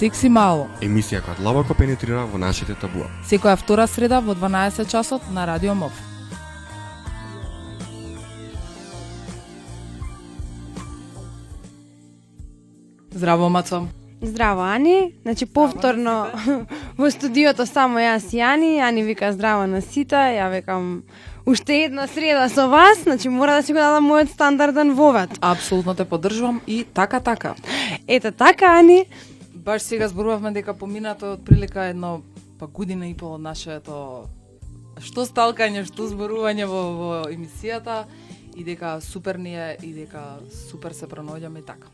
Секси 0.00 0.30
мало. 0.32 0.62
Емисија 0.80 1.18
која 1.20 1.36
длабоко 1.36 1.74
пенетрира 1.76 2.22
во 2.24 2.38
нашите 2.40 2.72
табуа. 2.72 3.10
Секоја 3.28 3.52
втора 3.60 3.84
среда 3.84 4.22
во 4.24 4.32
12 4.32 4.88
часот 4.88 5.26
на 5.36 5.44
Радио 5.44 5.74
МОВ. 5.76 5.92
Здраво, 13.12 13.50
Мацо. 13.50 13.88
Здраво, 14.22 14.62
Ани. 14.62 15.12
Значи, 15.22 15.44
повторно 15.46 16.30
во 16.96 17.10
студиото 17.10 17.66
само 17.66 18.00
јас 18.00 18.32
и 18.32 18.40
Ани. 18.40 18.80
Ани 18.80 19.02
вика 19.04 19.32
здраво 19.36 19.66
на 19.66 19.82
сите, 19.84 20.16
ја 20.16 20.48
викам 20.48 21.02
уште 21.44 21.84
една 21.84 22.06
среда 22.06 22.48
со 22.48 22.68
вас, 22.68 23.02
значи 23.02 23.28
мора 23.28 23.60
да 23.60 23.62
си 23.62 23.72
го 23.72 23.78
дадам 23.78 24.08
мојот 24.08 24.32
стандарден 24.32 24.94
вовет. 24.96 25.36
Апсолутно 25.40 25.94
те 25.94 26.04
поддржувам 26.04 26.60
и 26.66 26.84
така 26.84 27.20
така. 27.20 27.54
Ете 28.08 28.30
така, 28.30 28.78
Ани. 28.80 29.04
Баш 29.64 29.82
сега 29.82 30.08
зборувавме 30.08 30.52
дека 30.56 30.74
поминато 30.74 31.34
од 31.36 31.44
прилика 31.44 31.84
едно 31.92 32.22
па 32.58 32.66
година 32.66 33.08
и 33.08 33.14
пол 33.14 33.34
од 33.36 33.42
нашето 33.44 33.96
што 35.00 35.24
сталкање, 35.28 35.84
што 35.84 36.08
зборување 36.08 36.64
во, 36.68 36.80
во 36.96 37.10
емисијата 37.28 38.04
и 38.56 38.64
дека 38.64 38.98
супер 39.04 39.36
ни 39.38 39.52
е 39.56 39.76
и 39.82 39.92
дека 39.92 40.40
супер 40.70 40.96
се 40.96 41.08
пронаоѓаме 41.08 41.60
и 41.60 41.66
така. 41.66 41.88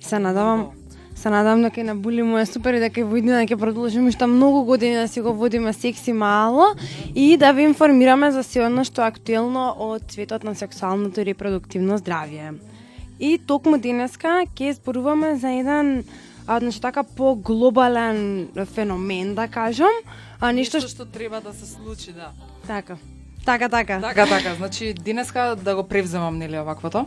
Се 0.00 0.18
надавам 0.18 0.70
Се 1.14 1.30
надам 1.30 1.62
дека 1.62 1.80
да 1.80 1.94
на 1.94 1.96
Були 1.96 2.22
му 2.22 2.38
е 2.38 2.46
супер 2.46 2.74
и 2.74 2.80
да 2.80 2.88
дека 2.88 3.04
во 3.06 3.16
иднина 3.20 3.44
ќе 3.46 3.58
продолжиме 3.60 4.08
уште 4.10 4.26
многу 4.26 4.64
години 4.64 4.96
да 4.96 5.08
си 5.08 5.20
го 5.20 5.34
водиме 5.34 5.72
секси 5.72 6.12
мало 6.12 6.74
и 7.14 7.36
да 7.36 7.52
ви 7.52 7.62
информираме 7.62 8.32
за 8.32 8.42
се 8.42 8.64
оно 8.66 8.82
што 8.84 9.04
е 9.04 9.12
актуелно 9.12 9.76
од 9.78 10.10
светот 10.10 10.42
на 10.42 10.54
сексуалното 10.54 11.20
и 11.20 11.28
репродуктивно 11.30 11.98
здравје. 12.02 12.58
И 13.20 13.38
токму 13.38 13.78
денеска 13.78 14.42
ќе 14.56 14.72
зборуваме 14.80 15.36
за 15.36 15.52
еден 15.52 16.02
а, 16.46 16.58
значи 16.60 16.80
така 16.80 17.02
по-глобален 17.02 18.48
феномен, 18.74 19.34
да 19.34 19.48
кажам, 19.48 19.92
а 20.40 20.52
нешто 20.52 20.80
што, 20.80 20.88
што 20.88 21.04
треба 21.04 21.40
да 21.40 21.52
се 21.52 21.66
случи, 21.66 22.12
да. 22.12 22.32
Така. 22.66 22.96
Така, 23.44 23.68
така. 23.68 24.00
Така, 24.00 24.26
така. 24.26 24.54
Значи, 24.54 24.94
денеска 24.94 25.56
да 25.56 25.74
го 25.74 25.82
превземам, 25.82 26.38
нели, 26.38 26.58
оваквото 26.58 27.06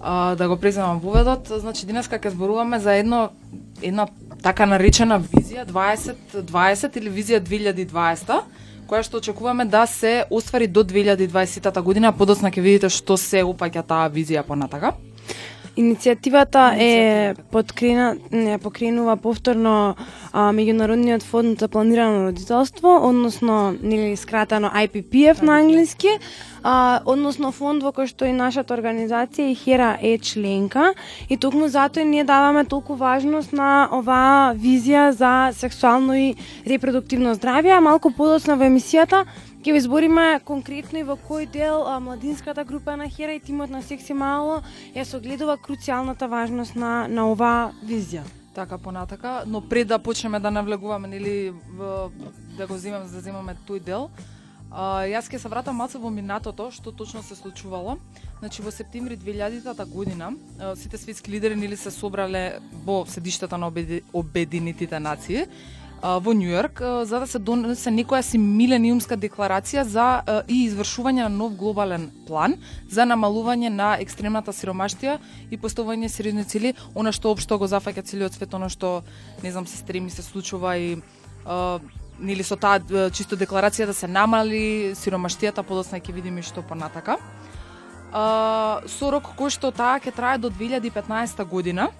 а, 0.00 0.34
да 0.34 0.48
го 0.48 0.56
преземам 0.56 1.00
воведот, 1.00 1.48
значи 1.48 1.86
денеска 1.86 2.18
ќе 2.18 2.34
зборуваме 2.34 2.78
за 2.78 2.94
едно 2.94 3.28
една 3.82 4.06
така 4.42 4.66
наречена 4.66 5.20
визија 5.20 5.66
2020 5.66 6.96
или 6.98 7.10
визија 7.10 7.40
2020 7.42 8.40
која 8.88 9.02
што 9.04 9.18
очекуваме 9.18 9.64
да 9.64 9.86
се 9.86 10.24
оствари 10.30 10.66
до 10.66 10.84
2020 10.84 11.82
година, 11.82 12.12
подоцна 12.12 12.50
ќе 12.50 12.60
видите 12.62 12.88
што 12.88 13.16
се 13.16 13.44
опаѓа 13.44 13.86
таа 13.86 14.08
визија 14.10 14.42
понатака. 14.42 14.94
Иницијативата 15.78 16.74
е 16.74 17.34
подкрена, 17.52 18.16
не 18.32 18.58
покренува 18.58 19.14
повторно 19.16 19.94
а, 20.32 20.48
меѓународниот 20.50 21.22
фонд 21.22 21.60
за 21.62 21.68
планирано 21.70 22.24
родителство, 22.26 22.96
односно 23.06 23.76
нели 23.82 24.16
скратено 24.16 24.72
IPPF 24.74 25.42
на 25.42 25.60
англиски, 25.60 26.08
а, 26.64 27.00
односно 27.06 27.52
фонд 27.54 27.86
во 27.86 27.92
кој 27.94 28.10
што 28.10 28.26
и 28.26 28.34
нашата 28.34 28.74
организација 28.74 29.52
и 29.52 29.54
Хера 29.54 29.92
е 30.02 30.18
членка 30.18 30.94
и 31.30 31.38
токму 31.38 31.68
затоа 31.70 32.02
ние 32.02 32.24
даваме 32.24 32.64
толку 32.64 32.98
важност 32.98 33.52
на 33.52 33.86
оваа 33.92 34.58
визија 34.58 35.10
за 35.14 35.52
сексуално 35.54 36.18
и 36.18 36.34
репродуктивно 36.66 37.38
здравје, 37.38 37.78
а 37.78 37.80
малку 37.80 38.10
подоцна 38.10 38.58
во 38.58 38.66
емисијата 38.66 39.28
Ќе 39.58 39.72
ви 39.74 39.80
збориме 39.82 40.38
конкретно 40.46 41.00
и 41.00 41.02
во 41.02 41.16
кој 41.18 41.48
дел 41.50 41.82
а, 41.82 41.96
младинската 41.98 42.62
група 42.64 42.94
на 42.96 43.08
Хера 43.10 43.34
и 43.34 43.40
тимот 43.42 43.72
на 43.74 43.80
Секси 43.82 44.14
Мало 44.14 44.60
ја 44.94 45.02
согледува 45.02 45.56
круцијалната 45.58 46.28
важност 46.30 46.76
на, 46.78 47.08
на 47.10 47.24
оваа 47.26 47.72
визија. 47.82 48.22
Така 48.54 48.78
понатака, 48.78 49.42
но 49.46 49.60
пред 49.60 49.88
да 49.88 49.98
почнеме 49.98 50.38
да 50.38 50.50
навлегуваме 50.50 51.10
или 51.16 51.50
в, 51.74 52.10
да 52.56 52.66
го 52.66 52.78
земеме 52.78 53.10
да 53.10 53.20
земаме 53.20 53.56
тој 53.66 53.82
дел, 53.82 54.10
а, 54.70 55.02
јас 55.10 55.26
ќе 55.26 55.42
се 55.42 55.50
вратам 55.50 55.74
малку 55.74 55.98
во 55.98 56.14
минатото, 56.14 56.70
што 56.70 56.94
точно 56.94 57.24
се 57.26 57.34
случувало. 57.34 57.98
Значи 58.38 58.62
во 58.62 58.70
септември 58.70 59.18
2000 59.18 59.90
година 59.90 60.36
сите 60.76 60.98
светски 60.98 61.34
лидери 61.34 61.58
нели 61.58 61.76
се 61.76 61.90
собрале 61.90 62.60
во 62.86 63.02
седиштата 63.10 63.58
на 63.58 63.72
Обединетите 64.12 65.00
нации 65.00 65.48
во 66.02 66.32
Нью 66.34 66.50
Йорк 66.50 66.80
за 67.04 67.20
да 67.20 67.26
се 67.26 67.38
донесе 67.38 67.90
некоја 67.90 68.22
си 68.22 68.38
милениумска 68.38 69.16
декларација 69.18 69.82
за 69.82 70.22
и 70.46 70.62
извршување 70.68 71.26
на 71.26 71.28
нов 71.28 71.56
глобален 71.58 72.10
план 72.26 72.54
за 72.90 73.02
намалување 73.02 73.68
на 73.68 73.96
екстремната 73.98 74.54
сиромаштија 74.54 75.18
и 75.50 75.58
поставување 75.58 76.08
сериозни 76.08 76.44
цели, 76.44 76.74
она 76.94 77.10
што 77.12 77.32
општо 77.34 77.58
го 77.58 77.66
зафаќа 77.66 78.06
целиот 78.06 78.38
свет, 78.38 78.54
она 78.54 78.68
што 78.68 79.02
не 79.42 79.50
знам 79.50 79.66
се 79.66 79.76
стреми 79.76 80.10
се 80.10 80.22
случува 80.22 80.76
и 80.78 81.02
нели 82.18 82.42
со 82.42 82.56
таа 82.56 82.78
чисто 83.10 83.36
декларација 83.36 83.86
да 83.86 83.94
се 83.94 84.06
намали 84.06 84.94
сиромаштијата, 84.94 85.62
подоцна 85.62 85.98
ќе 85.98 86.14
видиме 86.14 86.42
што 86.42 86.62
понатака. 86.62 87.18
со 88.86 89.10
рок 89.10 89.34
кој 89.36 89.50
што 89.50 89.70
таа 89.70 89.98
ќе 89.98 90.14
трае 90.14 90.38
до 90.38 90.50
2015 90.50 91.44
година. 91.44 91.90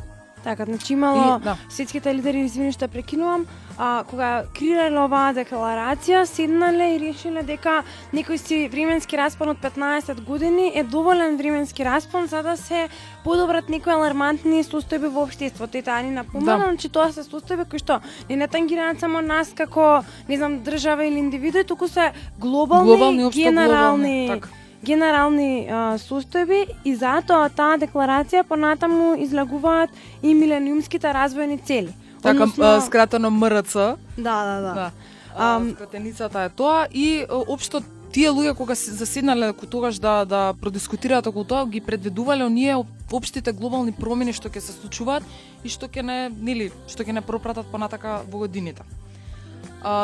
Така, 0.44 0.64
значи 0.64 0.92
имало 0.92 1.38
и, 1.38 1.44
да. 1.44 1.56
светските 1.68 2.14
лидери, 2.14 2.44
извини 2.44 2.72
што 2.72 2.88
прекинувам, 2.88 3.46
а, 3.78 4.04
кога 4.08 4.44
крирале 4.54 4.98
оваа 5.00 5.34
декларација, 5.34 6.24
седнале 6.24 6.94
и 6.96 7.00
решиле 7.02 7.42
дека 7.42 7.82
некој 8.12 8.36
си 8.40 8.68
временски 8.72 9.16
распон 9.16 9.54
од 9.54 9.62
15 9.62 10.24
години 10.24 10.72
е 10.74 10.84
доволен 10.84 11.36
временски 11.36 11.84
распон 11.84 12.26
за 12.26 12.42
да 12.42 12.56
се 12.56 12.88
подобрат 13.24 13.68
некои 13.68 13.92
алармантни 13.92 14.64
состојби 14.64 15.10
во 15.12 15.26
општеството. 15.26 15.78
И 15.78 15.82
таа 15.82 16.02
ни 16.02 16.10
напомена, 16.10 16.72
да. 16.72 16.76
че 16.76 16.88
тоа 16.88 17.12
се 17.12 17.26
состојби 17.26 17.68
кои 17.68 17.78
што 17.78 18.00
не 18.28 18.36
не 18.36 18.48
тангираат 18.48 19.00
само 19.00 19.20
нас 19.20 19.52
како, 19.54 20.02
не 20.28 20.36
знам, 20.36 20.60
држава 20.64 21.04
или 21.04 21.18
индивидуи, 21.18 21.64
туку 21.64 21.88
се 21.88 22.12
глобални, 22.38 22.88
глобални 22.88 23.30
генерални 23.30 23.98
глобални, 23.98 24.28
так 24.28 24.48
генерални 24.84 25.66
а, 25.68 25.98
состојби 25.98 26.64
и 26.84 26.94
затоа 26.96 27.48
таа 27.48 27.78
декларација 27.78 28.44
понатаму 28.46 29.14
излагуваат 29.18 29.90
и 30.22 30.34
милениумските 30.34 31.12
развојни 31.14 31.58
цели. 31.64 31.94
Така, 32.22 32.42
Односно... 32.42 32.80
скратено 32.86 33.30
МРЦ. 33.30 33.74
Да, 34.16 34.38
да, 34.44 34.60
да. 34.60 34.74
да. 34.74 34.90
А, 35.36 35.60
скратеницата 35.74 36.40
е 36.40 36.48
тоа 36.48 36.86
и 36.92 37.24
општо 37.28 37.82
тие 38.12 38.30
луѓе 38.30 38.56
кога 38.56 38.74
се 38.74 38.92
заседнале 38.92 39.52
тогаш 39.70 39.98
да 39.98 40.24
да 40.24 40.54
продискутираат 40.60 41.26
околу 41.26 41.44
тоа, 41.44 41.66
ги 41.66 41.80
предвидувале 41.80 42.44
оние 42.44 42.76
општите 43.12 43.52
глобални 43.52 43.92
промени 43.92 44.32
што 44.32 44.48
ќе 44.48 44.60
се 44.60 44.72
случуваат 44.72 45.22
и 45.64 45.68
што 45.68 45.86
ќе 45.86 46.02
не, 46.02 46.18
нели, 46.30 46.72
што 46.88 47.04
ќе 47.04 47.12
не 47.12 47.22
пропратат 47.22 47.66
понатака 47.66 48.22
во 48.30 48.46
годините. 48.46 48.82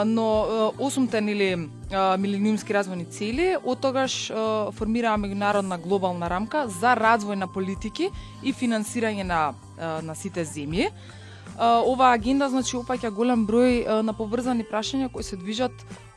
Но 0.06 0.72
осумте 0.78 1.20
нели 1.20 1.56
милениумски 1.90 2.74
развојни 2.74 3.08
цели, 3.10 3.56
од 3.58 3.80
тогаш 3.82 4.30
формираа 4.78 5.18
меѓународна 5.18 5.80
глобална 5.82 6.30
рамка 6.30 6.68
за 6.68 6.94
развој 6.94 7.34
на 7.34 7.48
политики 7.50 8.10
и 8.42 8.52
финансирање 8.52 9.26
на 9.26 9.42
на 10.02 10.14
сите 10.14 10.44
земји. 10.46 10.90
Оваа 11.58 12.14
агенда 12.14 12.48
значи 12.48 12.76
опаќа 12.76 13.10
голем 13.10 13.46
број 13.46 14.02
на 14.02 14.14
поврзани 14.14 14.64
прашања 14.66 15.10
кои 15.12 15.22
се 15.22 15.36
движат 15.36 15.72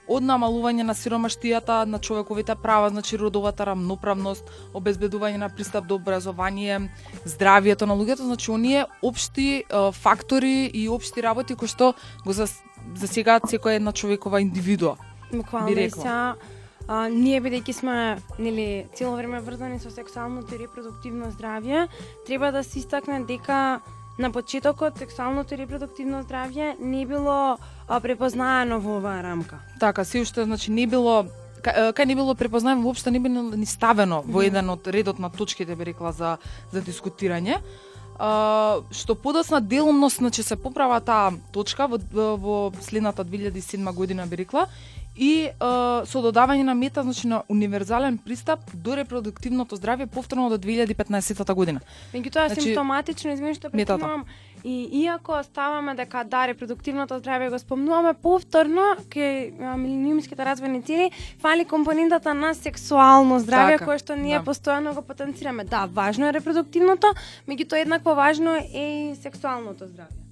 од 0.08 0.24
намалување 0.24 0.86
на 0.88 0.94
сиромаштијата 0.96 1.84
на 1.86 2.00
човековите 2.00 2.56
права, 2.56 2.90
значи 2.90 3.18
родовата 3.20 3.66
рамноправност, 3.68 4.48
обезбедување 4.74 5.38
на 5.38 5.50
пристап 5.50 5.88
до 5.88 5.96
образование, 6.00 6.90
здравието 7.26 7.86
на 7.86 7.94
луѓето, 7.94 8.24
значи 8.24 8.52
оние 8.52 8.86
општи 9.02 9.64
фактори 9.94 10.72
и 10.74 10.88
општи 10.90 11.22
работи 11.22 11.56
кои 11.56 11.68
што 11.68 11.94
го 12.26 12.34
засегаат 12.96 13.44
секоја 13.44 13.76
една 13.76 13.92
човекова 13.92 14.42
индивидуа. 14.42 14.96
Буквално 15.34 15.90
са 15.90 16.36
а, 16.88 17.08
ние 17.10 17.42
бидејќи 17.42 17.72
сме 17.72 18.18
нели 18.40 18.86
цело 18.96 19.16
време 19.16 19.42
врзани 19.44 19.80
со 19.80 19.92
сексуалното 19.92 20.56
и 20.56 20.60
репродуктивно 20.60 21.32
здравје, 21.32 21.88
треба 22.26 22.52
да 22.52 22.64
се 22.64 22.80
истакне 22.80 23.24
дека 23.28 23.80
на 24.20 24.32
почетокот 24.32 24.98
сексуалното 24.98 25.54
и 25.54 25.58
репродуктивно 25.58 26.24
здравје 26.24 26.76
не 26.80 27.06
било 27.06 27.58
а, 27.88 28.00
препознаено 28.00 28.80
во 28.80 28.98
оваа 28.98 29.24
рамка. 29.24 29.60
Така, 29.80 30.06
се 30.06 30.22
уште 30.22 30.44
значи 30.44 30.72
не 30.72 30.88
било 30.88 31.26
кај 31.68 32.06
не 32.06 32.16
било 32.16 32.36
препознаено 32.36 32.82
воопшто 32.82 33.12
не 33.12 33.20
било 33.20 33.42
ни 33.56 33.66
ставено 33.66 34.24
во 34.26 34.42
еден 34.42 34.70
од 34.70 34.88
редот 34.88 35.20
на 35.20 35.30
точките 35.30 35.76
би 35.76 35.86
рекла 35.92 36.12
за 36.12 36.38
за 36.72 36.82
дискутирање. 36.82 37.60
Што 38.18 39.16
подоцна 39.16 39.62
делумно 39.62 40.10
значи 40.10 40.44
се 40.44 40.56
поправа 40.56 41.00
таа 41.00 41.34
точка 41.54 41.88
во, 41.88 42.00
во 42.38 42.72
следната 42.82 43.26
2007 43.26 43.94
година 43.94 44.26
би 44.28 44.38
рекла 44.38 44.68
и 45.18 45.50
uh, 45.60 46.06
со 46.06 46.22
додавање 46.22 46.64
на 46.64 46.76
мета, 46.78 47.04
значи 47.04 47.28
на 47.28 47.42
универзален 47.50 48.18
пристап 48.18 48.70
до 48.74 48.96
репродуктивното 48.96 49.78
здравје 49.78 50.06
повторно 50.06 50.50
до 50.50 50.58
2015 50.62 51.54
година. 51.54 51.82
Меѓутоа 52.14 52.48
значи, 52.48 52.62
симптоматично, 52.62 53.34
извини 53.34 53.56
што 53.58 53.72
прекинувам, 53.74 54.26
и 54.64 54.90
иако 55.02 55.42
ставаме 55.44 55.96
дека 55.96 56.24
да 56.24 56.46
репродуктивното 56.48 57.20
здравје 57.22 57.50
го 57.50 57.60
спомнуваме 57.60 58.14
повторно 58.14 58.86
ке 59.10 59.54
милениумските 59.58 60.46
развојни 60.46 60.84
цели, 60.86 61.10
фали 61.42 61.66
компонентата 61.66 62.34
на 62.34 62.54
сексуално 62.54 63.40
здравје 63.40 63.78
така, 63.78 63.86
кое 63.86 63.98
што 63.98 64.16
ние 64.16 64.38
да. 64.38 64.46
постојано 64.46 64.94
го 64.94 65.02
потенцираме. 65.02 65.64
Да, 65.64 65.88
важно 65.90 66.30
е 66.30 66.38
репродуктивното, 66.38 67.14
меѓутоа 67.50 67.82
еднакво 67.82 68.16
важно 68.16 68.56
е 68.62 69.12
и 69.12 69.16
сексуалното 69.16 69.90
здравје. 69.90 70.27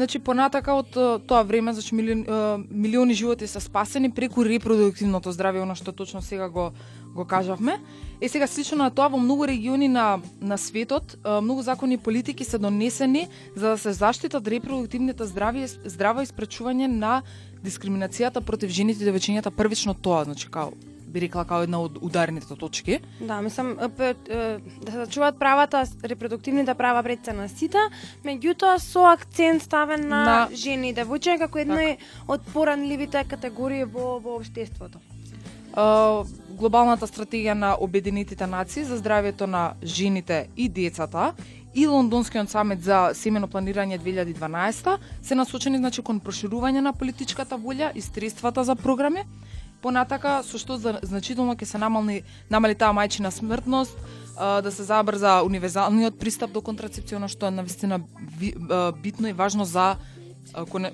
Значи 0.00 0.16
понатака 0.18 0.72
од 0.80 0.94
тоа 1.28 1.42
време, 1.44 1.74
значи 1.76 1.92
милиони, 1.94 2.24
милиони 2.70 3.14
животи 3.14 3.46
се 3.46 3.60
спасени 3.60 4.08
преку 4.08 4.40
репродуктивното 4.40 5.28
здравје, 5.28 5.60
оно 5.60 5.76
што 5.76 5.92
точно 5.92 6.22
сега 6.24 6.48
го 6.48 6.70
го 7.12 7.24
кажавме. 7.28 7.76
Е 8.20 8.28
сега 8.28 8.46
слично 8.46 8.78
на 8.80 8.88
тоа 8.90 9.10
во 9.12 9.20
многу 9.20 9.44
региони 9.44 9.92
на 9.92 10.22
на 10.40 10.56
светот, 10.56 11.18
многу 11.20 11.60
закони 11.62 11.94
и 11.94 12.00
политики 12.00 12.44
се 12.44 12.58
донесени 12.58 13.28
за 13.56 13.76
да 13.76 13.78
се 13.78 13.92
заштитат 13.92 14.48
репродуктивните 14.48 15.28
здравје 15.28 15.68
здраво 15.84 16.24
испречување 16.24 16.88
на 16.88 17.20
дискриминацијата 17.60 18.40
против 18.40 18.72
жените 18.72 19.04
и 19.04 19.10
девојчињата 19.10 19.52
првично 19.52 19.92
тоа, 19.92 20.24
значи 20.24 20.48
као 20.48 20.72
би 21.10 21.20
рекла 21.20 21.44
као 21.44 21.62
една 21.66 21.80
од 21.82 21.98
ударните 22.00 22.54
точки. 22.56 23.00
Да, 23.20 23.40
мислам 23.42 23.76
да 23.76 24.14
се 24.90 24.96
зачуваат 24.96 25.38
правата, 25.38 25.84
репродуктивните 26.04 26.74
права 26.74 27.02
пред 27.02 27.24
се 27.24 27.32
на 27.32 27.48
сите, 27.48 27.78
меѓутоа 28.24 28.78
со 28.78 29.04
акцент 29.12 29.62
ставен 29.62 30.08
на, 30.08 30.24
На- 30.24 30.48
жени 30.54 30.90
и 30.90 30.94
девојчиња 30.94 31.38
како 31.38 31.58
една 31.58 31.76
Така. 31.76 32.04
од 32.28 32.40
поранливите 32.52 33.24
категории 33.28 33.84
во 33.84 34.18
во 34.20 34.36
општеството. 34.38 34.98
Uh, 35.70 36.26
глобалната 36.58 37.06
стратегија 37.06 37.54
на 37.54 37.76
Обединетите 37.78 38.46
нации 38.46 38.82
за 38.84 38.98
здравјето 38.98 39.46
на 39.46 39.74
жените 39.82 40.48
и 40.56 40.68
децата 40.68 41.32
и 41.74 41.86
Лондонскиот 41.86 42.50
самит 42.50 42.82
за 42.82 43.10
семено 43.14 43.46
планирање 43.46 44.00
2012 44.00 44.98
се 45.22 45.34
насочени 45.34 45.78
значи 45.78 46.02
кон 46.02 46.18
проширување 46.20 46.80
на 46.80 46.92
политичката 46.92 47.54
волја 47.58 47.92
и 47.94 48.00
средствата 48.00 48.64
за 48.64 48.74
програми. 48.74 49.22
Понатака 49.82 50.42
со 50.44 50.58
што 50.60 50.76
значително 50.78 51.56
ќе 51.56 51.64
се 51.64 51.78
намали 51.78 52.22
намали 52.50 52.74
таа 52.74 52.92
мајчина 52.92 53.30
смртност, 53.30 53.96
да 54.36 54.70
се 54.72 54.84
забрза 54.84 55.40
универзалниот 55.44 56.18
пристап 56.18 56.52
до 56.52 56.60
контрацепција, 56.60 57.16
она 57.16 57.28
што 57.28 57.48
е 57.48 57.56
навистина 57.56 58.00
битно 59.02 59.28
и 59.28 59.32
важно 59.32 59.64
за 59.64 59.96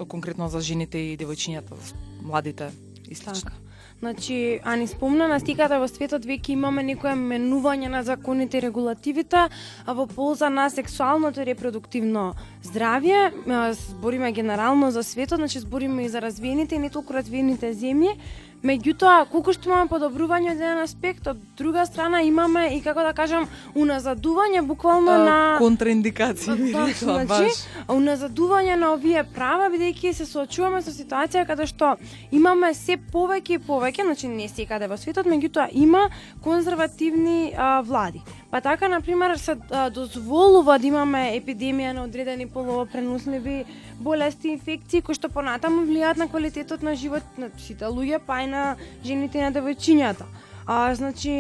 конкретно 0.09 0.49
за 0.49 0.61
жените 0.61 0.99
и 0.99 1.19
девојчињата, 1.19 1.79
младите 2.23 2.71
и 3.09 3.15
слично. 3.15 3.51
Така. 3.51 3.67
Значи, 3.99 4.61
а 4.65 4.77
ни 4.77 4.87
спомна 4.87 5.25
на 5.29 5.39
стиката 5.41 5.79
во 5.81 5.87
светот 5.89 6.27
веќе 6.29 6.53
имаме 6.53 6.83
некое 6.85 7.15
менување 7.17 7.89
на 7.89 8.03
законите 8.05 8.59
и 8.59 8.61
регулативите 8.61 9.47
а 9.87 9.93
во 9.97 10.05
полза 10.07 10.51
на 10.53 10.69
сексуалното 10.69 11.41
и 11.41 11.47
репродуктивно 11.49 12.35
здравје. 12.61 13.33
Збориме 13.73 14.33
генерално 14.33 14.91
за 14.91 15.03
светот, 15.03 15.39
значи 15.39 15.65
збориме 15.65 16.05
и 16.05 16.09
за 16.09 16.21
развиените 16.21 16.75
и 16.77 16.79
не 16.79 16.91
толку 16.91 17.15
развиените 17.15 17.73
земји. 17.73 18.19
Меѓутоа, 18.65 19.27
колку 19.31 19.53
што 19.53 19.69
имаме 19.69 19.89
подобрување 19.91 20.51
од 20.51 20.61
еден 20.61 20.79
аспект, 20.83 21.27
од 21.29 21.39
друга 21.59 21.85
страна 21.87 22.23
имаме 22.25 22.77
и 22.77 22.81
како 22.81 23.03
да 23.05 23.13
кажам 23.13 23.45
уназадување 23.75 24.63
буквално 24.67 25.13
А, 25.13 25.19
на 25.19 25.37
контраиндикации 25.59 26.55
би 26.57 26.73
Да, 26.73 26.87
рекла, 26.87 27.25
значи, 27.25 27.51
баш. 27.53 27.61
уназадување 27.89 28.77
на 28.81 28.93
овие 28.95 29.25
права, 29.35 29.69
бидејќи 29.71 30.13
се 30.13 30.27
соочуваме 30.27 30.83
со 30.83 30.91
ситуација 30.91 31.47
каде 31.47 31.67
што 31.67 31.97
имаме 32.33 32.73
се 32.75 32.97
повеќе 32.97 33.59
и 33.59 33.59
повеќе, 33.59 34.03
значи 34.09 34.29
не 34.29 34.49
секаде 34.49 34.89
во 34.89 34.97
светот, 34.97 35.27
меѓутоа 35.27 35.69
има 35.73 36.09
конзервативни 36.43 37.53
а, 37.57 37.81
влади. 37.83 38.23
Па 38.51 38.61
така, 38.61 38.89
на 38.89 39.01
пример, 39.01 39.37
се 39.37 39.57
а, 39.71 39.91
дозволува 39.91 40.79
да 40.79 40.87
имаме 40.87 41.23
епидемија 41.35 41.93
на 41.93 42.05
одредени 42.07 42.47
полово 42.47 42.87
преносливи 42.87 43.65
болести, 43.99 44.55
инфекции, 44.55 45.03
кои 45.03 45.19
што 45.19 45.29
понатаму 45.29 45.83
влијаат 45.83 46.21
на 46.23 46.29
квалитетот 46.31 46.83
на 46.87 46.95
живот 46.95 47.39
на 47.39 47.51
сите 47.59 47.91
луѓе, 47.91 48.21
па 48.27 48.43
и 48.43 48.47
на 48.47 48.77
жените 49.05 49.39
и 49.39 49.43
на 49.43 49.51
девојчињата. 49.51 50.29
А, 50.67 50.95
значи, 50.95 51.31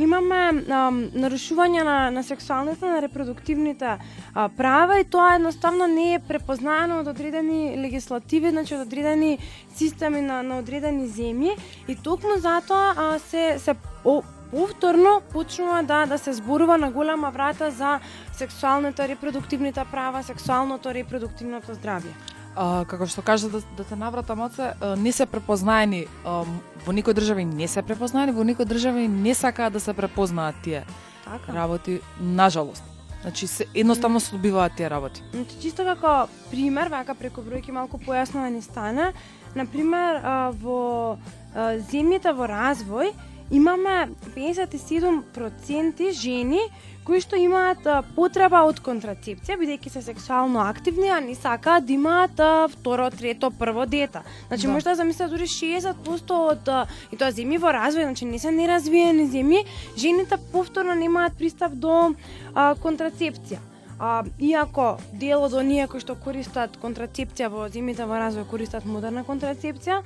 имаме 0.00 0.40
а, 0.68 0.88
нарушување 0.92 1.84
на, 1.84 1.96
на 2.10 2.22
сексуалните, 2.24 2.88
на 2.88 3.00
репродуктивните 3.04 3.96
а, 3.96 4.48
права 4.48 5.00
и 5.00 5.04
тоа 5.04 5.34
едноставно 5.36 5.86
не 5.86 6.14
е 6.14 6.20
препознаено 6.20 7.00
од 7.00 7.08
одредени 7.12 7.76
легислативи, 7.76 8.52
значи 8.52 8.74
од 8.76 8.86
одредени 8.86 9.38
системи 9.76 10.20
на, 10.24 10.42
на 10.42 10.60
одредени 10.60 11.08
земји 11.08 11.56
и 11.88 11.96
токму 11.96 12.36
затоа 12.40 12.94
а, 12.96 13.18
се, 13.28 13.58
се 13.60 13.76
о, 14.04 14.22
повторно 14.50 15.20
почнува 15.32 15.82
да 15.82 16.06
да 16.06 16.18
се 16.18 16.32
зборува 16.32 16.78
на 16.78 16.90
голема 16.90 17.30
врата 17.30 17.70
за 17.70 18.00
сексуалните 18.32 19.08
репродуктивните 19.08 19.84
права, 19.90 20.22
сексуалното 20.22 20.94
репродуктивното 20.94 21.74
здравје. 21.74 22.12
А, 22.56 22.84
како 22.84 23.06
што 23.06 23.22
кажа 23.22 23.48
да, 23.48 23.62
да 23.76 23.84
те 23.86 23.96
наврата 23.96 24.34
маце, 24.34 24.72
а, 24.74 24.96
не 24.96 25.12
се 25.12 25.26
препознаени, 25.26 26.06
а, 26.26 26.42
во 26.86 26.92
некои 26.92 27.14
држави 27.14 27.44
не 27.44 27.68
се 27.68 27.82
препознаени, 27.82 28.34
во 28.34 28.44
некои 28.44 28.66
држави 28.66 29.06
не 29.08 29.34
сакаат 29.34 29.72
да 29.72 29.80
се 29.80 29.94
препознаат 29.94 30.54
тие 30.64 30.84
Така. 31.24 31.54
работи, 31.54 32.00
нажалост. 32.20 32.84
Значи, 33.22 33.46
се, 33.46 33.66
едноставно 33.74 34.20
се 34.20 34.36
добиваат 34.36 34.72
тие 34.76 34.90
работи. 34.90 35.22
Значи, 35.32 35.60
чисто 35.62 35.84
како 35.84 36.26
пример, 36.50 36.88
вака 36.88 37.14
преку 37.14 37.44
бројки 37.44 37.70
малку 37.70 38.00
појасно 38.00 38.42
да 38.42 38.50
ни 38.50 38.62
стане, 38.62 39.12
на 39.54 39.66
пример, 39.66 40.22
во 40.58 41.18
земјите 41.54 42.32
во 42.32 42.46
развој 42.48 43.12
имаме 43.50 44.08
57% 44.36 46.12
жени 46.12 46.60
кои 47.04 47.18
што 47.18 47.34
имаат 47.40 47.86
потреба 48.14 48.60
од 48.68 48.78
контрацепција, 48.84 49.56
бидејќи 49.58 49.90
се 49.90 50.02
сексуално 50.04 50.60
активни, 50.62 51.08
а 51.10 51.18
не 51.24 51.34
сакаат 51.34 51.86
да 51.88 51.92
имаат 51.92 52.42
второ, 52.74 53.08
трето, 53.10 53.50
прво 53.50 53.86
дете. 53.86 54.20
Значи, 54.48 54.66
Да. 54.66 54.72
можете 54.72 54.90
да 54.90 54.96
замислите 54.96 55.30
дури 55.30 55.46
60% 55.46 56.30
од 56.30 56.68
и 57.10 57.16
тоа 57.16 57.32
земји 57.32 57.58
во 57.58 57.72
развој, 57.72 58.04
значи 58.04 58.24
не 58.24 58.38
се 58.38 58.50
неразвиени 58.50 59.26
земји, 59.26 59.64
жените 59.96 60.36
повторно 60.52 60.94
немаат 60.94 61.34
пристап 61.38 61.72
до 61.72 62.14
а, 62.54 62.74
контрацепција. 62.74 63.58
А, 63.98 64.22
иако 64.38 64.98
дел 65.12 65.42
од 65.42 65.52
оние 65.52 65.88
кои 65.88 66.00
што 66.00 66.14
користат 66.14 66.78
контрацепција 66.80 67.50
во 67.52 67.66
земјите 67.68 68.06
во 68.06 68.16
развој 68.16 68.46
користат 68.48 68.84
модерна 68.84 69.24
контрацепција, 69.24 70.02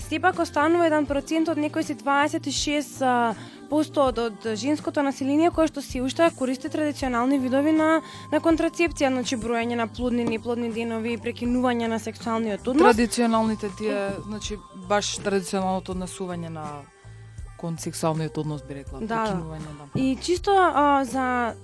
сепак 0.00 0.38
останува 0.38 0.86
еден 0.86 1.06
процент 1.06 1.48
од 1.48 1.58
некои 1.58 1.82
си 1.82 1.94
26 1.94 3.02
а, 3.02 3.34
посто 3.70 4.08
од, 4.10 4.18
од 4.18 4.46
женското 4.56 5.02
население 5.02 5.50
кое 5.50 5.68
што 5.68 5.82
се 5.82 6.02
уште 6.02 6.30
користи 6.38 6.68
традиционални 6.68 7.38
видови 7.38 7.72
на 7.72 8.00
на 8.32 8.40
контрацепција, 8.40 9.10
значи 9.12 9.36
броење 9.36 9.76
на 9.76 9.86
плодни 9.86 10.22
и 10.22 10.30
неплодни 10.36 10.70
денови, 10.72 11.16
прекинување 11.18 11.88
на 11.88 11.98
сексуалниот 11.98 12.68
однос. 12.68 12.94
Традиционалните 12.94 13.70
тие, 13.78 14.10
значи, 14.26 14.58
баш 14.88 15.16
традиционалното 15.24 15.92
однесување 15.94 16.48
на 16.48 16.66
кон 17.60 17.78
сексуалниот 17.78 18.38
однос 18.38 18.62
би 18.62 18.74
рекла, 18.74 19.00
Да, 19.00 19.06
да. 19.06 19.16
прекинување, 19.24 19.70
да. 19.78 20.00
И 20.00 20.16
чисто 20.20 20.52
а, 20.52 21.04
за 21.04 21.54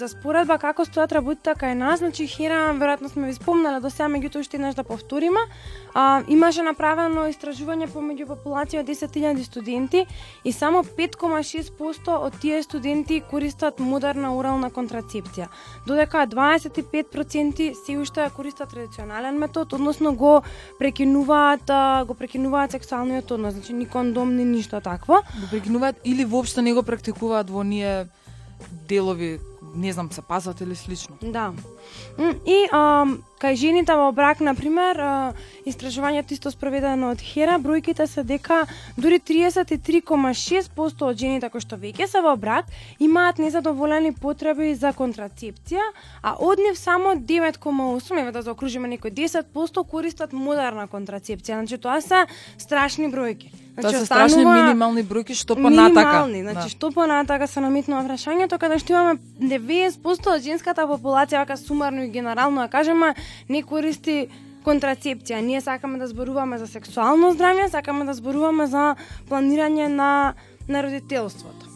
за 0.00 0.08
споредба 0.08 0.56
како 0.60 0.86
стојат 0.88 1.12
работите 1.12 1.52
кај 1.58 1.74
нас, 1.76 2.00
значи 2.00 2.24
Хера, 2.30 2.70
веројатно 2.78 3.10
сме 3.12 3.28
ви 3.28 3.34
спомнале 3.36 3.82
до 3.84 3.90
сега, 3.92 4.08
меѓутоа 4.08 4.40
уште 4.40 4.56
еднаш 4.56 4.76
да 4.78 4.84
повториме. 4.84 5.40
А, 5.92 6.22
имаше 6.32 6.64
направено 6.64 7.26
истражување 7.28 7.90
помеѓу 7.92 8.30
популација 8.30 8.80
од 8.80 8.88
10.000 8.88 9.44
студенти 9.44 10.06
и 10.44 10.52
само 10.56 10.80
5,6% 10.84 12.14
од 12.16 12.38
тие 12.40 12.62
студенти 12.62 13.20
користат 13.30 13.80
модерна 13.80 14.30
урална 14.36 14.70
контрацепција, 14.70 15.50
додека 15.86 16.24
25% 16.30 17.68
се 17.74 17.98
уште 17.98 18.28
користат 18.36 18.70
традиционален 18.72 19.36
метод, 19.38 19.76
односно 19.76 20.14
го 20.14 20.40
прекинуваат 20.78 21.68
го 22.06 22.14
прекинуваат 22.14 22.72
сексуалниот 22.72 23.30
однос, 23.30 23.54
значи 23.54 23.72
ни 23.72 23.86
кондом 23.86 24.36
ни 24.36 24.44
ништо 24.44 24.80
такво. 24.80 25.20
Го 25.40 25.50
прекинуваат 25.50 26.00
или 26.04 26.24
воопшто 26.24 26.62
не 26.62 26.72
го 26.72 26.82
практикуваат 26.82 27.50
во 27.50 27.62
ние 27.62 28.06
делови, 28.88 29.38
не 29.74 29.92
знам, 29.92 30.12
се 30.12 30.22
пазат 30.22 30.60
или 30.60 30.76
слично. 30.76 31.16
Да. 31.22 31.52
И 32.46 32.66
а, 32.72 33.06
кај 33.40 33.56
жените 33.56 33.94
во 33.96 34.10
брак, 34.12 34.40
на 34.44 34.54
пример, 34.54 35.00
а, 35.00 35.32
истражувањето 35.64 36.34
исто 36.36 36.50
спроведено 36.52 37.10
од 37.14 37.22
Хера, 37.24 37.56
бројките 37.58 38.06
се 38.06 38.22
дека 38.24 38.66
дури 39.00 39.18
33,6% 39.18 41.06
од 41.08 41.16
жените 41.16 41.48
кои 41.48 41.64
што 41.64 41.78
веќе 41.80 42.06
се 42.10 42.20
во 42.20 42.36
брак 42.36 42.68
имаат 43.00 43.40
незадоволени 43.40 44.12
потреби 44.12 44.74
за 44.74 44.92
контрацепција, 44.92 45.86
а 46.22 46.36
од 46.36 46.60
нив 46.60 46.76
само 46.78 47.16
9,8, 47.16 48.20
еве 48.20 48.32
да 48.32 48.42
заокружиме 48.44 48.92
некој 48.92 49.14
10% 49.16 49.84
користат 49.88 50.32
модерна 50.36 50.86
контрацепција. 50.86 51.64
Значи 51.64 51.80
тоа 51.80 52.00
се 52.04 52.26
страшни 52.58 53.08
бројки. 53.08 53.52
Тоа 53.80 53.90
се 53.90 54.04
страшни 54.04 54.44
минимални 54.44 55.02
бројки 55.06 55.34
што 55.34 55.56
понатака. 55.56 56.26
Минимални, 56.26 56.42
значи 56.44 56.74
што 56.74 56.90
понатака 56.92 57.48
се 57.48 57.62
наметнува 57.64 58.04
прашањето 58.04 58.58
каде 58.60 58.80
што 58.82 58.92
имаме 58.92 59.16
90% 59.40 60.34
од 60.34 60.44
женската 60.44 60.84
популација 60.90 61.44
вака 61.44 61.56
сумарно 61.56 62.04
и 62.04 62.12
генерално 62.12 62.66
да 62.66 62.68
кажеме 62.68 63.14
не 63.48 63.62
користи 63.62 64.28
контрацепција. 64.64 65.40
Ние 65.40 65.60
сакаме 65.60 65.98
да 65.98 66.06
зборуваме 66.06 66.58
за 66.58 66.66
сексуално 66.66 67.32
здравје, 67.32 67.68
сакаме 67.70 68.04
да 68.04 68.14
зборуваме 68.14 68.66
за 68.66 68.96
планирање 69.28 69.86
на 69.88 70.34
на 70.68 70.82
родителството. 70.82 71.66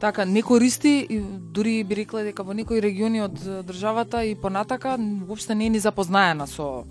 Така, 0.00 0.24
не 0.24 0.42
користи, 0.42 1.06
и 1.10 1.18
дури 1.20 1.84
би 1.84 1.96
рекла 1.96 2.22
дека 2.22 2.42
во 2.42 2.52
некои 2.52 2.82
региони 2.82 3.22
од 3.22 3.38
државата 3.64 4.24
и 4.24 4.34
понатака 4.34 4.96
воопште 4.98 5.54
не 5.54 5.66
е 5.66 5.68
ни 5.68 5.78
запознаена 5.78 6.46
со 6.46 6.84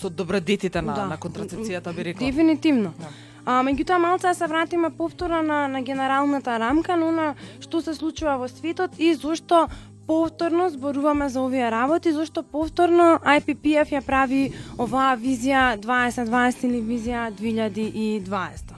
со 0.00 0.10
добродетите 0.10 0.82
на, 0.82 0.94
Да. 0.94 1.06
на 1.06 1.16
контрацепцијата 1.16 1.94
би 1.94 2.04
рекла. 2.04 2.26
Дефинитивно. 2.26 2.92
Да. 2.98 3.08
А, 3.44 3.62
меѓутоа 3.62 3.98
малце 3.98 4.26
да 4.28 4.34
се 4.34 4.46
вратиме 4.46 4.90
повторно 4.90 5.42
на, 5.42 5.68
на 5.68 5.82
генералната 5.82 6.58
рамка, 6.58 6.96
на 6.96 7.08
она 7.08 7.34
што 7.60 7.80
се 7.80 7.94
случува 7.94 8.36
во 8.38 8.48
светот 8.48 8.98
и 8.98 9.14
зошто 9.14 9.68
повторно 10.10 10.70
зборуваме 10.70 11.28
за 11.28 11.40
овие 11.40 11.70
работи, 11.70 12.12
зашто 12.12 12.42
повторно 12.42 13.20
IPPF 13.22 13.92
ја 13.94 14.00
прави 14.02 14.40
оваа 14.74 15.14
визија 15.14 15.78
2020 15.78 16.64
или 16.66 16.80
визија 16.82 17.28
2020. 17.38 18.74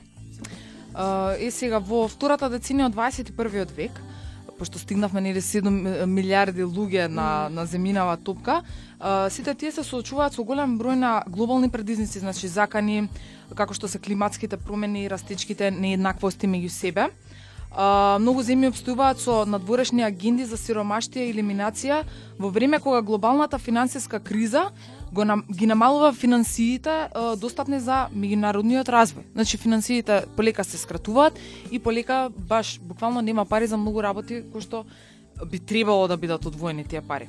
А, 0.94 1.32
Е 1.40 1.48
сега 1.50 1.80
во 1.80 2.04
втората 2.04 2.50
деценија 2.52 2.90
од 2.90 2.98
21 2.98 3.72
век, 3.72 3.96
пошто 4.58 4.78
стигнавме 4.78 5.24
нели 5.24 5.40
7 5.40 6.04
милиарди 6.04 6.68
луѓе 6.68 7.08
на 7.08 7.48
на 7.48 7.64
земјинава 7.64 8.20
топка, 8.20 8.60
сите 9.30 9.54
тие 9.54 9.72
се 9.72 9.82
соочуваат 9.82 10.36
со 10.36 10.44
голем 10.44 10.76
број 10.78 11.00
на 11.00 11.24
глобални 11.26 11.72
предизвици, 11.72 12.20
значи 12.20 12.48
закани 12.48 13.08
како 13.56 13.72
што 13.72 13.88
се 13.88 13.98
климатските 13.98 14.56
промени 14.60 15.04
и 15.04 15.10
растичките 15.10 15.70
нееднаквости 15.70 16.46
меѓу 16.46 16.68
себе. 16.68 17.08
А, 17.72 18.18
многу 18.20 18.42
земји 18.44 18.68
обстојуваат 18.68 19.20
со 19.22 19.42
надворешни 19.48 20.04
агенди 20.04 20.44
за 20.44 20.58
сиромаштија 20.60 21.24
и 21.24 21.32
елиминација 21.32 22.02
во 22.38 22.50
време 22.52 22.78
кога 22.84 23.00
глобалната 23.00 23.58
финансиска 23.58 24.20
криза 24.20 24.66
го 25.12 25.24
нам, 25.24 25.44
ги 25.48 25.66
намалува 25.66 26.12
финансиите 26.12 26.90
а, 26.90 27.32
достапни 27.36 27.80
за 27.80 28.08
меѓународниот 28.12 28.92
развој. 28.92 29.24
Значи 29.32 29.56
финансиите 29.56 30.24
полека 30.36 30.64
се 30.64 30.76
скратуваат 30.76 31.38
и 31.70 31.78
полека 31.78 32.28
баш 32.36 32.78
буквално 32.80 33.22
нема 33.22 33.44
пари 33.44 33.66
за 33.66 33.76
многу 33.76 34.02
работи 34.02 34.42
кои 34.52 34.60
што 34.60 34.84
би 35.48 35.58
требало 35.58 36.08
да 36.08 36.16
бидат 36.16 36.44
одвоени 36.46 36.84
тие 36.84 37.00
пари. 37.00 37.28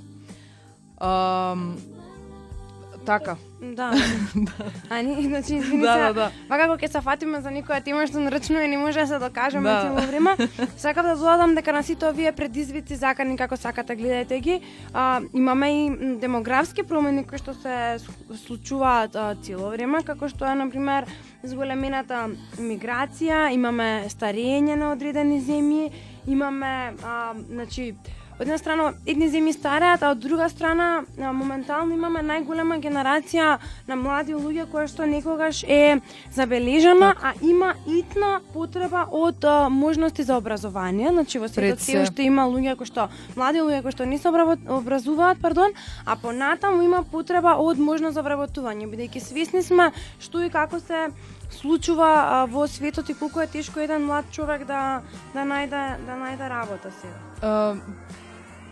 А, 0.97 1.55
така. 3.05 3.35
Да. 3.61 3.93
а 4.89 5.01
ни, 5.01 5.23
значи, 5.23 5.55
извини 5.55 5.81
Да, 5.81 5.97
да, 5.97 6.13
да. 6.13 6.31
Вака 6.49 6.67
кога 6.67 6.83
ќе 6.83 6.91
се 6.91 7.01
фатиме 7.01 7.41
за 7.41 7.49
никоја 7.49 7.83
тема 7.83 8.03
што 8.07 8.19
нарочно 8.19 8.59
и 8.59 8.67
не 8.67 8.77
може 8.77 8.99
да 8.99 9.07
се 9.07 9.19
докажеме 9.19 9.69
Да. 9.69 9.81
цело 9.81 10.07
време, 10.07 10.35
сакав 10.77 11.05
да 11.05 11.15
додадам 11.15 11.55
дека 11.55 11.73
на 11.73 11.83
сите 11.83 12.05
овие 12.05 12.31
предизвици 12.31 12.95
закани 12.95 13.37
како 13.37 13.57
сакате 13.57 13.95
гледајте 13.95 14.39
ги, 14.41 14.61
а, 14.93 15.21
имаме 15.33 15.69
и 15.85 16.17
демографски 16.19 16.83
промени 16.83 17.23
кои 17.23 17.37
што 17.37 17.53
се 17.53 17.99
случуваат 18.45 19.15
а, 19.15 19.35
цело 19.41 19.71
време, 19.71 20.03
како 20.03 20.27
што 20.29 20.45
е 20.45 20.55
на 20.55 20.69
пример 20.69 21.07
зголемената 21.43 22.27
миграција, 22.59 23.53
имаме 23.53 24.05
старење 24.09 24.75
на 24.75 24.91
одредени 24.91 25.39
земји, 25.41 25.91
имаме 26.27 26.93
а, 27.03 27.33
значи 27.49 27.93
од 28.39 28.41
една 28.41 28.57
страна 28.57 28.93
едни 29.05 29.29
земји 29.29 29.53
стареат, 29.53 30.03
а 30.03 30.11
од 30.11 30.19
друга 30.19 30.49
страна 30.49 31.03
моментално 31.17 31.93
имаме 31.93 32.23
најголема 32.25 32.79
генерација 32.81 33.57
на 33.87 33.95
млади 33.95 34.33
луѓе 34.33 34.65
која 34.71 34.87
што 34.89 35.05
некогаш 35.05 35.63
е 35.67 35.99
забележана, 36.33 37.13
а 37.21 37.33
има 37.41 37.73
итна 37.87 38.39
потреба 38.53 39.05
од 39.11 39.45
а, 39.45 39.69
можности 39.69 40.23
за 40.23 40.37
образование. 40.37 41.09
Значи 41.09 41.39
во 41.39 41.47
светот 41.47 41.79
се. 41.79 42.01
уште 42.01 42.23
има 42.23 42.47
луѓе 42.49 42.75
кои 42.77 42.89
што 42.89 43.09
млади 43.35 43.61
луѓе 43.61 43.81
кои 43.83 43.91
што 43.91 44.05
не 44.05 44.17
се 44.17 44.29
образуваат, 44.29 45.41
пардон, 45.41 45.71
а 46.05 46.15
понатаму 46.15 46.81
има 46.81 47.03
потреба 47.03 47.55
од 47.59 47.77
можност 47.79 48.15
за 48.17 48.25
вработување, 48.25 48.89
бидејќи 48.89 49.19
свесни 49.19 49.61
сме 49.63 49.91
што 50.19 50.41
и 50.41 50.49
како 50.49 50.79
се 50.79 51.09
случува 51.53 52.09
а, 52.09 52.45
во 52.45 52.67
светот 52.67 53.09
и 53.09 53.13
колку 53.13 53.41
е 53.41 53.47
тешко 53.47 53.79
еден 53.79 54.05
млад 54.05 54.25
човек 54.31 54.65
да 54.65 55.01
да 55.33 55.45
најде 55.45 55.83
да 56.07 56.17
најде 56.17 56.49
работа 56.49 56.91
сега. 57.01 57.17
А, 57.41 57.75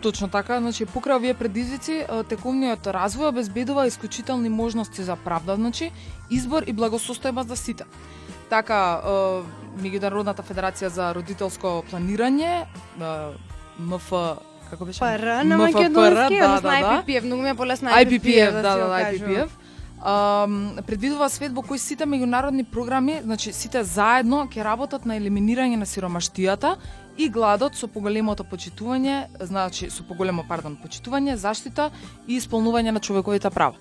Точно 0.02 0.26
така, 0.28 0.58
значи 0.60 0.82
покрај 0.82 1.16
овие 1.16 1.34
предизвици, 1.38 2.00
тековниот 2.28 2.88
развој 2.90 3.30
обезбедува 3.30 3.86
исклучителни 3.86 4.50
можности 4.50 5.02
за 5.02 5.14
правда, 5.16 5.54
значи 5.54 5.92
избор 6.30 6.66
и 6.66 6.74
благосостојба 6.74 7.46
за 7.46 7.56
сите. 7.56 7.86
Така, 8.50 9.00
Меѓународната 9.78 10.42
федерација 10.42 10.90
за 10.90 11.12
родителско 11.14 11.84
планирање, 11.90 12.66
МФ 13.78 14.10
како 14.70 14.84
беше? 14.84 15.00
ПР 15.00 15.44
на 15.44 15.58
македонски, 15.58 16.38
да, 16.38 16.44
односно 16.44 16.70
да, 16.70 16.80
да. 16.80 17.02
IPPF, 17.06 17.24
многу 17.24 17.42
ми 17.42 17.48
е 17.48 17.54
полесно 17.54 17.90
IPPF, 17.90 18.50
да, 18.50 18.56
се 18.56 18.62
да, 18.62 18.74
го 18.74 18.90
да, 18.90 19.04
кажува. 19.04 19.30
IPPF. 19.30 19.48
Um, 20.02 20.82
предвидува 20.82 21.28
свет 21.30 21.52
во 21.54 21.62
кој 21.62 21.78
сите 21.78 22.08
меѓународни 22.10 22.64
програми, 22.66 23.20
значи 23.22 23.52
сите 23.54 23.84
заедно 23.86 24.48
ќе 24.50 24.64
работат 24.66 25.04
на 25.06 25.14
елиминирање 25.14 25.78
на 25.78 25.86
сиромаштијата 25.86 26.74
и 27.18 27.28
гладот 27.28 27.76
со 27.76 27.88
поголемото 27.88 28.44
почитување, 28.44 29.26
значи 29.40 29.90
со 29.90 30.04
поголемо 30.06 30.44
пардон, 30.48 30.78
почитување, 30.80 31.36
заштита 31.36 31.90
и 32.26 32.38
исполнување 32.40 32.92
на 32.92 33.00
човековите 33.00 33.50
права. 33.50 33.76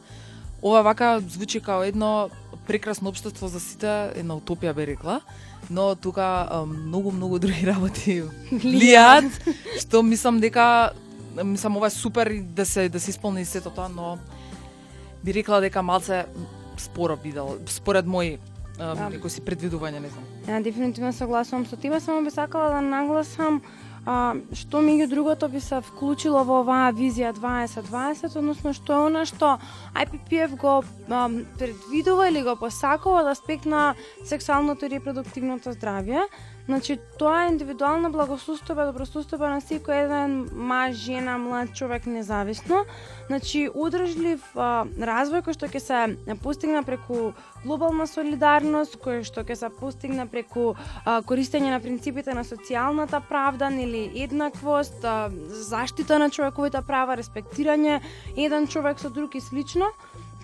Ова 0.61 0.81
вака 0.81 1.19
звучи 1.19 1.59
као 1.59 1.83
едно 1.83 2.29
прекрасно 2.67 3.09
општество 3.09 3.47
за 3.47 3.59
сите, 3.59 4.11
една 4.15 4.37
утопија 4.37 4.75
би 4.77 4.85
рекла, 4.85 5.21
но 5.69 5.95
тука 5.95 6.65
многу 6.67 7.11
многу 7.11 7.39
други 7.39 7.65
работи 7.65 8.21
влијаат, 8.51 9.31
што 9.81 10.03
мислам 10.03 10.39
дека 10.39 10.91
мислам 11.43 11.77
ова 11.77 11.87
е 11.87 11.95
супер 11.95 12.33
да 12.43 12.65
се 12.65 12.89
да 12.89 12.99
се 12.99 13.09
исполни 13.09 13.45
сето 13.45 13.69
тоа, 13.69 13.89
но 13.89 14.17
би 15.23 15.33
рекла 15.33 15.61
дека 15.61 15.81
малце 15.81 16.25
споро 16.77 17.17
бидел, 17.17 17.57
според 17.65 18.05
мои 18.05 18.37
Да. 18.77 19.09
некои 19.09 19.29
си 19.29 19.41
предвидувања, 19.45 19.99
не 20.01 20.09
знам. 20.09 20.25
Ја 20.47 20.63
дефинитивно 20.63 21.13
согласувам 21.13 21.65
со 21.65 21.77
тебе, 21.77 21.99
само 21.99 22.23
би 22.23 22.31
сакала 22.31 22.69
да 22.69 22.81
нагласам 22.81 23.61
а, 24.05 24.33
што 24.57 24.81
меѓу 24.81 25.07
другото 25.09 25.49
би 25.49 25.59
се 25.61 25.81
вклучило 25.85 26.43
во 26.47 26.61
оваа 26.63 26.91
визија 26.95 27.33
2020, 27.37 28.37
односно 28.37 28.73
што 28.73 28.93
е 28.93 29.05
она 29.09 29.25
што 29.29 29.57
IPPF 29.93 30.55
го 30.57 30.79
а, 30.81 31.29
предвидува 31.59 32.29
или 32.29 32.41
го 32.41 32.55
посакува 32.55 33.21
од 33.21 33.31
аспект 33.35 33.65
на 33.65 33.93
сексуалното 34.25 34.85
и 34.85 34.93
репродуктивното 34.97 35.75
здравје. 35.77 36.25
Значи, 36.65 36.99
тоа 37.19 37.45
е 37.45 37.47
индивидуална 37.49 38.09
благосустоба, 38.09 38.85
добросустоба 38.85 39.49
на 39.49 39.61
секој 39.61 40.05
еден 40.05 40.35
маж, 40.53 40.93
жена, 40.95 41.37
млад 41.41 41.73
човек 41.75 42.05
независно. 42.05 42.85
Значи, 43.27 43.65
удржлив 43.73 44.45
а, 44.55 44.85
развој 44.85 45.41
кој 45.41 45.57
што 45.57 45.67
ќе 45.71 45.81
се 45.81 46.37
постигна 46.43 46.83
преку 46.85 47.33
глобална 47.65 48.05
солидарност, 48.07 48.99
кој 49.01 49.25
што 49.25 49.41
ќе 49.41 49.57
се 49.57 49.71
постигна 49.81 50.27
преку 50.29 50.75
а, 50.75 51.21
користење 51.25 51.73
на 51.73 51.81
принципите 51.81 52.37
на 52.37 52.45
социјалната 52.45 53.23
правда, 53.27 53.71
или 53.73 54.11
еднаквост, 54.23 55.01
а, 55.03 55.29
заштита 55.49 56.19
на 56.19 56.29
човековите 56.29 56.81
права, 56.85 57.17
респектирање 57.17 58.01
еден 58.37 58.67
човек 58.67 58.99
со 58.99 59.09
друг 59.09 59.35
и 59.35 59.41
слично. 59.41 59.89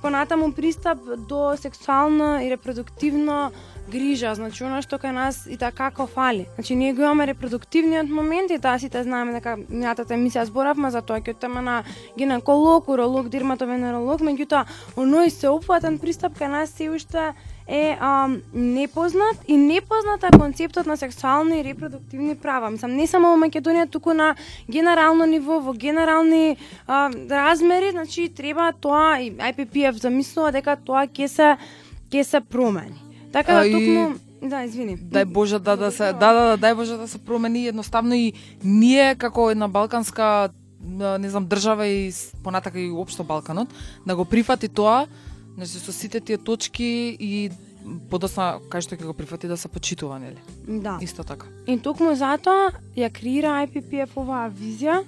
Понатаму 0.02 0.52
пристап 0.54 1.00
до 1.18 1.58
сексуална 1.58 2.44
и 2.44 2.50
репродуктивно 2.50 3.52
грижа, 3.88 4.34
значи 4.36 4.63
она 4.63 4.82
што 4.84 5.00
кај 5.01 5.13
нас 5.15 5.46
и 5.48 5.58
така 5.58 5.89
како 5.91 6.08
фали. 6.08 6.48
Значи 6.56 6.75
ние 6.75 6.94
го 6.94 7.01
имаме 7.01 7.27
репродуктивниот 7.27 8.10
момент 8.10 8.51
и 8.51 8.60
таа 8.60 8.79
сите 8.79 9.03
знаеме 9.03 9.34
дека 9.38 9.58
минатата 9.70 10.13
емисија 10.13 10.46
зборавме 10.50 10.91
за 10.91 11.01
тоа 11.01 11.22
ќе 11.22 11.38
тема 11.39 11.62
на 11.62 11.84
гинеколог, 12.17 12.89
уролог, 12.89 13.29
дерматовенеролог, 13.29 14.22
меѓутоа 14.22 14.65
оној 14.98 15.32
сеопфатен 15.32 16.00
пристап 16.00 16.36
кај 16.39 16.51
нас 16.51 16.75
се 16.75 16.89
уште 16.89 17.32
е 17.67 17.98
а, 18.00 18.29
непознат 18.53 19.38
и 19.48 19.58
непозната 19.58 20.29
концептот 20.39 20.86
на 20.88 20.98
сексуални 20.98 21.60
и 21.60 21.63
репродуктивни 21.63 22.36
права. 22.36 22.70
Мислам, 22.72 22.96
не 22.96 23.08
само 23.08 23.34
во 23.36 23.41
Македонија, 23.41 23.89
туку 23.91 24.13
на 24.13 24.36
генерално 24.72 25.25
ниво, 25.25 25.60
во 25.60 25.74
генерални 25.74 26.58
а, 26.88 27.10
размери, 27.29 27.91
значи 27.91 28.29
треба 28.29 28.72
тоа 28.82 29.20
и 29.20 29.32
IPPF 29.36 30.00
замислува 30.00 30.51
дека 30.51 30.75
тоа 30.75 31.08
ќе 31.08 31.27
се 31.27 31.58
ќе 32.12 32.24
се 32.24 32.39
промени. 32.39 33.07
Така 33.38 33.53
да 33.53 33.72
токму 33.72 34.15
Да, 34.41 34.63
извини. 34.63 34.98
Дај 34.98 35.25
Боже 35.25 35.60
да 35.60 35.75
да 35.77 35.91
се 35.91 36.13
да 36.13 36.34
да 36.34 36.44
да 36.50 36.58
дај 36.58 36.75
Боже 36.75 36.98
да 36.98 37.08
се 37.08 37.17
промени 37.17 37.67
едноставно 37.67 38.13
и 38.15 38.34
ние 38.63 39.15
како 39.15 39.50
една 39.51 39.67
балканска 39.67 40.50
не 41.20 41.29
знам 41.29 41.46
држава 41.48 41.88
и 41.88 42.12
понатака 42.44 42.79
и 42.79 42.91
општо 42.91 43.24
Балканот 43.24 43.67
да 44.08 44.15
го 44.15 44.25
прифати 44.25 44.67
тоа 44.67 45.08
значи 45.56 45.79
со 45.82 45.91
сите 45.91 46.20
тие 46.20 46.38
точки 46.38 47.17
и 47.20 47.50
подосна 48.10 48.60
кај 48.70 48.82
што 48.86 48.96
ќе 48.96 49.06
го 49.10 49.13
прифати 49.13 49.48
да 49.48 49.58
се 49.58 49.67
почитува 49.67 50.20
нели 50.20 50.38
Да. 50.67 50.98
исто 51.01 51.24
така 51.24 51.48
И 51.67 51.79
токму 51.79 52.15
затоа 52.15 52.72
ја 52.96 53.10
креира 53.12 53.65
IPPF 53.65 54.15
оваа 54.15 54.50
визија 54.53 55.03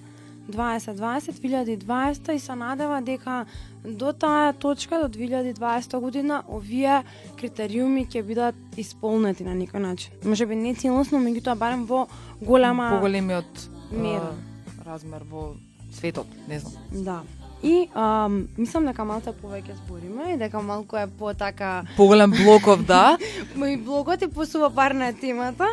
2020-2020 0.50 2.32
и 2.32 2.40
се 2.40 2.56
надева 2.56 3.02
дека 3.02 3.46
до 3.86 4.14
таа 4.14 4.54
точка, 4.54 5.00
до 5.00 5.20
2020 5.20 6.00
година, 6.00 6.44
овие 6.48 7.04
критериуми 7.40 8.06
ќе 8.06 8.24
бидат 8.24 8.56
исполнети 8.78 9.44
на 9.44 9.56
некој 9.56 9.80
начин. 9.80 10.14
Може 10.26 10.46
би 10.46 10.56
не 10.56 10.76
целосно, 10.76 11.20
меѓутоа 11.20 11.56
барем 11.56 11.86
во 11.86 12.08
голема... 12.42 12.92
поголемиот 12.98 13.70
мера. 13.92 14.34
а, 14.34 14.86
размер 14.86 15.24
во 15.30 15.56
светот 15.92 16.28
не 16.48 16.60
знам 16.60 16.74
Да. 16.92 17.22
И 17.62 17.90
ам, 17.94 18.48
мислам 18.58 18.86
дека 18.88 19.04
малку 19.04 19.34
повеќе 19.42 19.76
збориме 19.84 20.34
и 20.34 20.38
дека 20.40 20.62
малку 20.64 20.96
е 20.96 21.08
потака 21.20 21.84
поголем 21.98 22.32
блоков 22.32 22.86
да 22.88 23.18
мој 23.60 23.84
блогот 23.84 24.22
и 24.24 24.28
посуопарна 24.32 25.10
е 25.10 25.14
темата. 25.14 25.68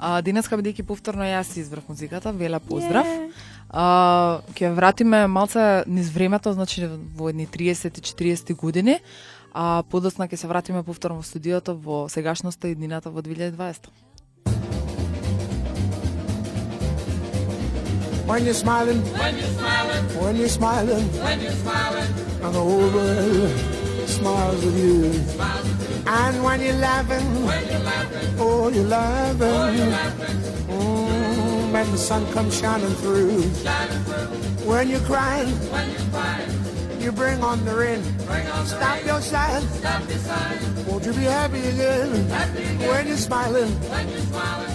А 0.00 0.20
денеска 0.24 0.56
бидејќи 0.56 0.86
повторно 0.88 1.26
јас 1.28 1.52
си 1.52 1.60
избрав 1.60 1.84
музиката 1.88 2.32
веле 2.32 2.58
поздрав. 2.64 3.06
А, 3.68 4.40
ќе 4.56 4.72
вратиме 4.72 5.26
малце 5.28 5.84
низ 5.86 6.08
времето, 6.10 6.52
значи 6.56 6.88
во 6.88 7.28
едни 7.28 7.46
30-40 7.46 8.56
години, 8.56 8.96
а 9.52 9.82
подосна 9.90 10.24
ќе 10.24 10.40
се 10.40 10.48
вратиме 10.48 10.82
повторно 10.82 11.20
во 11.20 11.26
студиото 11.26 11.76
во 11.76 12.06
сегашноста 12.08 12.72
и 12.72 12.74
днината 12.74 13.10
во 13.10 13.20
2020. 13.20 13.92
When 18.30 18.44
you're 18.46 18.54
smiling, 18.54 19.02
when 19.18 19.36
you're 19.36 19.54
smiling, 19.58 20.04
when 20.22 20.36
you're 20.36 20.48
smiling, 20.48 21.04
when 21.18 21.40
you're 21.42 21.60
smiling, 21.66 22.10
and 22.44 22.54
the 22.54 22.60
whole 22.62 22.88
world 22.94 23.79
smiles 24.10 24.64
with 24.64 24.78
you. 24.78 25.12
And 26.06 26.42
when 26.42 26.60
you're 26.60 26.74
laughing, 26.74 27.24
you're 27.36 28.34
oh, 28.38 28.68
you're 28.68 28.84
laughing. 28.84 29.92
Mm, 30.68 31.72
when 31.72 31.90
the 31.92 31.98
sun 31.98 32.26
comes 32.32 32.58
shining 32.58 32.90
through. 32.94 33.42
When 34.66 34.88
you're 34.88 35.00
crying, 35.00 35.48
you 37.00 37.12
bring 37.12 37.42
on 37.42 37.64
the 37.64 37.74
rain. 37.74 38.02
Stop 38.66 39.04
your 39.06 39.20
sighing. 39.20 39.66
Won't 40.86 41.04
you 41.06 41.12
be 41.12 41.22
happy 41.24 41.60
again? 41.60 42.28
When 42.80 43.06
you're 43.06 43.16
smiling. 43.16 43.72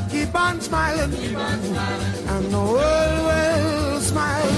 Keep 0.10 0.34
on 0.36 0.62
smiling. 0.62 1.14
And 1.14 2.46
the 2.52 2.60
world 2.60 3.26
will 3.28 4.02
smile. 4.02 4.52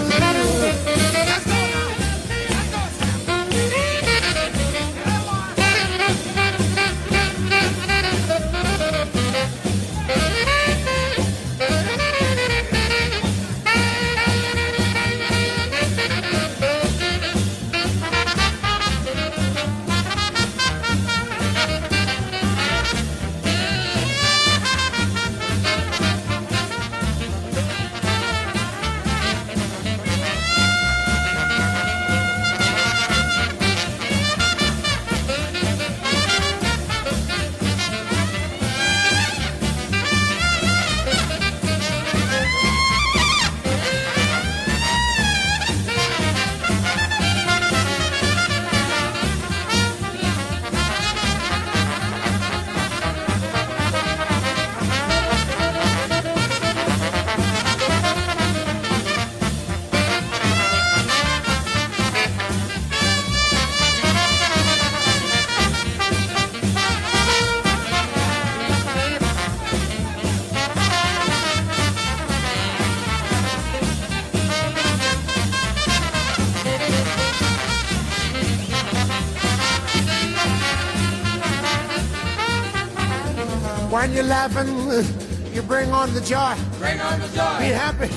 Laughing, 84.48 85.54
you 85.54 85.62
bring 85.62 85.92
on 85.92 86.13
the 86.13 86.22
joy. 86.22 86.56
Bring 86.80 87.00
on 87.01 87.20
the 87.20 87.27
joy. 87.27 87.58
Be 87.60 87.70
happy. 87.84 88.08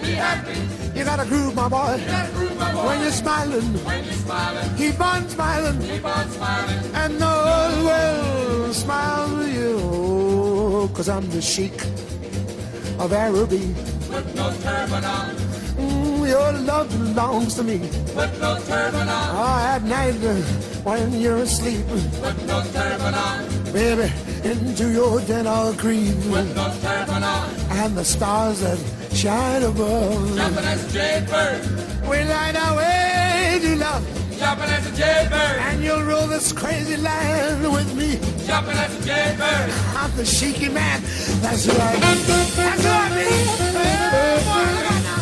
Be 0.00 0.12
happy. 0.12 0.98
You 0.98 1.04
gotta 1.04 1.24
groove, 1.24 1.54
my 1.54 1.68
boy. 1.68 1.96
You 1.96 2.06
gotta 2.06 2.32
groove, 2.32 2.58
my 2.58 2.72
boy. 2.72 2.86
When 2.86 3.00
you're 3.02 3.12
smiling, 3.12 3.62
when 3.84 4.04
you're 4.04 4.14
smiling, 4.14 4.76
keep 4.76 5.00
on 5.00 5.28
smiling. 5.28 5.80
Keep 5.80 6.04
on 6.04 6.30
smiling. 6.30 6.94
And 6.94 7.20
the 7.20 7.34
world 7.84 8.74
smiles 8.74 9.32
with 9.32 9.54
you. 9.54 10.90
Cause 10.94 11.08
I'm 11.08 11.28
the 11.30 11.40
sheik 11.40 11.80
of 12.98 13.12
Araby. 13.12 13.74
Put 14.10 14.34
no 14.34 14.50
turban 14.62 15.04
on. 15.04 15.36
Mm, 15.78 16.28
your 16.28 16.52
love 16.64 16.88
belongs 16.90 17.54
to 17.54 17.62
me. 17.62 17.78
Put 18.14 18.40
no 18.40 18.58
turban 18.66 19.08
on. 19.08 19.28
Oh, 19.36 19.74
at 19.74 19.82
night 19.84 20.14
when 20.84 21.12
you're 21.12 21.38
asleep. 21.38 21.86
Put 22.20 22.36
no 22.46 22.62
turban 22.72 23.14
on. 23.14 23.58
Baby, 23.72 24.10
into 24.48 24.90
your 24.90 25.20
den 25.20 25.46
I'll 25.46 25.74
creep. 25.74 26.14
Put 26.30 26.46
no. 26.54 26.72
And 27.70 27.96
the 27.96 28.04
stars 28.04 28.60
that 28.60 28.78
shine 29.14 29.62
above. 29.62 30.36
Jumping 30.36 30.64
as 30.64 30.84
a 30.84 30.92
jaybird. 30.92 31.62
We 32.08 32.24
light 32.24 32.56
our 32.56 32.76
way 32.76 33.58
to 33.62 33.76
love. 33.76 34.02
Jumping 34.38 34.70
as 34.70 34.86
a 34.86 34.96
jaybird. 34.96 35.58
And 35.68 35.82
you'll 35.84 36.02
rule 36.02 36.26
this 36.26 36.52
crazy 36.52 36.96
land 36.96 37.62
with 37.72 37.94
me. 37.94 38.18
Jumping 38.46 38.76
as 38.76 38.94
a 38.98 39.02
jaybird. 39.04 39.70
I'm 39.96 40.16
the 40.16 40.24
shaky 40.24 40.68
man. 40.68 41.02
That's 41.42 41.64
who 41.66 41.72
I 41.72 41.94
be. 41.94 42.00
That's 42.00 42.82
who 42.82 42.90
I 42.90 43.08
be. 43.16 43.26
Oh, 44.14 44.38
boy, 44.46 44.64
look 44.76 44.90
out 44.92 45.02
now. 45.02 45.18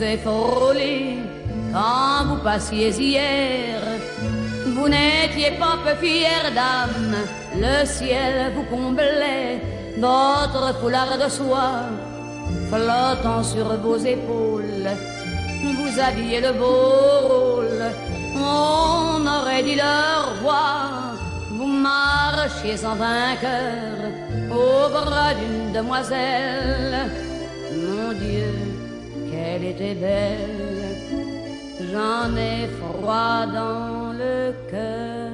Vous 0.00 0.06
ai 0.06 0.16
frôlé 0.16 1.18
quand 1.72 2.24
vous 2.28 2.42
passiez 2.42 2.90
hier. 2.90 3.80
Vous 4.74 4.88
n'étiez 4.88 5.52
pas 5.58 5.76
peu 5.84 5.94
fière 6.04 6.50
d'âme, 6.54 7.16
le 7.54 7.84
ciel 7.84 8.52
vous 8.54 8.62
comblait, 8.74 9.60
votre 9.98 10.80
foulard 10.80 11.18
de 11.22 11.28
soie 11.28 11.82
flottant 12.70 13.42
sur 13.42 13.66
vos 13.76 13.98
épaules. 13.98 14.90
Vous 15.76 16.00
aviez 16.00 16.40
le 16.40 16.52
beau 16.52 17.26
rôle, 17.28 17.84
on 18.36 19.26
aurait 19.26 19.62
dit 19.62 19.74
le 19.76 20.42
roi. 20.42 20.62
Vous 21.50 21.66
marchiez 21.66 22.86
en 22.86 22.94
vainqueur 22.94 23.98
au 24.50 24.88
bras 24.88 25.34
d'une 25.34 25.72
demoiselle. 25.72 27.10
Mon 27.74 28.12
Dieu, 28.12 28.69
qu'elle 29.60 29.70
était 29.70 29.94
belle. 29.94 30.96
J'en 31.92 32.36
ai 32.36 32.68
froid 32.78 33.46
dans 33.46 34.12
le 34.12 34.54
cœur. 34.70 35.30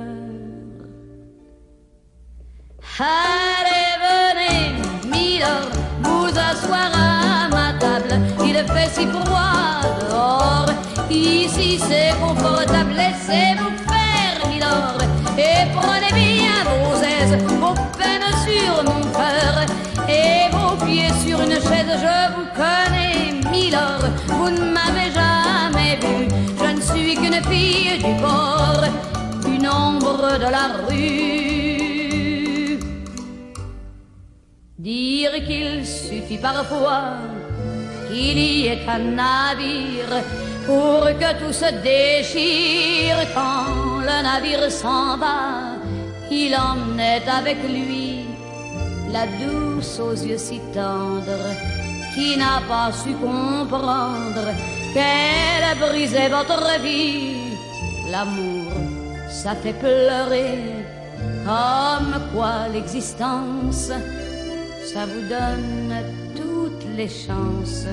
Allez, 2.99 3.89
venez, 4.07 4.73
Milord, 5.11 5.71
vous 6.03 6.29
asseoir 6.29 6.91
à 6.95 7.49
ma 7.49 7.79
table. 7.79 8.21
Il 8.45 8.55
fait 8.55 8.91
si 8.91 9.07
froid 9.07 9.83
dehors. 10.09 10.67
Ici 11.11 11.79
c'est 11.79 12.15
confortable, 12.21 12.93
laissez-vous 12.97 13.77
faire, 13.91 14.49
Milord. 14.49 15.01
Et 15.37 15.67
prenez 15.75 16.13
bien 16.15 16.65
vos 16.65 16.97
aises, 17.03 17.37
vos 17.61 17.75
peines 17.99 18.33
sur 18.47 18.83
mon 18.85 19.03
cœur. 19.13 19.67
Et 20.09 20.49
vos 20.53 20.77
pieds 20.85 21.13
sur 21.25 21.41
une 21.41 21.61
chaise, 21.69 21.93
je 22.05 22.35
vous 22.35 22.49
connais, 22.55 23.51
Milord. 23.51 24.06
Vous 24.47 24.53
ne 24.53 24.71
m'avez 24.71 25.11
jamais 25.11 25.97
vu, 25.97 26.29
je 26.57 26.69
ne 26.77 26.81
suis 26.81 27.15
qu'une 27.17 27.43
fille 27.51 27.99
du 27.99 28.15
port, 28.23 28.85
une 29.45 29.69
ombre 29.69 30.39
de 30.39 30.49
la 30.57 30.67
rue. 30.87 32.79
Dire 34.79 35.35
qu'il 35.45 35.85
suffit 35.85 36.39
parfois 36.39 37.17
qu'il 38.09 38.39
y 38.39 38.67
ait 38.69 38.87
un 38.89 39.01
navire 39.21 40.15
pour 40.65 41.07
que 41.21 41.31
tout 41.41 41.53
se 41.53 41.71
déchire 41.83 43.19
quand 43.35 43.99
le 44.01 44.23
navire 44.23 44.71
s'en 44.71 45.17
va. 45.17 45.75
Il 46.31 46.55
emmenait 46.55 47.29
avec 47.29 47.59
lui 47.69 48.27
la 49.13 49.27
douce 49.41 49.99
aux 49.99 50.15
yeux 50.15 50.39
si 50.39 50.61
tendres 50.73 51.51
qui 52.17 52.37
n'a 52.39 52.59
pas 52.67 52.91
su 52.91 53.13
comprendre 53.13 54.47
qu'elle 54.95 55.69
brisait 55.79 56.31
votre 56.31 56.81
vie. 56.81 57.53
L'amour, 58.11 58.73
ça 59.29 59.55
fait 59.55 59.75
pleurer 59.75 60.57
comme 61.45 62.15
quoi 62.33 62.69
l'existence, 62.73 63.93
ça 64.93 65.03
vous 65.11 65.25
donne 65.29 65.95
toutes 66.35 66.87
les 66.97 67.09
chances 67.09 67.87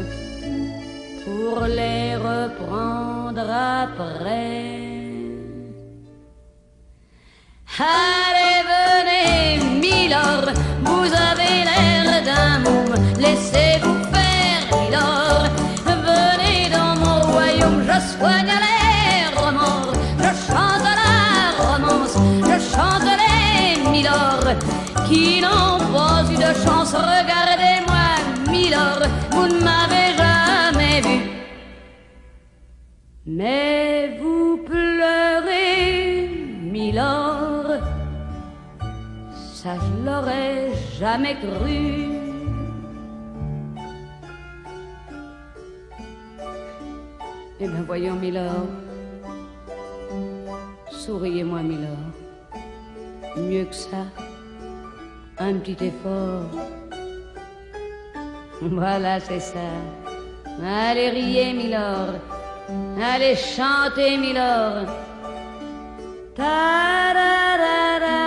pour 1.26 1.66
les 1.66 2.16
reprendre 2.16 3.48
après. 3.86 4.84
Allez, 7.78 8.60
venez, 8.72 9.44
Milord, 9.82 10.48
vous 10.86 11.10
avez 11.30 11.56
l'air 11.70 12.03
d'un 12.26 12.64
laissez-vous 13.20 14.00
faire, 14.14 14.64
Milord. 14.82 15.46
Venez 15.86 16.70
dans 16.70 16.96
mon 17.04 17.20
royaume, 17.32 17.82
je 17.90 17.98
soigne 18.18 18.54
les 18.66 19.42
remords, 19.42 19.94
je 20.18 20.32
chante 20.48 20.88
la 21.02 21.16
romance, 21.64 22.16
je 22.50 22.58
chante 22.74 23.10
les 23.22 23.90
Milord, 23.92 24.50
qui 25.08 25.42
n'ont 25.42 25.80
pas 25.94 26.24
eu 26.32 26.38
de 26.46 26.52
chance. 26.64 26.94
Regardez-moi, 26.94 28.08
Milord, 28.50 29.04
vous 29.32 29.48
ne 29.48 29.60
m'avez 29.68 30.10
jamais 30.24 31.02
vu. 31.02 31.18
Mais 33.26 34.18
vous 34.20 34.58
pleurez, 34.66 36.30
Milord, 36.62 37.43
ça 39.64 39.76
je 39.80 40.06
l'aurais 40.06 40.72
jamais 41.00 41.36
cru. 41.36 42.10
Eh 47.62 47.68
bien 47.68 47.84
voyons, 47.88 48.16
Milord, 48.16 48.68
souriez-moi, 50.92 51.62
Milord. 51.62 52.12
Mieux 53.38 53.64
que 53.64 53.76
ça, 53.76 54.04
un 55.40 55.54
petit 55.60 55.86
effort. 55.86 56.50
Voilà, 58.62 59.22
c'est 59.22 59.40
ça. 59.40 59.70
Allez 60.62 61.10
riez, 61.10 61.54
Milord. 61.54 62.16
Allez 63.02 63.36
chanter, 63.36 64.18
Milord. 64.18 64.88
Tada! 66.36 68.23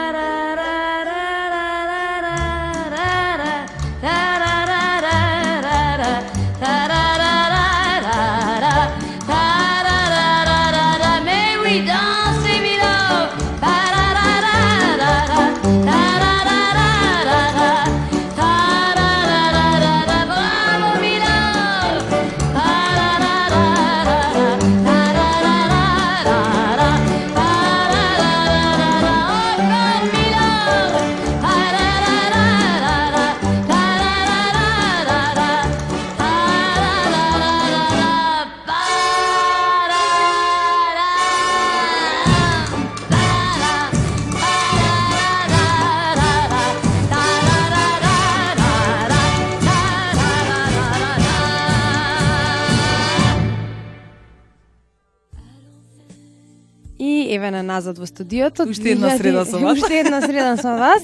И 57.36 57.38
еве 57.38 57.50
на 57.50 57.62
назад 57.62 57.98
во 57.98 58.06
студиото. 58.06 58.64
Уште 58.64 58.90
една 58.96 59.10
2000 59.10 59.16
среда 59.18 59.44
со 59.44 59.58
вас. 59.58 59.78
Уште 59.82 59.98
една 60.00 60.20
среда 60.22 60.56
со 60.56 60.72
вас. 60.80 61.02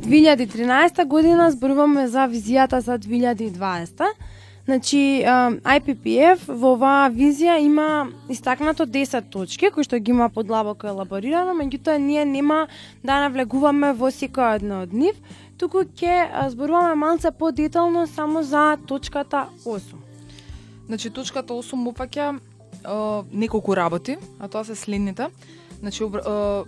2013 0.00 1.04
година 1.04 1.50
зборуваме 1.50 2.08
за 2.08 2.24
визијата 2.24 2.78
за 2.78 2.96
2020. 2.98 4.00
Значи, 4.64 5.24
IPPF 5.60 6.48
во 6.48 6.72
оваа 6.72 7.10
визија 7.12 7.58
има 7.60 8.08
истакнато 8.32 8.86
10 8.86 9.28
точки, 9.28 9.68
кои 9.68 9.84
што 9.84 10.00
ги 10.00 10.16
има 10.16 10.30
подлабоко 10.32 10.88
елаборирано, 10.88 11.52
меѓутоа 11.52 12.00
ние 12.00 12.24
нема 12.24 12.64
да 13.04 13.20
навлегуваме 13.28 13.92
во 13.92 14.08
секоја 14.08 14.56
една 14.56 14.80
од 14.88 14.96
нив, 14.96 15.20
туку 15.60 15.84
ќе 15.84 16.48
зборуваме 16.48 16.94
малце 16.96 17.28
подетално 17.28 18.06
само 18.06 18.42
за 18.42 18.78
точката 18.88 19.48
8. 19.68 20.00
Значи, 20.88 21.10
точката 21.10 21.52
8 21.52 21.76
опаќа 21.92 22.32
неколку 23.32 23.76
работи, 23.76 24.16
а 24.40 24.48
тоа 24.48 24.64
се 24.64 24.74
следните. 24.74 25.28
Значи, 25.84 26.00
обр- 26.00 26.24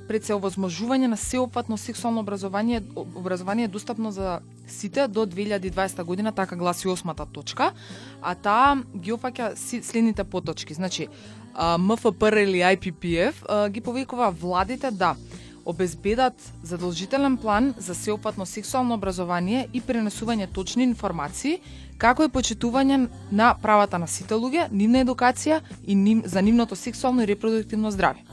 пред 0.09 0.27
се 0.29 0.35
овозможување 0.37 1.09
на 1.09 1.17
сеопфатно 1.17 1.79
сексуално 1.81 2.21
образование, 2.21 2.83
образование 2.95 3.69
достапно 3.69 4.11
за 4.13 4.41
сите 4.69 5.09
до 5.09 5.25
2020 5.27 6.05
година, 6.05 6.33
така 6.33 6.57
гласи 6.57 6.89
осмата 6.89 7.25
точка, 7.27 7.71
а 8.21 8.35
таа 8.35 8.77
ги 8.93 9.17
опаќа 9.17 9.55
следните 9.57 10.25
поточки. 10.25 10.75
Значи, 10.75 11.09
МФПР 11.57 12.37
или 12.45 12.61
IPPF 12.61 13.69
ги 13.71 13.81
повикува 13.81 14.31
владите 14.31 14.91
да 14.91 15.17
обезбедат 15.65 16.53
задолжителен 16.63 17.37
план 17.37 17.75
за 17.79 17.95
сеопфатно 17.95 18.47
сексуално 18.47 18.95
образование 18.95 19.69
и 19.73 19.81
пренесување 19.81 20.53
точни 20.53 20.85
информации, 20.85 21.57
како 21.97 22.29
и 22.29 22.29
почитување 22.29 23.09
на 23.33 23.55
правата 23.63 23.99
на 23.99 24.07
сите 24.07 24.37
луѓе, 24.37 24.69
нивна 24.71 25.07
едукација 25.09 25.63
и 25.87 25.95
ним, 25.95 26.23
за 26.27 26.43
нивното 26.43 26.77
сексуално 26.77 27.25
и 27.25 27.33
репродуктивно 27.33 27.91
здравје. 27.91 28.26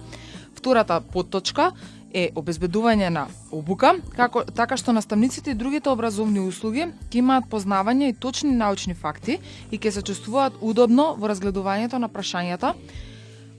Втората 0.63 1.01
подточка 1.03 1.73
е 2.15 2.29
обезбедување 2.39 3.09
на 3.11 3.23
обука, 3.51 3.89
како, 4.15 4.45
така 4.47 4.77
што 4.79 4.93
наставниците 4.95 5.51
и 5.51 5.57
другите 5.59 5.91
образовни 5.91 6.39
услуги 6.39 6.85
ќе 7.11 7.19
имаат 7.19 7.49
познавање 7.51 8.07
и 8.07 8.15
точни 8.15 8.53
научни 8.55 8.95
факти 8.95 9.41
и 9.71 9.75
ќе 9.75 9.91
се 9.91 10.05
чувствуваат 10.07 10.61
удобно 10.61 11.09
во 11.19 11.27
разгледувањето 11.33 11.99
на 11.99 12.07
прашањата 12.07 12.71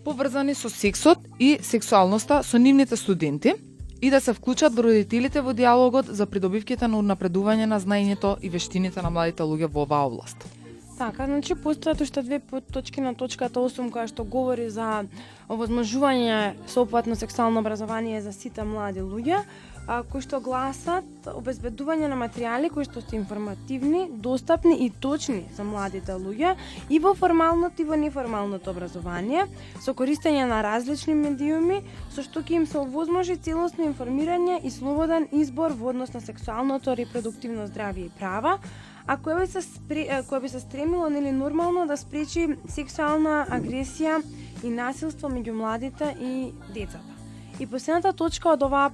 поврзани 0.09 0.57
со 0.57 0.73
сексот 0.73 1.21
и 1.37 1.59
сексуалноста 1.61 2.41
со 2.41 2.57
нивните 2.57 2.97
студенти 2.97 3.53
и 4.01 4.11
да 4.11 4.21
се 4.25 4.33
вклучат 4.33 4.79
родителите 4.79 5.45
во 5.45 5.53
диалогот 5.53 6.09
за 6.09 6.25
придобивките 6.25 6.89
на 6.89 7.05
напредување 7.05 7.69
на 7.69 7.85
знаењето 7.85 8.39
и 8.41 8.49
вештините 8.49 9.05
на 9.05 9.13
младите 9.13 9.45
луѓе 9.45 9.69
во 9.69 9.85
оваа 9.85 10.09
област. 10.09 10.54
Така, 10.95 11.27
значи 11.27 11.57
постојат 11.59 12.03
уште 12.05 12.23
две 12.23 12.39
точки 12.73 13.03
на 13.03 13.17
точката 13.19 13.59
8 13.59 13.91
која 13.91 14.07
што 14.07 14.23
говори 14.23 14.69
за 14.71 15.05
овозможување 15.51 16.55
соопфатно 16.71 17.17
сексуално 17.19 17.61
образование 17.61 18.21
за 18.23 18.33
сите 18.33 18.63
млади 18.63 19.03
луѓе. 19.03 19.43
а, 19.87 20.03
кои 20.03 20.23
што 20.25 20.39
гласат 20.41 21.27
обезбедување 21.29 22.09
на 22.09 22.17
материјали 22.17 22.71
кои 22.73 22.87
што 22.87 23.03
се 23.03 23.17
информативни, 23.19 24.07
достапни 24.09 24.79
и 24.87 24.91
точни 24.91 25.43
за 25.57 25.65
младите 25.65 26.17
луѓе 26.17 26.55
и 26.89 26.99
во 26.99 27.13
формалното 27.15 27.83
и 27.83 27.85
во 27.85 27.97
неформалното 27.97 28.71
образование, 28.71 29.45
со 29.85 29.93
користење 29.93 30.47
на 30.49 30.63
различни 30.63 31.15
медиуми, 31.15 31.83
со 32.15 32.23
што 32.23 32.41
ќе 32.41 32.63
им 32.63 32.67
се 32.67 32.79
овозможи 32.79 33.37
целосно 33.37 33.85
информирање 33.85 34.63
и 34.65 34.71
слободен 34.71 35.29
избор 35.33 35.77
во 35.77 35.93
однос 35.93 36.15
на 36.15 36.21
сексуалното 36.21 36.97
репродуктивно 36.97 37.69
здравје 37.69 38.07
и 38.07 38.15
права, 38.19 38.59
а 39.07 39.17
која 39.17 39.41
би 39.41 39.47
се 39.47 39.63
спре, 39.63 40.07
а, 40.11 40.23
која 40.23 40.41
би 40.41 40.49
се 40.49 40.61
стремило 40.61 41.09
нели 41.11 41.33
нормално 41.33 41.87
да 41.87 41.97
спречи 41.97 42.49
сексуална 42.69 43.45
агресија 43.51 44.23
и 44.65 44.71
насилство 44.71 45.29
меѓу 45.29 45.53
младите 45.53 46.15
и 46.21 46.53
децата. 46.75 47.15
И 47.61 47.67
последната 47.67 48.13
точка 48.13 48.55
од 48.57 48.63
оваа 48.63 48.91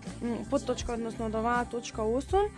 подточка, 0.50 0.92
односно 0.98 1.30
од 1.30 1.34
оваа 1.34 1.64
точка 1.64 2.02
8, 2.02 2.48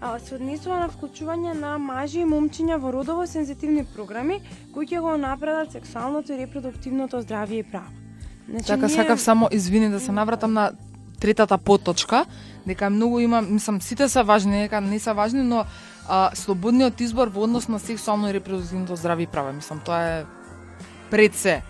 а, 0.00 0.18
се 0.18 0.34
однесува 0.34 0.80
на 0.80 0.88
вклучување 0.90 1.54
на 1.54 1.76
мажи 1.78 2.24
и 2.24 2.28
момчиња 2.28 2.80
во 2.82 2.90
родово 2.92 3.26
сензитивни 3.26 3.84
програми 3.84 4.40
кои 4.74 4.86
ќе 4.86 5.00
го 5.00 5.16
напредат 5.16 5.72
сексуалното 5.72 6.32
и 6.32 6.40
репродуктивното 6.42 7.22
здравје 7.22 7.60
и 7.60 7.62
права. 7.62 7.92
Значи, 8.48 8.66
Така 8.66 8.88
сакав 8.88 9.20
само 9.20 9.48
извини 9.52 9.90
да 9.90 10.00
се 10.00 10.12
навратам 10.12 10.52
на 10.52 10.72
третата 11.20 11.58
подточка, 11.58 12.26
дека 12.66 12.90
многу 12.90 13.20
има, 13.20 13.42
мислам 13.42 13.82
сите 13.82 14.08
се 14.08 14.22
важни, 14.22 14.62
дека 14.62 14.80
не 14.80 14.98
се 14.98 15.12
важни, 15.12 15.42
но 15.42 15.64
а, 16.08 16.30
слободниот 16.34 17.00
избор 17.00 17.28
во 17.28 17.42
однос 17.44 17.68
на 17.68 17.78
сексуално 17.78 18.28
и 18.28 18.34
репродуктивното 18.34 18.96
здравје 18.96 19.22
и 19.22 19.26
права, 19.26 19.52
мислам 19.52 19.80
тоа 19.84 20.00
е 20.02 20.24
пред 21.10 21.34
се, 21.34 21.62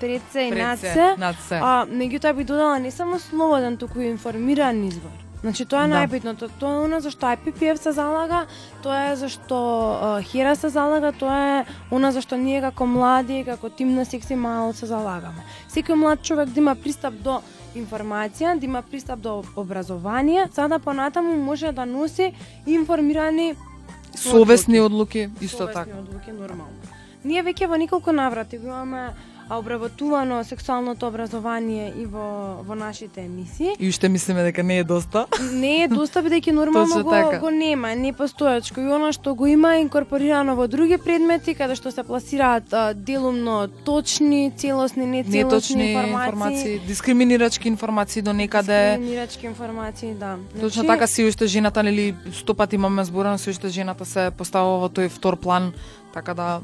пред 0.00 0.22
се 0.32 0.40
и 0.40 0.50
над 0.50 0.78
се, 0.78 1.14
над 1.18 1.36
се. 1.36 1.54
а 1.62 1.86
меѓутоа 1.86 2.34
би 2.36 2.44
додала 2.44 2.78
не 2.78 2.90
само 2.90 3.18
слободен, 3.18 3.76
туку 3.76 4.00
и 4.00 4.06
информиран 4.06 4.84
избор. 4.84 5.10
Значи 5.40 5.64
тоа 5.64 5.84
е 5.84 5.88
Да. 5.88 5.94
најбитното. 5.94 6.50
Тоа 6.58 6.72
е 6.74 6.84
она 6.84 7.00
за 7.00 7.10
што 7.10 7.26
IPPF 7.26 7.76
се 7.78 7.92
залага, 7.92 8.46
тоа 8.82 9.12
е 9.12 9.16
за 9.16 9.28
што 9.28 9.54
а, 10.02 10.22
Хера 10.22 10.56
се 10.56 10.68
залага, 10.68 11.12
тоа 11.12 11.60
е 11.60 11.64
она 11.94 12.10
за 12.12 12.20
што 12.20 12.36
ние 12.36 12.60
како 12.60 12.86
млади, 12.86 13.44
како 13.46 13.70
тим 13.70 13.94
на 13.94 14.04
секси 14.04 14.34
мало 14.34 14.72
се 14.72 14.86
залагаме. 14.86 15.46
Секој 15.70 15.94
млад 15.94 16.22
човек 16.22 16.48
да 16.50 16.60
има 16.60 16.74
пристап 16.74 17.14
до 17.22 17.40
информација, 17.76 18.58
да 18.58 18.66
има 18.66 18.82
пристап 18.82 19.20
до 19.20 19.44
образование, 19.56 20.48
за 20.52 20.68
да 20.68 20.78
понатаму 20.78 21.36
може 21.36 21.72
да 21.72 21.86
носи 21.86 22.32
информирани 22.66 23.54
Совесни 24.22 24.80
одлуки, 24.80 25.28
исто 25.40 25.58
совесни 25.58 25.74
така. 25.74 25.98
одлуки 25.98 26.32
нормално. 26.32 26.78
Ние 27.24 27.42
веќе 27.42 27.66
во 27.66 27.76
неколку 27.76 28.12
наврати 28.12 28.58
го 28.58 28.66
имаме 28.66 29.10
обработувано 29.50 30.44
сексуалното 30.44 31.06
образование 31.06 31.92
и 31.96 32.06
во 32.06 32.62
во 32.62 32.74
нашите 32.74 33.20
емисии. 33.20 33.76
И 33.78 33.88
уште 33.88 34.08
мислиме 34.08 34.42
дека 34.42 34.62
не 34.62 34.78
е 34.78 34.84
доста. 34.84 35.26
Не 35.52 35.84
е 35.84 35.88
доста 35.88 36.22
бидејќи 36.22 36.52
нормално 36.52 37.02
го, 37.04 37.10
така. 37.10 37.38
го 37.38 37.50
нема, 37.50 37.94
не 37.96 38.12
постоечко 38.12 38.80
и 38.80 38.92
она 38.92 39.12
што 39.12 39.34
го 39.34 39.46
има 39.46 39.76
е 39.76 39.80
инкорпорирано 39.80 40.56
во 40.56 40.68
други 40.68 40.98
предмети 40.98 41.54
каде 41.54 41.74
што 41.74 41.90
се 41.90 42.02
пласираат 42.02 42.72
а, 42.72 42.94
делумно 42.94 43.68
точни, 43.84 44.52
целосни, 44.56 45.06
нецелосни 45.06 45.44
Неточни 45.44 45.92
информации, 45.92 46.28
информации, 46.28 46.78
дискриминирачки 46.86 47.68
информации 47.68 48.22
до 48.22 48.32
некаде. 48.32 48.96
дискриминирачки 48.96 49.46
информации, 49.46 50.14
да. 50.14 50.36
Точно 50.60 50.84
така 50.84 51.06
си 51.06 51.24
уште 51.24 51.46
жената 51.46 51.82
нели 51.82 52.14
сто 52.32 52.54
пати 52.54 52.74
имаме 52.74 53.04
зборено 53.04 53.38
се 53.38 53.50
уште 53.50 53.68
жената 53.68 54.04
се 54.04 54.30
поставува 54.30 54.78
во 54.78 54.88
тој 54.88 55.08
втор 55.08 55.36
план, 55.36 55.72
така 56.12 56.34
да 56.34 56.60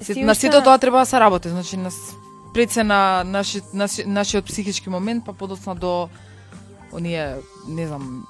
Си 0.00 0.24
на 0.24 0.34
сето 0.34 0.62
тоа 0.62 0.78
треба 0.78 0.98
да 0.98 1.06
се 1.06 1.20
работи, 1.20 1.48
значи 1.48 1.76
на 1.76 1.90
пред 2.54 2.70
се 2.70 2.84
на 2.84 3.24
наши, 3.24 3.60
наши, 3.74 4.04
нашиот 4.04 4.44
психички 4.44 4.90
момент, 4.90 5.24
па 5.24 5.32
подоцна 5.32 5.74
до 5.74 6.08
оние, 6.92 7.36
не 7.68 7.86
знам, 7.86 8.26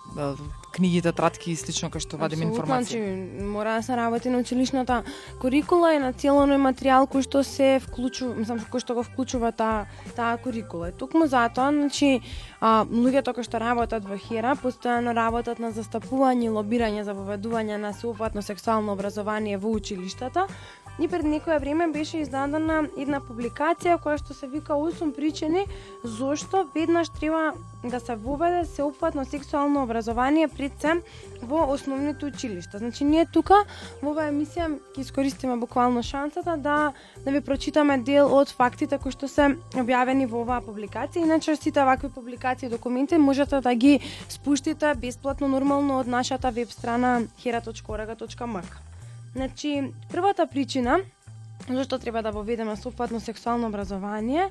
книгите, 0.73 1.13
тратки 1.13 1.51
и 1.53 1.57
слично 1.57 1.91
кај 1.91 2.03
што 2.05 2.19
вадиме 2.21 2.47
информација. 2.47 3.01
Значи, 3.01 3.45
мора 3.45 3.79
да 3.81 3.83
се 3.83 3.97
работи 3.97 4.31
на 4.31 4.39
училишната 4.39 5.03
курикула 5.41 5.95
и 5.95 5.99
на 6.03 6.13
целоној 6.13 6.61
материјал 6.63 7.09
кој 7.11 7.25
што 7.27 7.43
се 7.47 7.81
вклучува, 7.83 8.37
мислам 8.39 8.61
кој 8.71 8.85
што 8.85 8.95
го 8.95 9.05
вклучува 9.07 9.51
таа 9.53 9.89
таа 10.17 10.39
курикула. 10.39 10.91
И 10.91 10.97
токму 10.97 11.27
затоа, 11.27 11.73
значи, 11.75 12.23
а, 12.61 12.85
луѓето 12.87 13.35
кои 13.35 13.47
што 13.47 13.59
работат 13.59 14.07
во 14.07 14.19
Хера 14.21 14.55
постојано 14.55 15.15
работат 15.17 15.59
на 15.59 15.73
застапување 15.75 16.51
и 16.51 16.55
лобирање 16.55 17.05
за 17.05 17.17
воведување 17.19 17.81
на 17.81 17.93
сеопфатно 17.93 18.43
сексуално 18.43 18.93
образование 18.93 19.59
во 19.59 19.75
училиштата. 19.75 20.47
И 20.99 21.09
пред 21.09 21.23
некое 21.23 21.59
време 21.59 21.89
беше 21.89 22.21
издадена 22.21 22.83
една 22.97 23.21
публикација 23.25 23.97
која 24.03 24.19
што 24.21 24.35
се 24.35 24.47
вика 24.47 24.75
8 24.77 25.13
причини 25.17 25.65
зошто 26.05 26.67
веднаш 26.75 27.09
треба 27.09 27.53
да 27.85 28.01
се 28.01 28.17
воведе 28.17 28.65
сеопфатно 28.65 29.25
сексуално 29.25 29.83
образование 29.83 30.49
пред 30.49 30.73
се 30.81 31.01
во 31.43 31.73
основните 31.73 32.27
училишта. 32.27 32.79
Значи 32.79 33.05
ние 33.05 33.25
тука 33.27 33.65
во 34.03 34.13
оваа 34.13 34.29
емисија 34.29 34.69
ќе 34.93 35.01
искористиме 35.01 35.57
буквално 35.57 36.03
шансата 36.03 36.57
да 36.57 36.93
да 37.25 37.31
ви 37.31 37.41
прочитаме 37.41 37.99
дел 37.99 38.29
од 38.37 38.53
фактите 38.53 38.99
кои 38.99 39.13
што 39.13 39.29
се 39.29 39.57
објавени 39.73 40.29
во 40.29 40.45
оваа 40.45 40.61
публикација. 40.61 41.25
Иначе 41.25 41.57
сите 41.57 41.85
вакви 41.85 42.09
публикации 42.09 42.67
и 42.67 42.71
документи 42.71 43.17
можете 43.17 43.61
да 43.61 43.75
ги 43.75 44.01
спуштите 44.29 44.95
бесплатно 44.95 45.49
нормално 45.49 46.01
од 46.01 46.07
нашата 46.07 46.51
веб 46.51 46.71
страна 46.71 47.21
hera.org.mk. 47.45 48.90
Значи, 49.37 49.93
првата 50.13 50.47
причина 50.47 51.01
зашто 51.69 51.99
треба 51.99 52.23
да 52.23 52.31
воведеме 52.31 52.77
сопфатно 52.77 53.21
сексуално 53.21 53.69
образование 53.69 54.49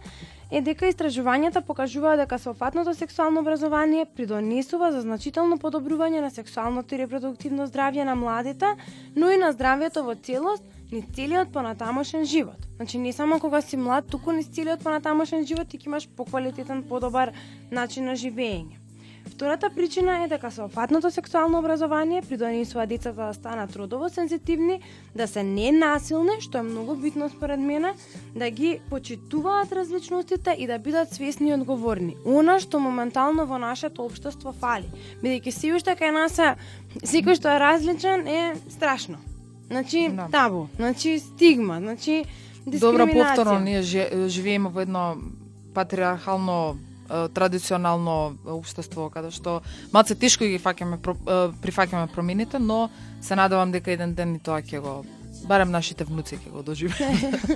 е 0.52 0.62
дека 0.62 0.88
истражувањата 0.90 1.62
покажуваат 1.66 2.20
дека 2.24 2.40
сопфатното 2.40 2.94
сексуално 2.94 3.42
образование 3.42 4.06
придонесува 4.06 4.92
за 4.92 5.02
значително 5.02 5.60
подобрување 5.60 6.22
на 6.22 6.32
сексуалното 6.32 6.96
и 6.96 7.02
репродуктивно 7.04 7.68
здравје 7.68 8.04
на 8.04 8.16
младите, 8.16 8.74
но 9.16 9.32
и 9.32 9.38
на 9.38 9.52
здравјето 9.54 10.06
во 10.06 10.16
целост 10.16 10.64
низ 10.92 11.06
целиот 11.16 11.52
понатамошен 11.54 12.26
живот. 12.26 12.68
Значи 12.78 12.98
не 12.98 13.14
само 13.14 13.40
кога 13.40 13.62
си 13.62 13.78
млад, 13.78 14.08
туку 14.08 14.32
низ 14.32 14.48
целиот 14.48 14.84
понатамошен 14.84 15.46
живот 15.46 15.68
ти 15.70 15.78
ќе 15.78 15.88
имаш 15.88 16.10
поквалитетен, 16.18 16.84
подобар 16.84 17.34
начин 17.72 18.06
на 18.06 18.16
живење. 18.16 18.79
Втората 19.30 19.70
причина 19.70 20.24
е 20.24 20.28
дека 20.28 20.52
соопфатното 20.52 21.12
сексуално 21.12 21.60
образование 21.60 22.22
придонесува 22.22 22.86
децата 22.86 23.16
да 23.18 23.34
станат 23.34 23.76
родово 23.76 24.10
сензитивни, 24.10 24.82
да 25.16 25.28
се 25.28 25.44
ненасилни, 25.44 26.42
што 26.42 26.58
е 26.58 26.64
многу 26.64 26.96
битно 26.96 27.30
според 27.30 27.60
мене, 27.60 27.94
да 28.36 28.50
ги 28.50 28.80
почитуваат 28.90 29.72
различностите 29.72 30.56
и 30.58 30.68
да 30.68 30.80
бидат 30.80 31.10
свесни 31.10 31.50
и 31.50 31.54
одговорни. 31.54 32.16
Она 32.26 32.60
што 32.60 32.80
моментално 32.80 33.46
во 33.46 33.58
нашето 33.58 34.04
општество 34.04 34.52
фали, 34.54 34.90
бидејќи 35.24 35.50
си 35.52 35.72
уште 35.72 35.92
кај 35.92 36.12
нас 36.12 36.40
е 36.40 36.56
секој 37.02 37.36
што 37.36 37.48
е 37.48 37.60
различен 37.60 38.28
е 38.28 38.42
страшно. 38.68 39.18
Значи 39.68 40.10
Да. 40.10 40.28
табу, 40.28 40.68
значи 40.76 41.20
стигма, 41.20 41.78
значи 41.78 42.26
Добро 42.66 43.06
дискриминација. 43.06 43.28
повторно 43.28 43.60
ние 43.60 43.82
жи- 43.82 44.28
живееме 44.28 44.70
во 44.70 44.82
едно 44.82 45.16
патриархално 45.74 46.78
традиционално 47.10 48.38
општество 48.46 49.10
каде 49.10 49.32
што 49.32 49.60
малце 49.94 50.16
тешко 50.16 50.46
ги 50.46 50.60
фаќаме 50.62 51.00
прифаќаме 51.62 52.08
промените, 52.14 52.60
но 52.60 52.90
се 53.22 53.36
надевам 53.36 53.72
дека 53.72 53.92
еден 53.92 54.14
ден 54.14 54.36
и 54.36 54.40
тоа 54.40 54.62
ќе 54.62 54.82
го 54.82 55.04
барем 55.48 55.72
нашите 55.72 56.04
внуци 56.04 56.38
ќе 56.38 56.52
го 56.52 56.64
доживеат. 56.64 57.00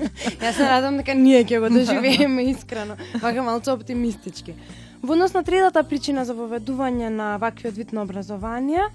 Јас 0.44 0.58
се 0.58 0.70
радам 0.70 0.98
дека 1.02 1.14
ние 1.14 1.44
ќе 1.44 1.60
го 1.60 1.70
доживееме 1.78 2.50
искрено, 2.52 2.98
вака 3.22 3.44
малку 3.44 3.72
оптимистички. 3.72 4.56
Во 5.04 5.14
однос 5.14 5.34
на 5.34 5.44
третата 5.44 5.84
причина 5.84 6.24
за 6.26 6.34
воведување 6.34 7.10
на 7.12 7.36
ваквиот 7.38 7.76
вид 7.76 7.94
на 7.94 8.04
образование, 8.04 8.88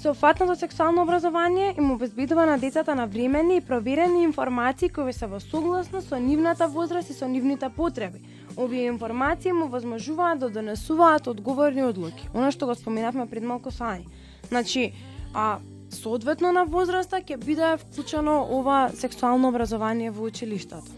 Софатното 0.00 0.56
сексуално 0.56 1.02
образование 1.02 1.74
им 1.78 1.90
обезбедува 1.90 2.46
на 2.46 2.58
децата 2.58 2.94
навремени 2.94 3.56
и 3.56 3.60
проверени 3.60 4.22
информации 4.22 4.88
кои 4.88 5.12
се 5.12 5.26
во 5.26 5.40
согласно 5.40 6.00
со 6.00 6.16
нивната 6.16 6.68
возраст 6.68 7.10
и 7.10 7.12
со 7.12 7.28
нивните 7.28 7.68
потреби. 7.68 8.24
Овие 8.56 8.86
информации 8.86 9.52
му 9.52 9.68
возможуваат 9.68 10.38
да 10.38 10.50
донесуваат 10.50 11.26
одговорни 11.26 11.84
одлуки. 11.84 12.28
Оно 12.34 12.50
што 12.50 12.66
го 12.66 12.74
споменавме 12.74 13.26
пред 13.26 13.42
малку 13.42 13.70
со 13.70 13.84
Ани. 13.84 14.06
Значи, 14.48 14.92
а 15.34 15.58
соодветно 15.90 16.52
на 16.52 16.64
возраста 16.64 17.20
ќе 17.20 17.36
биде 17.36 17.76
вклучено 17.76 18.46
ова 18.50 18.90
сексуално 18.94 19.48
образование 19.48 20.10
во 20.10 20.26
училиштата. 20.26 20.90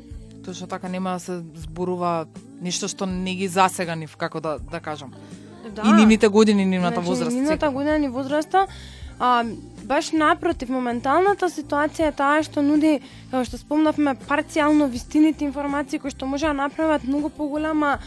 Точно 0.44 0.66
така 0.66 0.88
нема 0.88 1.12
да 1.12 1.20
се 1.20 1.42
зборува 1.54 2.26
нешто 2.60 2.88
што 2.88 3.06
не 3.06 3.34
ги 3.34 3.48
засега 3.48 3.94
нив, 3.94 4.16
како 4.16 4.40
да 4.40 4.58
да 4.58 4.80
кажам. 4.80 5.12
Да. 5.74 5.82
И 5.86 5.92
нивните 5.92 6.28
години, 6.28 6.66
нивната 6.66 6.94
значи, 6.94 7.08
возраст. 7.08 7.36
Нивната 7.36 7.70
година 7.70 7.98
ни 7.98 8.08
возраста, 8.08 8.66
а, 9.18 9.44
баш 9.84 10.10
напротив, 10.12 10.70
моменталната 10.70 11.48
ситуација 11.50 12.08
е 12.10 12.16
таа 12.16 12.42
што 12.46 12.62
нуди, 12.62 13.00
како 13.30 13.44
што 13.48 13.58
спомнавме, 13.60 14.14
парцијално 14.28 14.88
вистините 14.90 15.44
информации 15.44 15.98
кои 15.98 16.10
што 16.10 16.26
може 16.26 16.46
да 16.46 16.52
направат 16.52 17.04
многу 17.04 17.30
поголема 17.30 17.98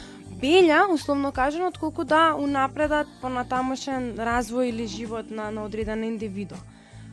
белја, 0.42 0.86
условно 0.92 1.32
кажано, 1.32 1.68
отколку 1.68 2.04
да 2.04 2.36
унапредат 2.38 3.08
понатамошен 3.22 4.16
развој 4.18 4.70
или 4.70 4.88
живот 4.88 5.32
на, 5.32 5.52
на 5.52 5.66
одреден 5.66 6.04
индивидуум. 6.04 6.60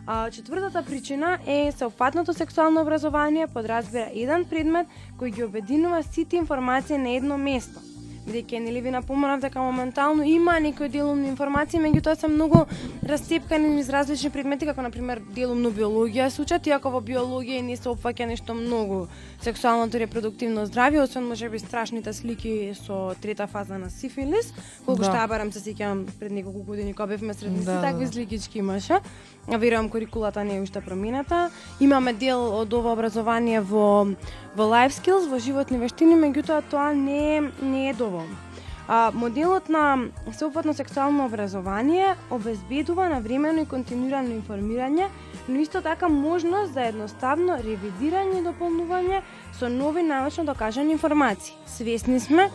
А, 0.06 0.30
четвртата 0.30 0.82
причина 0.82 1.38
е 1.46 1.72
сеопфатното 1.72 2.34
сексуално 2.34 2.82
образование 2.82 3.46
подразбира 3.46 4.10
еден 4.14 4.44
предмет 4.44 4.86
кој 5.18 5.30
ги 5.30 5.44
обединува 5.44 6.02
сите 6.02 6.36
информации 6.36 6.98
на 6.98 7.14
едно 7.14 7.38
место 7.38 7.78
бидејќи 8.26 8.58
нели 8.62 8.80
ви 8.80 8.90
напоменав 8.90 9.40
дека 9.40 9.60
моментално 9.62 10.22
има 10.22 10.58
некои 10.60 10.88
делумни 10.88 11.28
информации, 11.28 11.80
меѓутоа 11.80 12.14
се 12.14 12.28
многу 12.28 12.64
расцепкани 13.08 13.68
низ 13.68 13.88
различни 13.90 14.30
предмети, 14.30 14.66
како 14.66 14.82
на 14.82 14.90
пример 14.90 15.20
делумно 15.34 15.70
биологија 15.70 16.28
се 16.30 16.42
учат, 16.42 16.66
иако 16.66 16.90
во 16.90 17.00
биологија 17.00 17.62
не 17.62 17.76
се 17.76 17.88
опфаќа 17.90 18.26
нешто 18.26 18.54
многу 18.54 19.06
сексуалното 19.42 19.96
и 19.96 20.00
репродуктивно 20.06 20.66
здравје, 20.66 21.02
освен 21.02 21.26
можеби 21.28 21.58
страшните 21.58 22.12
слики 22.12 22.74
со 22.86 23.14
трета 23.20 23.46
фаза 23.46 23.78
на 23.78 23.90
сифилис, 23.90 24.52
колку 24.86 25.02
Да. 25.02 25.10
што 25.10 25.28
барам 25.28 25.52
се 25.52 25.58
сеќавам 25.58 26.06
пред 26.20 26.32
неколку 26.32 26.62
години 26.62 26.94
кога 26.94 27.06
бевме 27.06 27.34
средници, 27.34 27.66
Да, 27.66 27.80
да, 27.80 27.82
такви 27.82 28.04
да. 28.04 28.12
сликички 28.12 28.58
имаше. 28.58 29.00
А 29.50 29.56
верувам 29.56 29.88
курикулата 29.90 30.44
не 30.44 30.56
е 30.56 30.60
уште 30.60 30.80
променета. 30.80 31.50
Имаме 31.80 32.12
дел 32.12 32.38
од 32.60 32.72
ова 32.72 32.92
образование 32.92 33.60
во 33.60 34.06
во 34.56 34.64
life 34.64 34.92
skills, 34.92 35.28
во 35.28 35.38
животни 35.38 35.78
вештини, 35.78 36.16
меѓутоа 36.16 36.62
тоа 36.70 36.92
не 36.92 37.36
е, 37.36 37.42
не 37.62 37.90
е 37.90 37.94
доволно. 37.94 38.36
А, 38.88 39.10
моделот 39.14 39.68
на 39.68 39.98
сеопфатно 40.32 40.74
сексуално 40.74 41.24
образование 41.26 42.16
обезбедува 42.30 43.08
навремено 43.08 43.62
и 43.62 43.66
континуирано 43.66 44.34
информирање, 44.34 45.08
но 45.48 45.60
исто 45.60 45.80
така 45.80 46.08
можност 46.08 46.74
за 46.74 46.88
едноставно 46.90 47.56
ревидирање 47.62 48.40
и 48.40 48.44
дополнување 48.44 49.22
со 49.58 49.68
нови 49.68 50.02
научно 50.02 50.44
докажани 50.44 50.92
информации. 50.92 51.54
Свесни 51.66 52.20
сме 52.20 52.50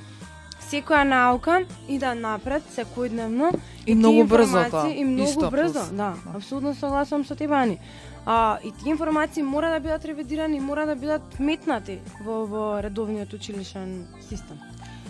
секоја 0.68 1.04
наука 1.08 1.64
иде 1.88 2.14
напред 2.14 2.64
секојдневно 2.76 3.56
И 3.88 3.94
тие 3.94 3.96
многу 3.96 4.24
брзо 4.28 4.66
тоа. 4.70 4.90
И 4.92 5.04
многу 5.04 5.30
Исто, 5.30 5.50
брзо, 5.52 5.80
да. 5.92 6.14
Да. 6.26 6.36
Апсолутно 6.36 6.76
согласувам 6.76 7.26
со 7.26 7.36
тебе, 7.36 7.56
Ани. 7.56 7.80
А, 8.30 8.60
и 8.64 8.72
тие 8.72 8.92
информации 8.92 9.44
мора 9.44 9.70
да 9.70 9.80
бидат 9.80 10.06
ревидирани, 10.06 10.60
мора 10.60 10.86
да 10.86 10.96
бидат 10.96 11.40
метнати 11.40 12.00
во, 12.20 12.44
во 12.46 12.82
редовниот 12.84 13.32
училишен 13.34 14.04
систем. 14.20 14.60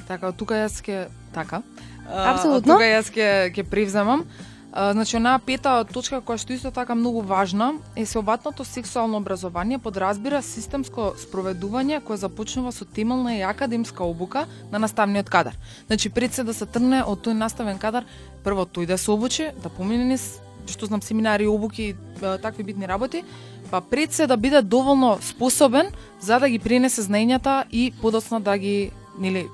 Така, 0.05 0.29
тука 0.31 0.53
јас 0.53 0.77
ќе 0.85 1.07
така. 1.33 1.63
Апсолутно. 2.05 2.77
Тука 2.77 2.85
јас 2.85 3.09
ќе 3.09 3.49
ќе 3.57 3.65
превземам. 3.65 4.21
А, 4.69 4.93
значи, 4.93 5.17
онаа 5.17 5.41
пета 5.41 5.81
точка 5.89 6.21
која 6.21 6.37
што 6.37 6.53
исто 6.53 6.69
така 6.69 6.93
многу 6.93 7.25
важна 7.25 7.73
е 7.97 8.05
сеобатното 8.05 8.61
сексуално 8.61 9.17
образование 9.17 9.81
подразбира 9.81 10.45
системско 10.45 11.15
спроведување 11.17 12.03
кое 12.05 12.21
започнува 12.21 12.69
со 12.69 12.85
темелна 12.85 13.33
и 13.33 13.41
академска 13.41 14.05
обука 14.05 14.45
на 14.69 14.77
наставниот 14.77 15.25
кадар. 15.29 15.57
Значи, 15.87 16.13
пред 16.13 16.37
се 16.37 16.45
да 16.45 16.53
се 16.53 16.69
трне 16.69 17.01
од 17.01 17.25
тој 17.25 17.33
наставен 17.33 17.81
кадар, 17.81 18.05
прво 18.45 18.69
тој 18.69 18.85
да 18.85 18.97
се 19.01 19.09
обучи, 19.09 19.55
да 19.57 19.73
помине 19.73 20.05
низ 20.05 20.37
што 20.67 20.85
знам 20.85 21.01
семинари, 21.01 21.47
обуки, 21.47 21.95
такви 22.41 22.63
битни 22.63 22.87
работи, 22.87 23.23
па 23.71 23.81
пред 23.81 24.13
се 24.13 24.27
да 24.27 24.37
биде 24.37 24.61
доволно 24.61 25.17
способен 25.21 25.91
за 26.19 26.39
да 26.39 26.49
ги 26.49 26.59
пренесе 26.59 27.01
знаењата 27.01 27.63
и 27.71 27.91
подоцна 28.01 28.41
да 28.41 28.57
ги 28.57 28.91
нели 29.19 29.47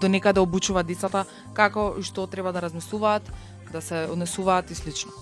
до 0.00 0.08
некаде 0.08 0.40
обучува 0.40 0.82
децата 0.82 1.24
како 1.54 1.94
и 1.98 2.02
што 2.02 2.26
треба 2.26 2.52
да 2.52 2.62
размислуваат, 2.62 3.32
да 3.72 3.82
се 3.82 4.06
однесуваат 4.10 4.70
и 4.70 4.74
слично. 4.74 5.12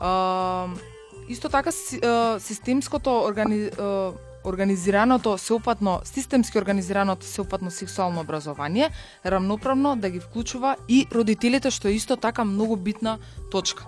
А, 0.00 0.68
исто 1.28 1.48
така 1.48 1.72
системското 2.38 3.10
органи, 3.10 3.70
организираното 4.44 5.38
сеопатно 5.38 6.00
системски 6.04 6.58
организираното 6.58 7.26
сеопатно 7.26 7.70
сексуално 7.70 8.20
образование 8.20 8.90
рамноправно 9.26 9.96
да 9.96 10.10
ги 10.10 10.20
вклучува 10.20 10.76
и 10.88 11.06
родителите 11.14 11.70
што 11.70 11.88
е 11.88 11.98
исто 11.98 12.16
така 12.16 12.44
многу 12.44 12.76
битна 12.76 13.18
точка. 13.50 13.86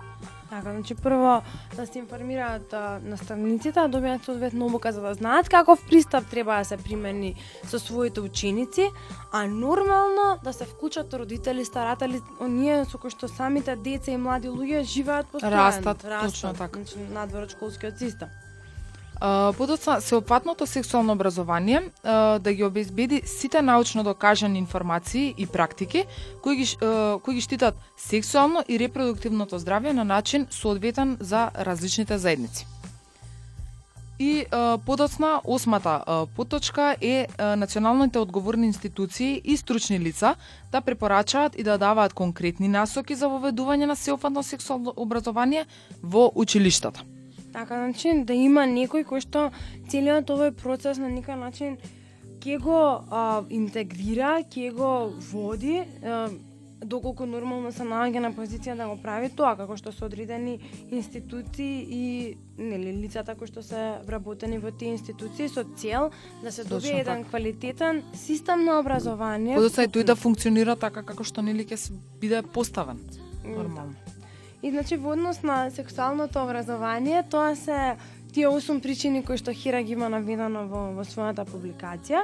Така, 0.55 0.71
значи 0.71 0.95
прво 0.95 1.41
да 1.75 1.87
се 1.87 1.99
информираат 1.99 2.75
наставниците, 3.03 3.79
да 3.79 3.89
добијат 3.89 4.25
соодветно 4.25 4.65
обука 4.65 4.91
за 4.91 5.01
да 5.01 5.13
знаат 5.13 5.49
каков 5.49 5.85
пристап 5.87 6.25
треба 6.31 6.57
да 6.57 6.63
се 6.65 6.77
примени 6.77 7.35
со 7.67 7.79
своите 7.79 8.21
ученици, 8.21 8.89
а 9.31 9.47
нормално 9.47 10.39
да 10.43 10.53
се 10.53 10.65
вклучат 10.65 11.13
родители, 11.13 11.65
старатели, 11.65 12.21
оние 12.39 12.85
со 12.85 12.97
кои 12.97 13.11
што 13.11 13.27
самите 13.27 13.75
деца 13.75 14.11
и 14.11 14.17
млади 14.17 14.47
луѓе 14.47 14.83
живеат 14.83 15.27
постојано. 15.33 15.67
Растат, 15.67 16.05
точно 16.21 16.53
така. 16.53 16.79
Значи 16.79 16.99
надвор 17.13 17.43
од 17.43 17.51
школскиот 17.51 17.99
систем. 17.99 18.29
А, 19.21 19.53
Подоцна, 19.57 20.01
сеопатното 20.01 20.67
сексуално 20.67 21.13
образование 21.13 21.81
да 22.39 22.53
ги 22.53 22.63
обезбеди 22.63 23.21
сите 23.25 23.61
научно 23.61 24.03
докажани 24.03 24.59
информации 24.59 25.33
и 25.37 25.47
практики 25.47 26.05
кои 26.43 26.55
ги, 26.55 26.77
кои 27.23 27.35
ги 27.35 27.41
штитат 27.41 27.75
сексуално 27.97 28.63
и 28.69 28.79
репродуктивното 28.79 29.59
здравје 29.59 29.91
на 29.91 30.03
начин 30.03 30.47
соодветен 30.51 31.17
за 31.19 31.51
различните 31.55 32.17
заедници. 32.17 32.67
И 34.19 34.45
а, 34.51 34.77
подоцна, 34.85 35.41
осмата 35.43 36.03
а, 36.07 36.25
поточка 36.25 36.95
е 37.01 37.27
а, 37.37 37.55
националните 37.55 38.19
одговорни 38.19 38.67
институции 38.67 39.41
и 39.43 39.57
стручни 39.57 39.99
лица 39.99 40.35
да 40.71 40.81
препорачаат 40.81 41.59
и 41.59 41.63
да 41.63 41.77
даваат 41.77 42.13
конкретни 42.13 42.67
насоки 42.67 43.15
за 43.15 43.27
воведување 43.27 43.85
на 43.85 43.95
сеопатно 43.95 44.43
сексуално 44.43 44.93
образование 44.95 45.65
во 46.03 46.31
училиштата. 46.35 47.03
Така, 47.55 47.75
значи, 47.79 48.11
да 48.27 48.35
има 48.35 48.65
некој 48.67 49.05
кој 49.07 49.21
што 49.23 49.45
целиот 49.87 50.27
овој 50.27 50.51
процес 50.59 50.97
на 50.99 51.07
некој 51.07 51.37
начин 51.39 51.77
ќе 52.43 52.57
го 52.59 52.79
а, 53.07 53.45
интегрира, 53.47 54.41
ќе 54.43 54.73
го 54.75 54.89
води, 55.31 55.77
а, 56.03 56.27
доколку 56.83 57.23
нормално 57.25 57.71
се 57.71 57.85
наоѓа 57.87 58.25
на 58.25 58.31
позиција 58.35 58.75
да 58.75 58.89
го 58.89 58.97
прави 58.99 59.29
тоа, 59.31 59.53
како 59.55 59.77
што 59.79 59.93
се 59.95 60.03
одредени 60.03 60.57
институции 60.91 61.87
и 61.87 62.03
нели 62.59 62.91
лицата 62.97 63.37
кои 63.39 63.47
што 63.47 63.63
се 63.63 63.85
вработени 64.03 64.59
во 64.59 64.73
тие 64.75 64.91
институции 64.97 65.47
со 65.47 65.63
цел 65.79 66.11
да 66.43 66.51
се 66.51 66.67
Точно 66.67 66.75
добие 66.75 66.99
еден 66.99 67.23
така. 67.23 67.29
квалитетен 67.29 68.03
систем 68.13 68.65
на 68.67 68.81
образование. 68.83 69.55
Подоцна 69.55 69.87
и 69.87 69.93
тој 69.95 70.03
да 70.03 70.19
функционира 70.19 70.75
така 70.75 71.07
како 71.07 71.23
што 71.23 71.39
нели 71.39 71.63
ќе 71.63 71.79
биде 72.19 72.43
поставен. 72.43 72.99
Нормално. 73.45 73.95
И 74.65 74.71
значи 74.71 74.97
во 74.97 75.11
однос 75.13 75.43
на 75.43 75.69
сексуалното 75.69 76.41
образование, 76.41 77.21
тоа 77.29 77.55
се 77.55 77.97
тие 78.33 78.49
8 78.49 78.81
причини 78.81 79.21
кои 79.21 79.37
што 79.37 79.53
Хира 79.53 79.83
ги 79.85 79.93
има 79.93 80.09
наведено 80.09 80.65
во, 80.65 80.89
во 80.97 81.05
својата 81.05 81.45
публикација. 81.45 82.23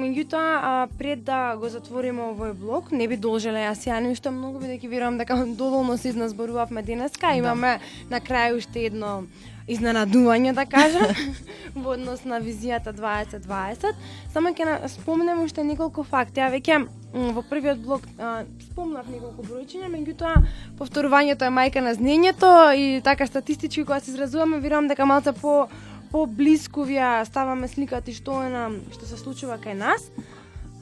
Меѓутоа, 0.00 0.88
пред 0.96 1.26
да 1.28 1.54
го 1.60 1.68
затвориме 1.68 2.30
овој 2.32 2.54
блок, 2.56 2.88
не 2.90 3.04
би 3.06 3.20
должеле 3.20 3.66
јас 3.68 3.84
ја 3.84 4.00
ништо 4.00 4.32
многу, 4.32 4.64
бидејќи 4.64 4.88
верувам 4.88 5.20
дека 5.20 5.36
доволно 5.44 5.98
се 6.00 6.08
изназборувавме 6.14 6.82
денеска. 6.82 7.28
Да. 7.28 7.36
Имаме 7.36 7.76
на 8.08 8.18
крај 8.18 8.56
уште 8.56 8.88
едно 8.88 9.28
изненадување, 9.68 10.52
да 10.54 10.66
кажам, 10.68 11.14
во 11.82 11.94
однос 11.94 12.24
на 12.28 12.40
визијата 12.42 12.92
2020. 12.92 13.94
Само 14.32 14.52
ќе 14.52 14.76
спомнем 14.92 15.40
уште 15.44 15.64
неколку 15.64 16.04
факти. 16.04 16.42
Ја 16.42 16.50
веќе 16.52 16.84
во 17.14 17.44
првиот 17.46 17.80
блок 17.84 18.04
а, 18.18 18.44
спомнав 18.68 19.08
неколку 19.08 19.46
бројчиња, 19.46 19.88
меѓутоа 19.92 20.44
повторувањето 20.78 21.46
е 21.48 21.54
мајка 21.54 21.84
на 21.84 21.94
знаењето 21.94 22.52
и 22.76 23.00
така 23.04 23.26
статистички 23.26 23.84
кога 23.84 24.00
се 24.00 24.10
изразуваме, 24.10 24.60
верувам 24.60 24.88
дека 24.90 25.06
малце 25.06 25.32
по 25.32 25.68
поблиску 26.12 26.84
ви 26.86 26.98
ја 26.98 27.24
ставаме 27.26 27.68
сликата 27.68 28.10
и 28.10 28.14
што 28.14 28.42
е 28.44 28.50
на 28.50 28.68
што 28.92 29.06
се 29.06 29.18
случува 29.18 29.58
кај 29.62 29.78
нас. 29.78 30.10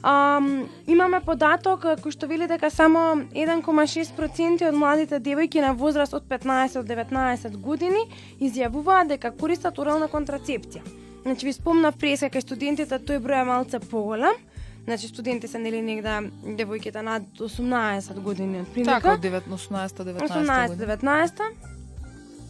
Ам, 0.03 0.67
имаме 0.83 1.21
податок 1.23 1.85
кој 2.03 2.11
што 2.11 2.27
вели 2.27 2.43
дека 2.51 2.67
само 2.67 3.23
1,6% 3.31 4.65
од 4.67 4.75
младите 4.75 5.19
девојки 5.23 5.61
на 5.63 5.71
возраст 5.79 6.13
од 6.13 6.25
15 6.27 6.81
до 6.81 6.83
19 6.83 7.55
години 7.63 8.01
изјавуваат 8.43 9.13
дека 9.13 9.31
користат 9.31 9.79
орална 9.79 10.09
контрацепција. 10.11 10.83
Значи 11.23 11.45
ви 11.47 11.53
спомнав 11.55 11.95
преска 11.95 12.27
кај 12.27 12.43
студентите 12.43 12.99
тој 12.99 13.21
број 13.23 13.41
е 13.41 13.47
малце 13.47 13.79
поголем. 13.79 14.35
Значи 14.83 15.07
студенти 15.07 15.47
се 15.47 15.59
нели 15.63 15.79
негде 15.81 16.17
девојките 16.59 16.99
над 16.99 17.23
18 17.39 18.19
години 18.19 18.59
од 18.59 18.73
прилика. 18.73 18.99
Така, 18.99 19.13
од 19.13 19.23
19 19.23 20.03
19 20.03 20.03
година. 20.03 20.67
18-19 20.67 21.71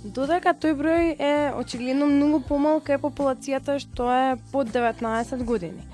Додека 0.04 0.52
тој 0.58 0.74
број 0.76 1.14
е 1.22 1.54
очигледно 1.56 2.10
многу 2.10 2.42
помал 2.42 2.82
кај 2.82 2.98
популацијата 2.98 3.78
што 3.80 4.10
е 4.10 4.36
под 4.52 4.74
19 4.74 5.46
години. 5.46 5.86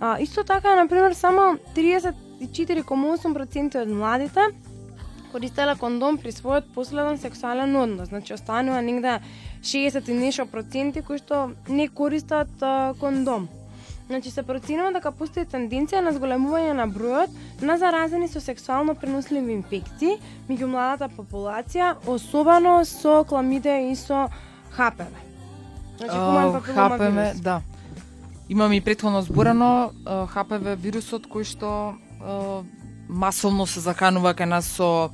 А, 0.00 0.20
исто 0.20 0.44
така, 0.44 0.76
на 0.76 0.88
пример, 0.88 1.12
само 1.12 1.58
34,8% 1.74 3.82
од 3.82 3.88
младите 3.88 4.40
користеле 5.32 5.74
кондом 5.76 6.18
при 6.18 6.32
својот 6.32 6.72
последен 6.74 7.18
сексуален 7.18 7.76
однос. 7.76 8.08
Значи, 8.08 8.34
останува 8.34 8.82
негде 8.82 9.20
60 9.60 10.08
и 10.08 10.14
нешто 10.14 10.46
проценти 10.46 11.02
кои 11.02 11.18
што 11.18 11.50
не 11.68 11.88
користат 11.88 12.62
а, 12.62 12.94
кондом. 13.00 13.48
Значи 14.08 14.30
се 14.30 14.42
проценува 14.42 14.92
дека 14.94 15.12
постои 15.12 15.44
тенденција 15.44 16.00
на 16.00 16.14
зголемување 16.16 16.72
на 16.72 16.86
бројот 16.88 17.60
на 17.60 17.76
заразени 17.76 18.28
со 18.28 18.40
сексуално 18.40 18.94
преносливи 18.96 19.52
инфекции 19.52 20.16
меѓу 20.48 20.70
младата 20.72 21.12
популација, 21.12 21.96
особено 22.06 22.84
со 22.88 23.20
кламидија 23.28 23.90
и 23.90 23.96
со 23.96 24.28
ХПВ. 24.78 25.10
Значи 25.98 26.14
хуман 26.14 26.60
ХПВ, 26.62 27.42
да. 27.42 27.60
Имаме 28.48 28.76
и 28.76 28.80
претходно 28.80 29.22
зборано 29.22 29.90
а, 30.06 30.26
ХПВ 30.26 30.76
вирусот 30.80 31.26
кој 31.28 31.44
што 31.44 31.70
а, 32.20 32.62
масовно 33.08 33.66
се 33.66 33.80
заканува 33.80 34.34
кај 34.34 34.48
нас 34.48 34.66
со 34.66 35.10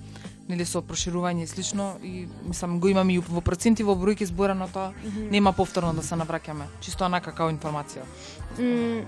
нели 0.49 0.65
со 0.69 0.83
проширување 0.85 1.43
и 1.43 1.47
слично 1.47 1.95
и 2.03 2.29
мислам 2.47 2.81
го 2.81 2.89
имаме 2.89 3.15
и 3.15 3.19
во 3.19 3.41
проценти 3.41 3.83
во 3.83 3.95
бројки 3.97 4.25
зборано 4.29 4.69
тоа 4.73 4.93
нема 5.31 5.53
повторно 5.53 5.95
да 5.95 6.03
се 6.03 6.15
навраќаме 6.21 6.67
чисто 6.81 7.05
онака 7.05 7.33
како 7.33 7.51
информација 7.51 8.05
М, 8.59 9.07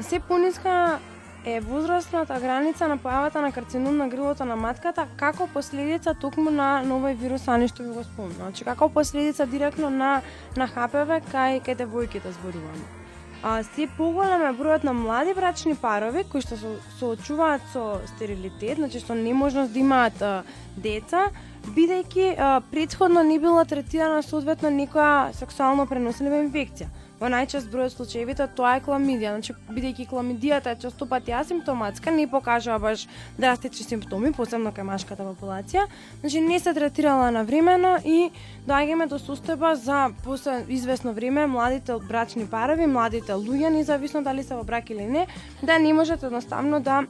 се 0.00 0.20
пониска 0.20 1.00
е 1.44 1.60
возрастната 1.60 2.36
граница 2.40 2.88
на 2.88 2.98
појавата 2.98 3.40
на 3.40 3.52
карцином 3.52 3.96
на 3.96 4.08
грлото 4.08 4.44
на 4.44 4.56
матката 4.56 5.06
како 5.16 5.48
последица 5.52 6.14
токму 6.14 6.50
на 6.50 6.82
новој 6.84 7.16
вирус 7.16 7.48
Ани 7.48 7.68
што 7.68 7.82
ви 7.82 7.94
го 7.94 8.04
спомнав. 8.04 8.36
Значи 8.36 8.64
како 8.64 8.88
последица 8.88 9.46
директно 9.46 9.90
на 9.90 10.22
на 10.56 10.66
ХПВ 10.68 11.20
кај 11.32 11.60
кај 11.64 11.76
девојките 11.76 12.30
зборуваме. 12.40 12.99
А 13.42 13.62
се 13.64 13.86
поголем 13.96 14.42
е 14.44 14.52
бројот 14.52 14.84
на 14.84 14.92
млади 14.92 15.32
брачни 15.32 15.72
парови 15.72 16.26
кои 16.28 16.42
што 16.44 16.58
се 16.60 16.72
соочуваат 16.98 17.64
со 17.72 17.84
стерилитет, 18.12 18.76
значи 18.76 19.00
што 19.00 19.16
неможност 19.16 19.72
да 19.72 19.80
имаат 19.80 20.20
а, 20.20 20.32
деца, 20.76 21.30
бидејќи 21.72 22.26
а, 22.36 22.50
предходно 22.70 23.22
не 23.24 23.38
била 23.40 23.64
третирана 23.64 24.20
соодветно 24.22 24.68
некоја 24.68 25.32
сексуално 25.32 25.86
пренослива 25.88 26.42
инфекција. 26.44 26.90
Во 27.20 27.28
најчест 27.28 27.68
број 27.68 27.90
од 27.90 27.92
случаевите 27.92 28.46
тоа 28.56 28.78
е 28.78 28.80
кламидија, 28.80 29.34
значи 29.36 29.52
бидејќи 29.68 30.06
кламидијата 30.08 30.72
е 30.72 30.78
често 30.80 31.04
пати 31.06 31.34
асимптоматска, 31.36 32.14
не 32.16 32.24
покажува 32.30 32.78
баш 32.80 33.04
драстични 33.36 33.84
симптоми, 33.84 34.32
посебно 34.32 34.72
кај 34.72 34.88
машката 34.88 35.26
популација, 35.28 35.84
значи 36.22 36.40
не 36.40 36.56
се 36.58 36.72
третирала 36.72 37.28
на 37.30 37.44
времено 37.44 37.98
и 38.00 38.30
доаѓаме 38.64 39.10
до 39.12 39.20
состојба 39.20 39.74
за 39.76 40.00
после 40.24 40.62
известно 40.72 41.12
време 41.12 41.44
младите 41.46 42.00
брачни 42.08 42.48
парови, 42.48 42.88
младите 42.88 43.36
луѓе, 43.36 43.68
независно 43.76 44.24
дали 44.24 44.42
се 44.42 44.56
во 44.56 44.64
брак 44.64 44.88
или 44.90 45.04
не, 45.04 45.26
да 45.62 45.78
не 45.78 45.92
можат 45.92 46.22
едноставно 46.22 46.80
да 46.80 47.02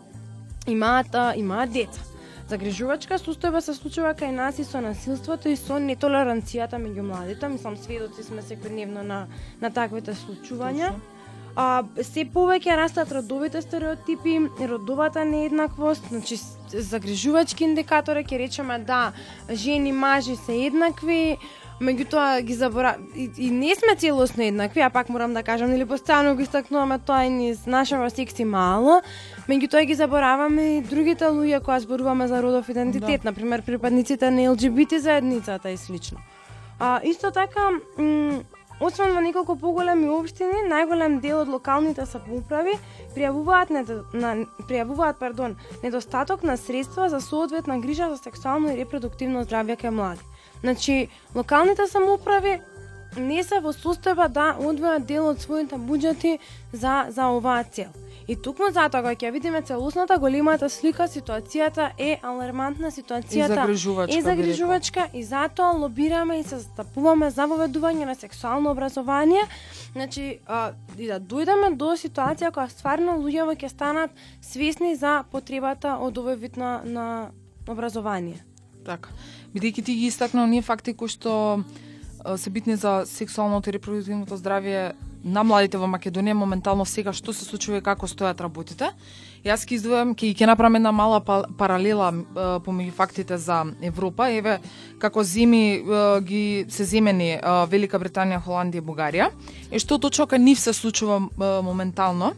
имаат 0.66 1.14
имаат 1.36 1.70
деца. 1.70 2.09
Загрижувачка 2.50 3.14
состојба 3.22 3.60
се 3.62 3.76
случува 3.76 4.10
кај 4.18 4.32
нас 4.34 4.58
и 4.58 4.64
со 4.66 4.80
насилството 4.82 5.52
и 5.52 5.58
со 5.58 5.76
нетолеранцијата 5.78 6.80
меѓу 6.82 7.04
младите. 7.06 7.46
Мислам, 7.48 7.76
сведоци 7.78 8.24
сме 8.26 8.42
секојдневно 8.42 9.04
на, 9.06 9.20
на 9.60 9.70
таквите 9.70 10.16
случувања. 10.18 10.90
А, 11.54 11.84
се 12.02 12.24
повеќе 12.34 12.74
растат 12.78 13.12
родовите 13.14 13.62
стереотипи, 13.62 14.34
родовата 14.66 15.24
нееднаквост, 15.24 16.10
значи 16.10 16.40
загрижувачки 16.74 17.68
индикатори 17.68 18.26
ќе 18.26 18.42
речеме 18.42 18.78
да 18.78 19.12
жени, 19.50 19.92
мажи 19.92 20.34
се 20.36 20.58
еднакви, 20.66 21.38
меѓутоа 21.80 22.42
ги 22.44 22.54
забора 22.54 22.96
и, 23.16 23.30
и 23.38 23.50
не 23.50 23.74
сме 23.74 23.96
целосно 23.96 24.44
еднакви, 24.44 24.80
а 24.80 24.90
пак 24.90 25.08
морам 25.08 25.34
да 25.34 25.42
кажам, 25.42 25.70
нели 25.70 25.86
постојано 25.88 26.34
го 26.36 26.44
истакнуваме 26.44 26.98
тоа 26.98 27.24
и 27.24 27.30
низ 27.30 27.64
нашава 27.66 28.10
секси 28.10 28.44
мало, 28.44 29.00
меѓутоа 29.50 29.86
ги 29.86 29.94
забораваме 29.98 30.66
и 30.76 30.82
другите 30.86 31.30
луѓе 31.30 31.60
кога 31.60 31.80
зборуваме 31.80 32.28
за 32.28 32.42
родов 32.42 32.68
идентитет, 32.68 33.22
да. 33.22 33.30
например 33.30 33.62
припадниците 33.66 34.30
на 34.30 34.50
ЛГБТ 34.52 35.00
заедницата 35.00 35.70
и 35.70 35.76
слично. 35.76 36.18
А, 36.78 37.00
исто 37.04 37.30
така, 37.30 37.70
освен 38.80 39.12
во 39.12 39.20
неколку 39.20 39.56
поголеми 39.60 40.08
општини, 40.08 40.64
најголем 40.70 41.18
дел 41.20 41.42
од 41.42 41.50
локалните 41.52 42.06
самоуправи 42.08 42.78
пријавуваат 43.14 43.72
недо, 43.74 44.00
на 44.14 44.46
пријавуваат, 44.68 45.18
пардон, 45.20 45.56
недостаток 45.82 46.42
на 46.42 46.56
средства 46.56 47.08
за 47.10 47.20
соодветна 47.20 47.78
грижа 47.80 48.08
за 48.08 48.16
сексуално 48.16 48.72
и 48.72 48.78
репродуктивно 48.80 49.44
здравје 49.44 49.76
кај 49.82 49.90
млади. 49.90 50.24
Значи, 50.60 51.08
локалните 51.34 51.86
самоуправи 51.86 52.60
не 53.16 53.42
се 53.42 53.60
во 53.60 53.74
состојба 53.74 54.28
да 54.28 54.54
одвојат 54.56 55.04
дел 55.04 55.26
од 55.34 55.40
своите 55.42 55.76
буџети 55.76 56.38
за 56.72 57.10
за 57.10 57.28
оваа 57.34 57.64
цел. 57.64 57.90
И 58.30 58.36
токму 58.38 58.68
затоа 58.70 59.02
кога 59.02 59.16
ќе 59.18 59.32
видиме 59.34 59.58
целосната 59.66 60.14
големата 60.22 60.68
слика, 60.70 61.08
ситуацијата 61.10 61.88
е 61.98 62.12
алармантна, 62.22 62.92
ситуацијата 62.94 63.56
И 63.56 63.58
загрижувачка, 63.58 64.18
е 64.18 64.22
загрижувачка 64.22 65.06
и 65.14 65.22
затоа 65.26 65.72
лобираме 65.74 66.38
и 66.38 66.44
се 66.44 66.60
застапуваме 66.60 67.30
за 67.34 67.48
воведување 67.50 68.06
на 68.06 68.14
сексуално 68.14 68.70
образование, 68.70 69.42
значи 69.96 70.38
а, 70.46 70.70
и 70.94 71.10
да 71.10 71.18
дојдеме 71.18 71.74
до 71.74 71.96
ситуација 71.98 72.52
кога 72.54 72.68
стварно 72.70 73.18
луѓето 73.18 73.58
ќе 73.58 73.74
станат 73.74 74.14
свесни 74.40 74.94
за 74.94 75.24
потребата 75.34 75.98
од 75.98 76.14
овој 76.14 76.38
вид 76.38 76.56
на, 76.56 76.80
на 76.86 77.06
образование. 77.66 78.38
Така. 78.86 79.10
Бидејќи 79.50 79.82
ти 79.82 79.98
ги 79.98 80.06
истакна 80.06 80.46
оние 80.46 80.62
факти 80.62 80.94
кои 80.94 81.10
што 81.10 81.64
се 82.36 82.50
битни 82.50 82.76
за 82.76 83.02
сексуалното 83.10 83.70
и 83.70 83.72
репродуктивното 83.74 84.38
здравје 84.38 84.92
на 85.24 85.42
младите 85.44 85.78
во 85.78 85.88
Македонија 85.90 86.34
моментално 86.34 86.84
сега 86.88 87.12
што 87.12 87.32
се 87.32 87.44
случува 87.44 87.78
и 87.78 87.84
како 87.84 88.08
стојат 88.08 88.40
работите. 88.40 88.90
Јас 89.44 89.64
ќе 89.64 89.76
издвојам, 89.76 90.14
ќе 90.16 90.32
ќе 90.36 90.48
направам 90.48 90.76
една 90.76 90.92
мала 90.92 91.20
паралела 91.22 92.10
помеѓу 92.64 92.92
фактите 92.96 93.38
за 93.38 93.64
Европа. 93.82 94.30
Еве 94.32 94.58
како 94.98 95.24
зими 95.24 95.82
ги 96.24 96.66
се 96.68 96.84
земени 96.84 97.38
Велика 97.68 97.98
Британија, 98.00 98.42
Холандија 98.44 98.80
и 98.80 98.86
Бугарија. 98.86 99.30
И 99.70 99.78
што 99.78 99.98
точно 99.98 100.26
кај 100.26 100.44
нив 100.44 100.60
се 100.60 100.72
случува 100.72 101.20
моментално. 101.62 102.32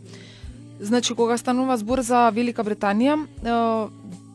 Значи 0.80 1.14
кога 1.14 1.36
станува 1.38 1.76
збор 1.78 2.02
за 2.02 2.30
Велика 2.30 2.64
Британија, 2.66 3.18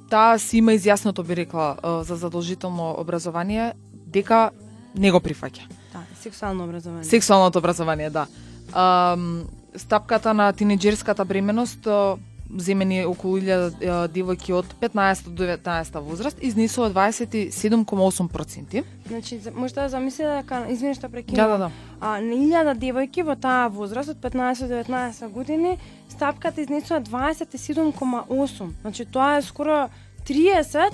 таа 0.09 0.35
да, 0.35 0.39
си 0.39 0.63
има 0.63 0.71
изјасното 0.71 1.23
би 1.23 1.35
рекла 1.35 1.75
за 2.03 2.15
задолжително 2.15 2.95
образование 2.99 3.73
дека 3.91 4.51
не 4.95 5.11
го 5.11 5.19
прифаќа. 5.19 5.76
Да, 6.17 6.23
сексуално 6.23 6.63
образование. 6.63 7.03
Сексуалното 7.03 7.59
образование, 7.59 8.09
да. 8.09 8.27
А, 8.73 9.17
стапката 9.75 10.33
на 10.33 10.53
тинеџерската 10.53 11.25
бременост 11.25 11.87
земени 12.57 13.05
околу 13.05 13.37
1000 13.37 13.83
а, 13.83 14.07
девојки 14.07 14.53
од 14.55 14.65
15 14.81 15.27
до 15.29 15.43
19 15.43 15.99
возраст 15.99 16.37
изнесува 16.41 16.89
27,8%. 16.89 18.83
Значи, 19.07 19.39
можете 19.55 19.81
да 19.81 19.89
замислите 19.89 20.29
дека, 20.41 20.65
извини 20.69 20.95
што 20.95 21.07
Да, 21.07 21.11
прекинувам, 21.11 21.59
да, 21.59 21.67
да. 21.67 21.71
а, 22.01 22.21
на 22.21 22.35
1000 22.35 22.79
девојки 22.79 23.23
во 23.23 23.35
таа 23.35 23.67
возраст 23.67 24.09
од 24.09 24.17
15 24.17 24.67
до 24.67 24.73
19 24.73 25.27
години, 25.29 25.77
стапката 26.09 26.61
изнесува 26.61 27.01
27,8. 27.01 28.69
Значи, 28.81 29.05
тоа 29.05 29.37
е 29.37 29.41
скоро 29.41 29.89
30 30.27 30.91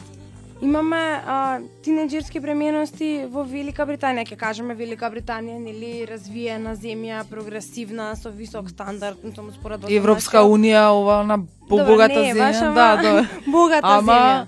Имаме 0.64 1.20
а, 1.28 1.60
тинеџерски 1.84 2.40
бременности 2.40 3.26
во 3.28 3.44
Велика 3.44 3.84
Британија, 3.84 4.24
ќе 4.30 4.38
кажеме 4.40 4.78
Велика 4.80 5.10
Британија, 5.12 5.58
нели 5.60 6.06
развиена 6.08 6.78
земја, 6.80 7.26
прогресивна, 7.28 8.14
со 8.16 8.32
висок 8.32 8.70
стандард, 8.72 9.20
мислам 9.28 9.50
според 9.52 9.84
Европска 9.92 10.46
унија, 10.48 10.86
ова 10.96 11.20
на 11.28 11.42
побогата 11.68 12.16
баш, 12.16 12.32
земја. 12.40 12.64
ама 12.64 12.76
Да, 12.80 12.96
да. 13.04 13.28
богата 13.44 13.92
земја. 13.98 14.00
Ама 14.00 14.48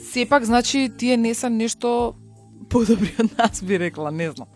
сепак 0.00 0.48
значи 0.48 0.88
тие 0.96 1.20
не 1.20 1.34
се 1.34 1.50
нешто 1.50 2.14
подобри 2.70 3.12
од 3.20 3.36
нас 3.36 3.60
би 3.60 3.78
рекла, 3.78 4.10
не 4.10 4.30
знам. 4.30 4.48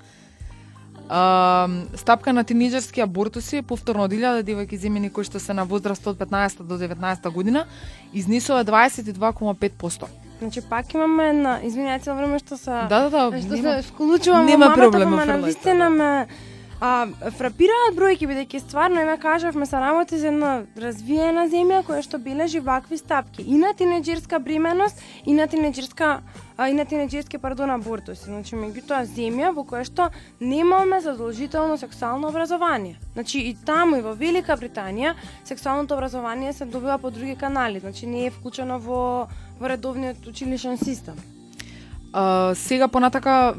А, 1.09 1.69
стапка 2.01 2.33
на 2.33 2.49
тинеџерски 2.49 3.05
абортуси 3.05 3.61
повторно 3.61 4.09
од 4.09 4.13
1000 4.17 4.41
девојки 4.41 4.81
земени 4.81 5.13
кои 5.13 5.29
што 5.29 5.37
се 5.37 5.53
на 5.53 5.69
возраст 5.69 6.07
од 6.07 6.17
15 6.17 6.65
до 6.65 6.81
19 6.81 7.29
година 7.31 7.67
изнесува 8.15 8.65
22,5%. 8.65 10.24
Значи 10.41 10.61
пак 10.69 10.95
имаме 10.95 11.33
на 11.33 11.61
извинете 11.63 12.05
цело 12.05 12.17
време 12.17 12.39
што 12.39 12.57
се 12.57 12.71
Да, 12.71 13.09
да, 13.09 13.31
да, 13.31 13.39
што 13.43 13.55
нема- 13.55 13.83
се 13.83 13.89
вклучувам 13.89 14.47
нема 14.47 14.67
во 14.67 14.71
мамата, 14.71 14.91
проблем, 14.91 15.09
ама 15.15 15.23
фрлајте, 15.23 15.27
навистина 15.41 15.85
да. 15.85 15.91
ме 15.91 16.27
а, 16.81 17.07
фрапираат 17.39 17.95
бројки 17.97 18.27
бидејќи 18.29 18.61
стварно 18.61 19.01
еве 19.01 19.17
кажавме 19.17 19.67
се 19.67 19.77
работи 19.81 20.19
за 20.19 20.29
една 20.29 20.63
развиена 20.77 21.47
земја 21.49 21.85
која 21.87 22.03
што 22.03 22.19
бележи 22.19 22.61
вакви 22.61 22.99
стапки 22.99 23.43
и 23.43 23.59
на 23.59 23.73
тинеџерска 23.75 24.39
бременост 24.39 25.01
и 25.25 25.33
на 25.33 25.47
тинеџерска 25.47 26.21
а, 26.57 26.69
и 26.69 26.75
на 26.75 26.87
тинеџерски 26.87 27.39
пардон 27.39 27.71
абортуси. 27.71 28.25
Значи 28.31 28.57
меѓутоа 28.57 29.05
земја 29.09 29.53
во 29.55 29.65
која 29.67 29.85
што 29.85 30.11
немаме 30.41 31.01
задолжително 31.01 31.79
сексуално 31.79 32.29
образование. 32.29 32.99
Значи 33.15 33.41
и 33.41 33.55
таму 33.55 33.97
и 33.97 34.03
во 34.03 34.15
Велика 34.15 34.57
Британија 34.57 35.15
сексуалното 35.45 35.95
образование 35.95 36.53
се 36.53 36.65
добива 36.65 36.99
по 36.99 37.11
други 37.11 37.37
канали, 37.37 37.81
значи 37.81 38.07
не 38.07 38.27
е 38.27 38.31
вклучено 38.31 38.79
во 38.79 39.29
во 39.61 39.69
редовниот 39.69 40.27
училишен 40.27 40.79
систем. 40.79 41.15
А, 42.13 42.55
сега 42.55 42.89
понатака 42.89 43.55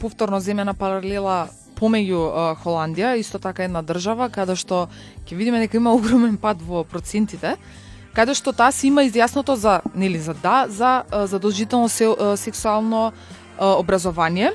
повторно 0.00 0.40
земена 0.40 0.74
паралела 0.74 1.48
помеѓу 1.78 2.56
Холандија, 2.62 3.16
исто 3.18 3.38
така 3.38 3.64
една 3.64 3.82
држава 3.82 4.28
каде 4.34 4.56
што 4.58 4.88
ќе 5.26 5.36
видиме 5.38 5.60
дека 5.62 5.78
има 5.78 5.94
огромен 5.98 6.36
пад 6.36 6.62
во 6.62 6.84
процентите, 6.84 7.56
каде 8.18 8.34
што 8.34 8.50
таа 8.50 8.74
си 8.74 8.88
има 8.90 9.04
изјасното 9.06 9.54
за 9.54 9.80
нели 9.94 10.18
за 10.18 10.34
да 10.34 10.66
за 10.68 11.04
задолжително 11.30 11.88
се, 11.88 12.08
сексуално 12.36 13.12
образование, 13.58 14.50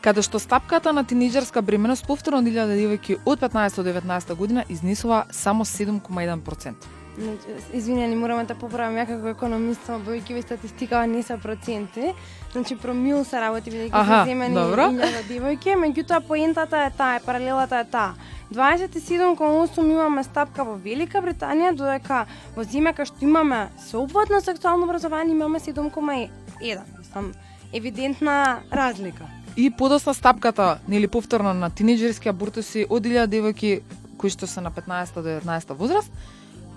каде 0.00 0.22
што 0.22 0.38
стапката 0.38 0.92
на 0.92 1.02
тинеџерска 1.02 1.62
бременост 1.62 2.06
повторно 2.06 2.42
1000 2.46 2.78
девојки 2.78 3.18
од 3.26 3.42
15 3.42 3.82
до 3.82 3.90
19 3.90 4.34
година 4.34 4.64
изнесува 4.68 5.24
само 5.30 5.64
7,1%. 5.64 6.74
Значи, 7.18 7.48
Извинени, 7.74 8.14
мораме 8.14 8.44
да 8.46 8.54
поправам 8.54 8.94
ја 8.94 9.08
како 9.08 9.32
економист, 9.34 9.82
само 9.86 10.04
бројки 10.06 10.34
ви 10.34 10.42
статистикава 10.42 11.06
не 11.06 11.22
се 11.22 11.34
проценти. 11.42 12.14
Значи 12.52 12.76
промил 12.78 13.24
се 13.24 13.40
работи 13.40 13.70
бидејќи 13.74 14.04
се 14.06 14.30
земени. 14.30 14.54
1000 14.54 15.26
девојки, 15.26 15.74
меѓутоа 15.74 16.22
поентата 16.22 16.86
е 16.86 16.90
таа, 16.94 17.18
паралелата 17.26 17.82
е 17.82 17.90
таа. 17.90 18.14
27,8 18.52 19.90
имаме 19.90 20.24
стапка 20.24 20.64
во 20.64 20.76
Велика 20.76 21.20
Британија, 21.20 21.74
додека 21.76 22.26
во 22.56 22.64
земја 22.64 22.94
кај 22.96 23.10
што 23.10 23.24
имаме 23.24 23.68
соопфатно 23.90 24.40
сексуално 24.40 24.88
образование 24.88 25.34
имаме 25.36 25.60
7,1. 25.60 26.80
Мислам, 26.98 27.32
евидентна 27.72 28.60
разлика. 28.72 29.24
И 29.56 29.70
подосна 29.70 30.14
стапката, 30.14 30.78
нели 30.88 31.08
повторно 31.08 31.52
на 31.54 31.70
тинеџерски 31.70 32.28
абортуси 32.28 32.86
од 32.88 33.02
1000 33.02 33.26
девојки 33.26 33.80
кои 34.18 34.30
што 34.30 34.46
се 34.46 34.60
на 34.60 34.70
15 34.70 35.14
до 35.14 35.22
19 35.22 35.74
возраст, 35.74 36.10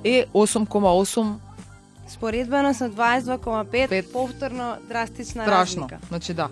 е 0.04 0.26
8,8 0.34 1.36
Споредбено 2.08 2.74
со 2.74 2.90
22,5 2.90 3.88
Пет. 3.88 4.12
повторно 4.12 4.78
драстична 4.88 5.44
страшно. 5.44 5.88
разлика. 5.88 6.00
Значи 6.10 6.34
да. 6.34 6.50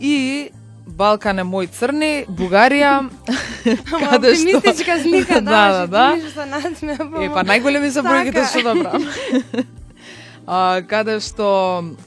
И 0.00 0.50
Балкан 0.86 1.40
е 1.40 1.44
мој 1.48 1.70
црни, 1.72 2.12
Бугарија, 2.28 3.08
каде 4.04 4.34
што... 4.36 4.58
оптимистичка 4.58 4.98
слика, 5.00 5.40
да, 5.48 5.62
да, 5.72 5.86
да, 5.86 5.86
да. 5.86 7.24
Е, 7.24 7.30
па 7.32 7.44
најголеми 7.46 7.90
се 7.90 8.04
бројките 8.04 8.44
Така. 8.44 8.50
што 8.52 8.62
добра. 8.68 9.64
а, 10.46 10.82
каде 10.88 11.16
што 11.24 11.48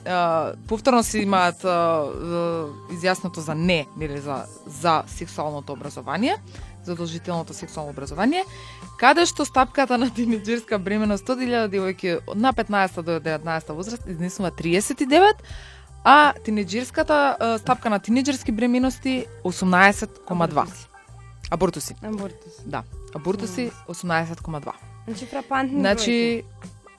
а, 0.05 0.53
повторно 0.69 1.01
се 1.03 1.23
имаат 1.25 1.65
а, 1.65 1.73
а, 2.05 2.43
изјаснато 2.93 3.41
за 3.41 3.55
не, 3.55 3.85
нели 3.97 4.21
за 4.21 4.45
за 4.67 5.01
сексуалното 5.07 5.73
образование, 5.73 6.37
задолжителното 6.85 7.53
сексуално 7.53 7.91
образование, 7.91 8.45
каде 9.01 9.25
што 9.25 9.45
стапката 9.45 9.97
на 9.97 10.11
тинеџерска 10.13 10.77
бременост 10.77 11.29
од 11.29 11.41
1000 11.41 11.65
девојки 11.73 12.19
на 12.35 12.53
15 12.53 13.01
до 13.01 13.17
19 13.19 13.73
возраст 13.73 14.05
изнесува 14.07 14.51
39, 14.51 15.33
а 16.07 16.33
тинеџерската 16.43 17.35
стапка 17.59 17.89
на 17.89 17.99
тинеџерски 17.99 18.51
бременности 18.55 19.25
18,2. 19.43 20.87
Абортуси. 21.51 21.95
Абортус. 22.03 22.53
Да, 22.65 22.83
абортуси 23.15 23.71
18,2. 23.89 24.71
Значи 25.07 25.25
фрапантни 25.25 25.77
бројки. 25.77 25.83
Значи, 25.83 26.43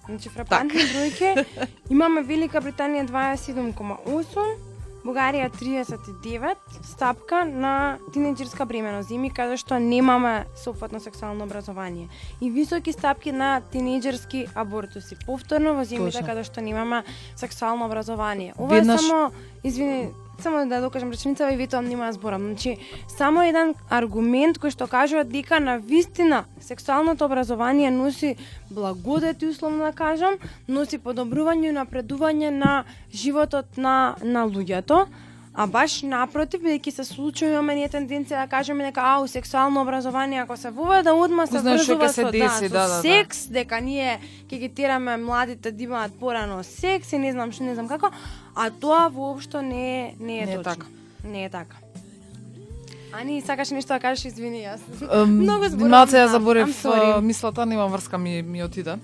Значи 0.05 0.29
фрапантни 0.29 0.81
бројки. 0.93 1.45
Имаме 1.95 2.23
Велика 2.23 2.61
Британија 2.61 3.07
27,8, 3.09 4.68
Бугарија 5.09 5.49
39 5.49 6.57
стапка 6.85 7.45
на 7.49 7.97
тинеџерска 8.13 8.67
бременост, 8.69 9.09
зими 9.09 9.31
каде 9.33 9.57
што 9.57 9.79
немаме 9.81 10.45
соопфатно 10.53 11.01
сексуално 11.01 11.47
образование. 11.49 12.11
И 12.45 12.51
високи 12.51 12.93
стапки 12.93 13.33
на 13.33 13.63
тинеџерски 13.73 14.51
абортуси. 14.55 15.17
Повторно 15.25 15.73
во 15.79 15.87
земјите 15.89 16.21
каде 16.27 16.45
што 16.45 16.61
немаме 16.61 17.05
сексуално 17.41 17.89
образование. 17.89 18.53
Ова 18.59 18.69
Веднаш- 18.77 19.01
е 19.01 19.09
само, 19.09 19.33
извини, 19.65 20.11
само 20.39 20.69
да 20.69 20.81
докажам 20.81 21.11
реченицава 21.11 21.53
и 21.53 21.57
ветувам 21.57 21.85
нема 21.85 22.07
да 22.07 22.13
зборам. 22.13 22.43
Значи, 22.43 22.77
само 23.09 23.43
еден 23.43 23.75
аргумент 23.91 24.59
кој 24.59 24.71
што 24.71 24.87
кажува 24.87 25.25
дека 25.25 25.61
на 25.61 25.79
вистина 25.79 26.45
сексуалното 26.61 27.25
образование 27.25 27.91
носи 27.91 28.37
благодети, 28.71 29.47
условно 29.47 29.85
да 29.85 29.93
кажам, 29.93 30.39
носи 30.69 30.99
подобрување 30.99 31.71
и 31.71 31.79
напредување 31.79 32.51
на 32.51 32.85
животот 33.13 33.77
на 33.77 34.17
на 34.23 34.47
луѓето, 34.47 35.07
а 35.59 35.67
баш 35.67 36.03
напротив, 36.07 36.63
бидејќи 36.63 36.93
се 36.95 37.05
случаи 37.05 37.49
имаме 37.51 37.75
ние 37.75 37.89
тенденција 37.91 38.45
да 38.45 38.47
кажеме 38.47 38.85
дека 38.87 39.03
ау 39.03 39.27
сексуално 39.27 39.83
образование 39.83 40.41
ако 40.43 40.57
се 40.57 40.71
воведе 40.71 41.11
одма 41.11 41.47
се 41.47 41.59
врзува 41.59 42.13
со 42.15 42.31
деси, 42.31 42.69
да, 42.69 42.69
да, 42.69 42.69
со 42.69 42.69
да, 42.69 42.87
да. 42.89 43.01
секс, 43.03 43.47
дека 43.51 43.81
ние 43.81 44.21
ќе 44.47 44.59
ги 44.59 44.69
тераме 44.69 45.17
младите 45.17 45.73
да 45.73 45.83
имаат 45.83 46.15
порано 46.21 46.63
секс 46.63 47.13
и 47.13 47.19
не 47.19 47.33
знам 47.33 47.51
што, 47.51 47.67
не 47.67 47.75
знам 47.75 47.89
како, 47.89 48.13
а 48.55 48.71
тоа 48.71 49.09
воопшто 49.09 49.63
не 49.63 50.01
е 50.01 50.15
не 50.21 50.39
е 50.39 50.47
Не 50.47 50.53
е 50.53 50.57
точно. 50.57 50.75
така. 50.75 50.87
Не 51.25 51.45
е 51.45 51.51
така. 51.51 51.77
Ани, 53.13 53.41
сакаш 53.41 53.71
нешто 53.71 53.89
да 53.89 54.01
кажеш, 54.01 54.25
извини, 54.25 54.59
јас. 54.69 54.81
Ем, 55.23 55.39
Многу 55.43 55.65
зборувам, 55.69 55.91
Малце 55.91 56.17
ја 56.17 56.27
да, 56.27 56.29
заборев 56.29 56.69
I'm 56.69 56.85
sorry. 56.85 57.19
а, 57.19 57.21
мислата, 57.21 57.67
нема 57.67 57.87
врска 57.87 58.19
ми 58.19 58.43
ми 58.43 58.63
отида. 58.65 58.99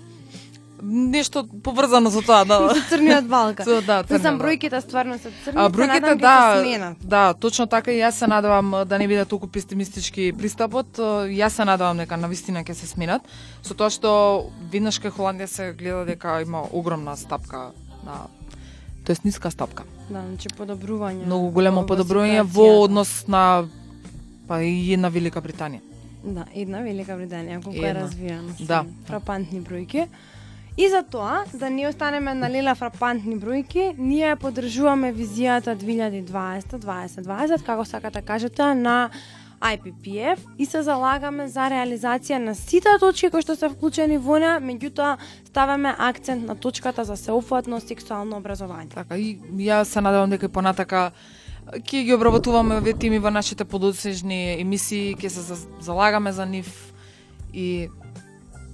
Нешто 0.83 1.49
поврзано 1.63 2.11
со 2.11 2.21
тоа, 2.21 2.45
да. 2.45 2.59
Со 2.75 2.81
црниот 2.91 3.25
балка. 3.25 3.65
Со, 3.65 3.81
да, 3.81 4.03
Мислам, 4.11 4.37
црниот 4.37 4.43
бројките 4.43 4.81
стварно 4.81 5.19
се 5.19 5.31
црни, 5.45 5.57
А 5.57 5.71
бројките 5.71 6.15
да, 6.21 6.61
се 6.65 6.97
да, 7.07 7.35
точно 7.35 7.67
така 7.67 7.91
и 7.93 8.01
јас 8.03 8.11
се 8.11 8.27
надевам 8.27 8.85
да 8.87 8.99
не 8.99 9.09
биде 9.09 9.25
толку 9.25 9.47
песимистички 9.47 10.33
пристапот. 10.39 10.99
Јас 11.33 11.49
се 11.57 11.65
надевам 11.65 11.97
дека 11.97 12.17
на 12.17 12.29
вистина 12.29 12.61
ќе 12.65 12.73
се 12.77 12.87
сменат, 12.87 13.23
со 13.63 13.73
тоа 13.75 13.89
што 13.89 14.51
веднаш 14.71 15.01
кај 15.01 15.11
Холандија 15.17 15.47
се 15.47 15.73
гледа 15.73 16.05
дека 16.05 16.43
има 16.45 16.67
огромна 16.73 17.17
стапка 17.17 17.73
на 18.05 18.29
тоест 19.05 19.25
ниска 19.25 19.51
стапка. 19.51 19.85
Да, 20.11 20.23
значи 20.23 20.49
подобрување. 20.49 21.27
Многу 21.27 21.51
големо 21.51 21.85
подобрување 21.89 22.43
во 22.43 22.85
однос 22.85 23.25
на 23.29 23.69
па 24.49 24.63
и 24.63 24.93
една 24.93 25.09
Велика 25.09 25.43
Британија. 25.45 25.81
Да, 26.25 26.47
една 26.55 26.81
Велика 26.85 27.17
Британија, 27.17 27.63
колку 27.65 27.85
е 27.85 27.95
развиена. 27.95 28.57
се 28.57 28.65
Да. 28.65 28.85
Фрапантни 29.09 29.61
бројки. 29.61 30.09
И 30.77 30.89
за 30.89 31.05
тоа, 31.07 31.45
да 31.55 31.71
не 31.71 31.87
останеме 31.89 32.35
на 32.35 32.51
лела 32.51 32.75
фрапантни 32.75 33.37
бројки, 33.39 33.95
ние 33.99 34.37
поддржуваме 34.37 35.13
визијата 35.15 35.77
2020-2020, 35.79 37.63
како 37.63 37.85
сакате 37.85 38.23
кажете, 38.23 38.75
на 38.75 39.11
IPPF 39.65 40.39
и 40.59 40.67
се 40.67 40.83
залагаме 40.83 41.49
за 41.49 41.69
реализација 41.73 42.39
на 42.39 42.55
сите 42.55 42.89
точки 43.01 43.31
кои 43.31 43.43
што 43.43 43.57
се 43.57 43.69
вклучени 43.73 44.19
во 44.21 44.37
неа, 44.39 44.59
меѓутоа 44.61 45.17
ставаме 45.49 45.95
акцент 45.99 46.45
на 46.45 46.55
точката 46.57 47.05
за 47.05 47.17
сеопфатно 47.17 47.81
сексуално 47.81 48.37
образование. 48.37 48.93
Така 48.95 49.17
и 49.17 49.39
ја 49.57 49.83
се 49.85 50.01
надевам 50.01 50.31
дека 50.31 50.47
и 50.47 50.53
понатака 50.53 51.13
ќе 51.73 52.05
ги 52.05 52.13
обработуваме 52.15 52.77
овие 52.77 52.93
теми 52.93 53.19
во 53.19 53.31
нашите 53.31 53.65
подосежни 53.65 54.61
емисии, 54.61 55.17
ќе 55.17 55.29
се 55.29 55.41
за- 55.41 55.67
залагаме 55.81 56.33
за 56.33 56.45
нив 56.47 56.93
и 57.55 57.89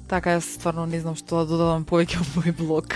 така 0.08 0.34
јас 0.34 0.58
стварно 0.58 0.86
не 0.86 0.98
знам 1.00 1.14
што 1.14 1.44
да 1.44 1.46
додадам 1.54 1.84
повеќе 1.86 2.18
во 2.18 2.42
мој 2.42 2.56
блог. 2.58 2.94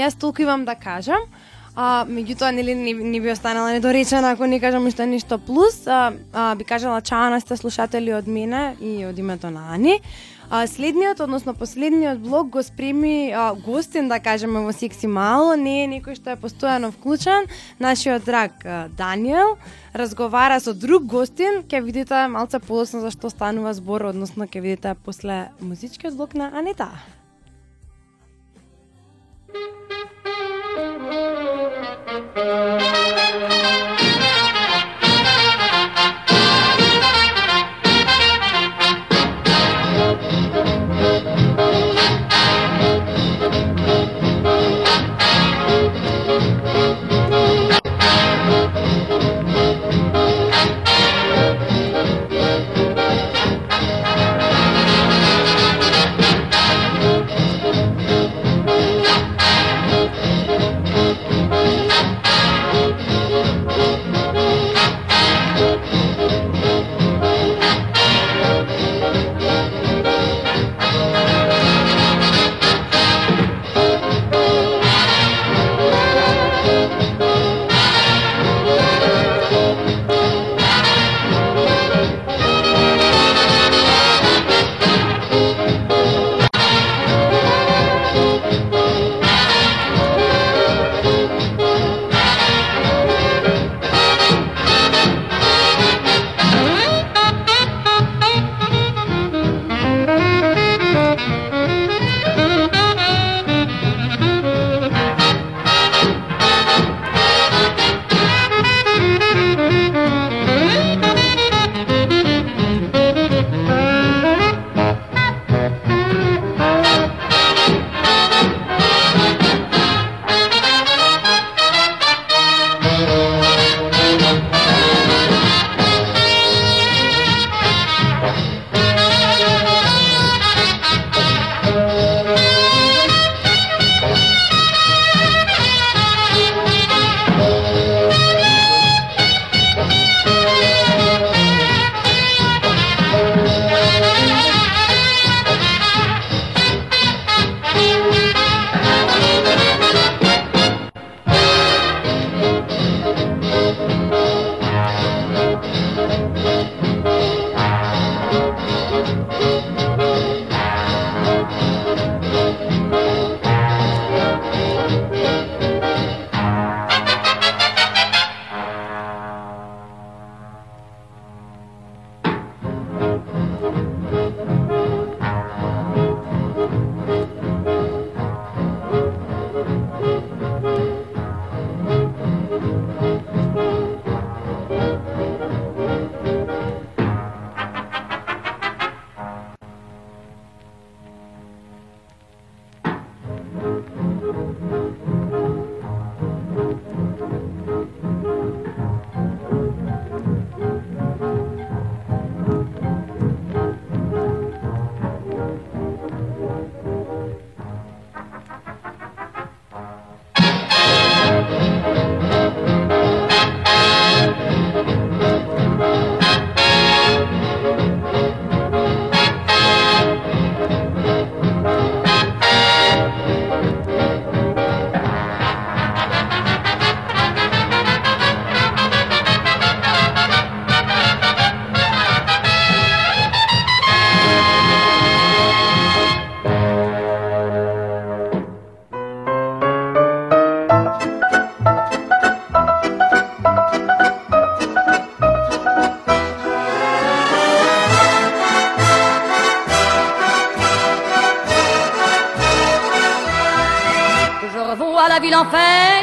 Јас 0.00 0.16
толку 0.16 0.42
имам 0.42 0.64
да 0.64 0.74
кажам. 0.74 1.28
А, 1.74 2.04
меѓутоа, 2.06 2.52
нели, 2.54 2.74
не, 2.78 2.92
не 2.94 3.20
би 3.20 3.32
останала 3.32 3.72
недоречена 3.74 4.30
ако 4.30 4.46
не 4.46 4.60
кажам 4.60 4.86
уште 4.86 5.06
ништо 5.06 5.38
плюс. 5.38 5.86
А, 5.86 6.12
а, 6.32 6.54
би 6.54 6.64
кажала 6.64 7.00
чао 7.02 7.30
на 7.30 7.40
сте 7.40 7.56
слушатели 7.56 8.14
од 8.14 8.28
мене 8.30 8.76
и 8.80 9.02
од 9.06 9.18
името 9.18 9.50
на 9.50 9.74
Ани. 9.74 9.98
А, 10.50 10.66
следниот, 10.66 11.18
односно 11.20 11.54
последниот 11.54 12.20
блог 12.22 12.48
го 12.48 12.62
спреми 12.62 13.32
а, 13.34 13.54
гостин, 13.54 14.08
да 14.08 14.20
кажеме, 14.20 14.60
во 14.60 14.72
Секси 14.72 15.10
Мало. 15.10 15.56
Не 15.58 15.82
е 15.82 15.90
некој 15.98 16.14
што 16.14 16.30
е 16.30 16.38
постојано 16.38 16.92
вклучен. 16.94 17.50
Нашиот 17.82 18.22
драг 18.22 18.62
а, 18.62 18.86
Даниел 18.94 19.58
разговара 19.94 20.60
со 20.60 20.78
друг 20.78 21.10
гостин. 21.10 21.66
Ќе 21.66 21.82
видите 21.82 22.28
малце 22.30 22.62
подоцна 22.62 23.02
за 23.02 23.10
што 23.10 23.34
станува 23.34 23.74
збор, 23.74 24.14
односно 24.14 24.46
ќе 24.46 24.62
видите 24.62 24.94
после 24.94 25.50
музичкиот 25.58 26.14
блог 26.14 26.38
на 26.38 26.54
Анита. 26.54 26.92
Thank 29.54 30.13
Thank 30.76 31.04
you. 34.02 34.13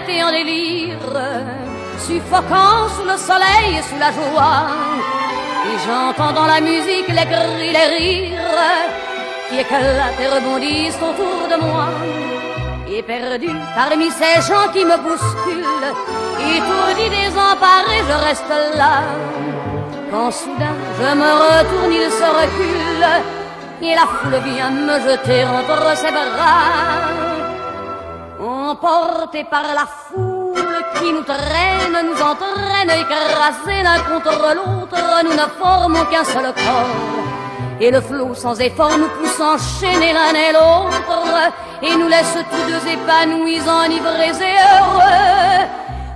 Et 0.07 0.23
en 0.23 0.31
délire, 0.31 0.97
suffocant 1.97 2.89
sous 2.95 3.05
le 3.05 3.17
soleil 3.17 3.77
et 3.79 3.83
sous 3.83 3.99
la 3.99 4.11
joie. 4.11 4.67
Et 5.67 5.77
j'entends 5.85 6.33
dans 6.33 6.47
la 6.47 6.61
musique 6.61 7.07
les 7.07 7.27
cris, 7.31 7.71
les 7.77 7.87
rires 7.95 8.39
qui 9.49 9.59
éclatent 9.59 10.19
et 10.19 10.27
rebondissent 10.27 10.97
autour 10.97 11.47
de 11.51 11.63
moi. 11.63 11.87
Et 12.93 13.01
perdu 13.03 13.49
parmi 13.75 14.09
ces 14.11 14.41
gens 14.47 14.67
qui 14.73 14.83
me 14.83 14.97
bousculent, 14.97 15.93
étourdi, 16.55 17.09
désemparé, 17.09 17.97
je 18.09 18.25
reste 18.27 18.53
là. 18.75 19.03
Quand 20.11 20.31
soudain 20.31 20.75
je 20.99 21.15
me 21.15 21.31
retourne, 21.43 21.93
il 21.93 22.11
se 22.11 22.27
recule 22.41 23.05
et 23.81 23.95
la 23.95 24.01
foule 24.01 24.39
vient 24.43 24.71
me 24.71 24.99
jeter 24.99 25.45
entre 25.45 25.95
ses 25.95 26.11
bras. 26.11 27.20
Emporté 28.83 29.43
par 29.43 29.61
la 29.75 29.85
foule 29.85 30.83
qui 30.95 31.13
nous 31.13 31.21
traîne, 31.21 31.97
nous 32.03 32.19
entraîne, 32.19 32.89
écrasés 32.89 33.83
l'un 33.83 33.99
contre 33.99 34.55
l'autre, 34.55 34.97
nous 35.23 35.33
ne 35.33 35.47
formons 35.59 36.03
qu'un 36.05 36.23
seul 36.23 36.45
corps. 36.45 37.79
Et 37.79 37.91
le 37.91 38.01
flot 38.01 38.33
sans 38.33 38.59
effort 38.59 38.97
nous 38.97 39.09
pousse 39.19 39.39
enchaîner 39.39 40.13
l'un 40.13 40.33
et 40.33 40.51
l'autre, 40.51 41.51
et 41.83 41.95
nous 41.95 42.07
laisse 42.07 42.35
tous 42.49 42.71
deux 42.71 42.91
épanouis, 42.91 43.61
enivrés 43.69 44.45
et 44.49 44.57
heureux. 44.73 45.67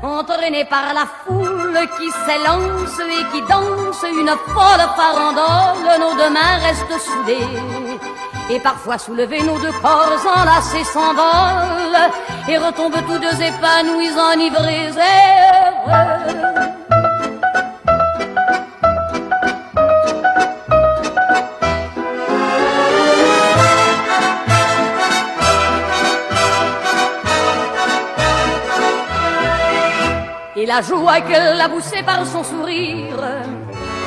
Entraînés 0.01 0.65
par 0.65 0.91
la 0.95 1.05
foule 1.23 1.79
qui 1.99 2.09
s'élance 2.25 2.99
et 2.99 3.25
qui 3.31 3.41
danse 3.47 4.03
une 4.11 4.33
folle 4.53 4.87
farandole, 4.95 5.99
nos 5.99 6.15
deux 6.15 6.31
mains 6.31 6.57
restent 6.63 6.99
soudées. 6.99 7.74
Et 8.49 8.59
parfois 8.59 8.97
soulevés, 8.97 9.41
nos 9.41 9.59
deux 9.59 9.71
corps 9.81 10.21
enlacés 10.37 10.83
s'envolent 10.83 12.11
et 12.47 12.57
retombent 12.57 13.03
tous 13.07 13.19
deux 13.19 13.41
épanouis, 13.41 14.11
enivrés 14.33 14.91
et 30.65 30.65
la 30.67 30.81
joie 30.81 31.21
qu'elle 31.21 31.61
a 31.61 31.69
poussée 31.69 32.01
par 32.03 32.25
son 32.25 32.43
sourire 32.43 33.21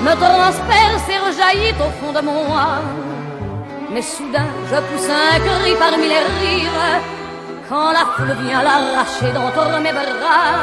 me 0.03 0.15
transperce 0.15 1.09
et 1.09 1.19
rejaillit 1.19 1.75
au 1.81 1.91
fond 2.01 2.13
de 2.13 2.21
moi. 2.21 2.81
Mais 3.91 4.03
soudain, 4.03 4.47
je 4.71 4.77
pousse 4.77 5.09
un 5.09 5.39
cri 5.41 5.75
parmi 5.79 6.09
les 6.09 6.19
rires 6.19 7.01
quand 7.69 7.91
la 7.93 8.05
foule 8.15 8.37
vient 8.43 8.63
l'arracher 8.63 9.33
d'entre 9.33 9.81
mes 9.81 9.93
bras. 9.93 10.59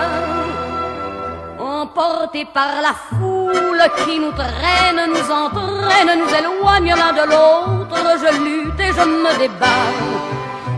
Emporté 1.60 2.46
par 2.46 2.82
la 2.82 2.94
foule 3.10 3.84
qui 4.04 4.20
nous 4.20 4.32
traîne, 4.32 5.02
nous 5.10 5.32
entraîne, 5.32 6.20
nous 6.20 6.34
éloigne 6.40 6.94
l'un 6.96 7.14
de 7.14 7.30
l'autre, 7.32 7.98
je 8.22 8.44
lutte 8.44 8.80
et 8.80 8.94
je 8.94 9.06
me 9.08 9.38
débat. 9.40 9.86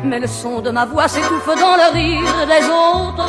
Mais 0.03 0.19
le 0.19 0.27
son 0.27 0.61
de 0.61 0.69
ma 0.69 0.85
voix 0.85 1.07
s'étouffe 1.07 1.47
dans 1.47 1.75
le 1.75 1.91
rire 1.93 2.47
des 2.47 2.65
autres 2.65 3.27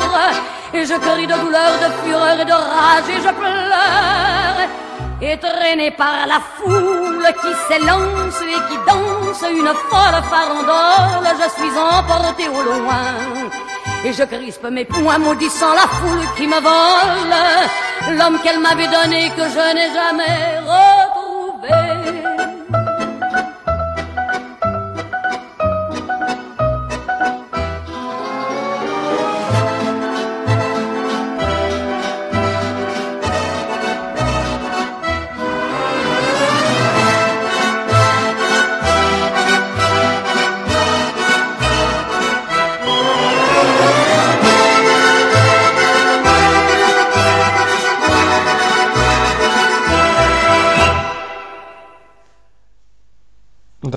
et 0.73 0.85
je 0.85 0.93
crie 0.93 1.27
de 1.27 1.33
douleur, 1.33 1.71
de 1.83 2.07
fureur 2.07 2.39
et 2.39 2.45
de 2.45 2.51
rage 2.51 3.09
et 3.09 3.21
je 3.21 3.33
pleure. 3.33 4.88
Et 5.31 5.37
traîné 5.37 5.91
par 5.91 6.25
la 6.25 6.39
foule 6.55 7.27
qui 7.39 7.53
s'élance 7.67 8.41
et 8.41 8.59
qui 8.67 8.77
danse 8.87 9.43
une 9.47 9.71
folle 9.87 10.23
farandole, 10.27 11.27
je 11.39 11.49
suis 11.51 11.77
emporté 11.77 12.47
au 12.47 12.63
loin. 12.63 13.13
Et 14.05 14.11
je 14.11 14.23
crispe 14.23 14.67
mes 14.71 14.85
poings 14.85 15.19
maudissant 15.19 15.73
la 15.75 15.87
foule 15.97 16.25
qui 16.35 16.47
me 16.47 16.59
vole, 16.59 18.17
l'homme 18.17 18.39
qu'elle 18.41 18.59
m'avait 18.59 18.87
donné 18.87 19.29
que 19.37 19.43
je 19.43 19.73
n'ai 19.75 19.93
jamais. 19.93 21.08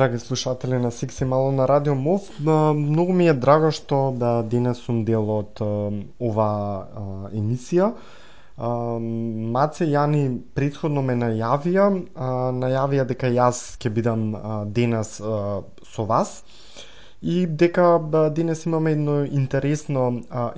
Драги 0.03 0.19
слушатели 0.19 0.75
на 0.75 0.91
Сикси 0.91 1.25
Мало 1.25 1.53
на 1.53 1.69
Радио 1.69 1.95
Мов, 1.95 2.23
многу 2.75 3.13
ми 3.13 3.29
е 3.29 3.35
драго 3.35 3.69
што 3.71 3.99
да 4.13 4.31
денес 4.43 4.81
сум 4.83 5.05
дел 5.07 5.29
од 5.31 5.63
ова 5.63 6.01
оваа 6.21 7.29
емисија. 7.31 7.93
Маце 9.55 9.87
Јани 9.87 10.25
предходно 10.59 11.05
ме 11.07 11.15
најавија, 11.15 11.87
најавија 12.59 13.05
дека 13.13 13.31
јас 13.31 13.63
ќе 13.79 13.95
бидам 13.95 14.27
денес 14.75 15.15
со 15.93 16.09
вас 16.11 16.35
и 17.23 17.47
дека 17.47 17.87
денес 18.35 18.67
имаме 18.67 18.97
едно 18.99 19.17
интересно 19.25 20.09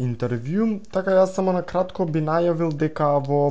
интервју, 0.01 0.71
така 0.91 1.21
јас 1.21 1.37
само 1.37 1.53
на 1.53 1.67
кратко 1.75 2.09
би 2.09 2.25
најавил 2.33 2.73
дека 2.87 3.13
во 3.29 3.45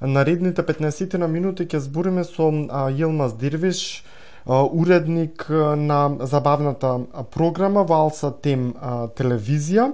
наредните 0.00 0.64
15 0.64 1.18
на 1.18 1.28
минути 1.28 1.68
ќе 1.68 1.84
збориме 1.90 2.24
со 2.24 2.48
Јелмас 2.96 3.36
Дирвиш, 3.36 3.84
уредник 4.46 5.46
на 5.76 6.16
забавната 6.20 7.00
програма 7.30 7.82
Валса 7.84 8.32
Тем 8.42 8.74
телевизија 9.18 9.92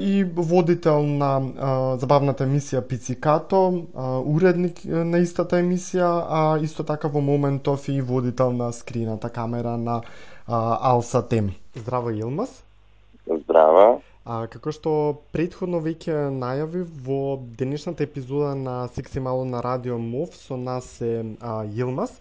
и 0.00 0.24
водител 0.24 1.06
на 1.06 1.96
забавната 1.98 2.44
емисија 2.44 2.80
Пицикато, 2.82 3.86
уредник 4.26 4.84
на 4.84 5.18
истата 5.18 5.60
емисија, 5.62 6.10
а 6.28 6.58
исто 6.60 6.84
така 6.84 7.08
во 7.08 7.20
моментов 7.20 7.88
и 7.88 8.00
водител 8.00 8.52
на 8.52 8.72
скрината 8.72 9.30
камера 9.30 9.76
на 9.78 10.02
Алса 10.46 11.22
Тем. 11.22 11.52
Здраво 11.76 12.10
Илмас. 12.10 12.64
Здраво. 13.26 14.02
А, 14.24 14.46
како 14.52 14.72
што 14.74 14.92
предходно 15.32 15.80
веќе 15.80 16.28
најави 16.34 16.82
во 17.06 17.38
денешната 17.58 18.04
епизода 18.04 18.52
на 18.54 18.88
Секси 18.94 19.20
Мало 19.20 19.44
на 19.44 19.62
Радио 19.62 19.98
МОВ 19.98 20.34
со 20.36 20.56
нас 20.56 21.00
е 21.00 21.24
а, 21.40 21.64
Илмас. 21.64 22.12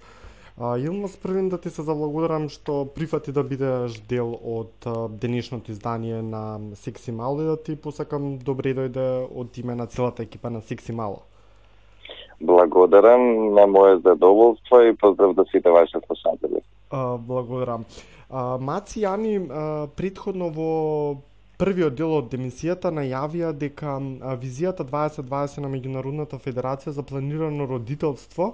А, 0.62 0.78
Илмас, 0.78 1.18
првен 1.18 1.49
да 1.49 1.57
ти 1.57 1.70
се 1.70 1.82
заблагодарам 1.88 2.49
што 2.51 2.84
прифати 2.95 3.32
да 3.32 3.45
бидеш 3.47 4.01
дел 4.12 4.34
од 4.43 4.88
денешното 5.22 5.72
издание 5.72 6.20
на 6.22 6.60
Секси 6.76 7.12
Мало 7.16 7.41
и 7.41 7.45
да 7.45 7.55
ти 7.64 7.76
посакам 7.80 8.38
добре 8.43 8.74
дојде 8.76 9.05
од 9.32 9.57
име 9.57 9.76
на 9.80 9.88
целата 9.88 10.24
екипа 10.28 10.49
на 10.49 10.60
Секси 10.62 10.91
Мало. 10.91 11.22
Благодарам 12.41 13.53
на 13.55 13.64
моје 13.72 14.01
задоволство 14.03 14.82
и 14.84 14.95
поздрав 14.95 15.34
до 15.34 15.45
сите 15.45 15.70
ваши 15.70 15.95
слушатели. 16.07 16.60
А, 16.91 17.16
благодарам. 17.18 17.86
А, 18.30 18.57
Маци 18.60 18.99
Јани 18.99 19.39
а, 19.39 19.88
предходно 19.88 20.51
во 20.51 21.22
првиот 21.55 21.95
дел 21.95 22.18
од 22.18 22.36
емисијата 22.36 22.91
најавија 22.91 23.53
дека 23.55 23.95
визијата 24.43 24.84
2020 24.84 25.64
на 25.64 25.72
Меѓународната 25.72 26.36
федерација 26.36 26.91
за 26.99 27.03
планирано 27.03 27.68
родителство 27.68 28.53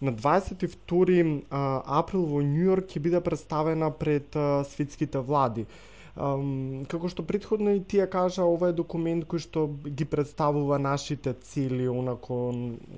на 0.00 0.12
22 0.12 1.42
април 1.50 2.24
во 2.26 2.42
Нью 2.42 2.70
Йорк 2.70 2.88
ќе 2.88 3.00
биде 3.00 3.20
представена 3.20 3.90
пред 3.92 4.36
светските 4.66 5.18
влади. 5.20 5.66
како 6.14 7.08
што 7.10 7.24
предходно 7.26 7.72
и 7.74 7.80
тие 7.82 8.04
кажа, 8.06 8.44
ова 8.46 8.68
е 8.70 8.76
документ 8.78 9.24
кој 9.26 9.40
што 9.42 9.64
ги 9.90 10.04
представува 10.06 10.78
нашите 10.78 11.32
цели, 11.42 11.88
онако 11.90 12.36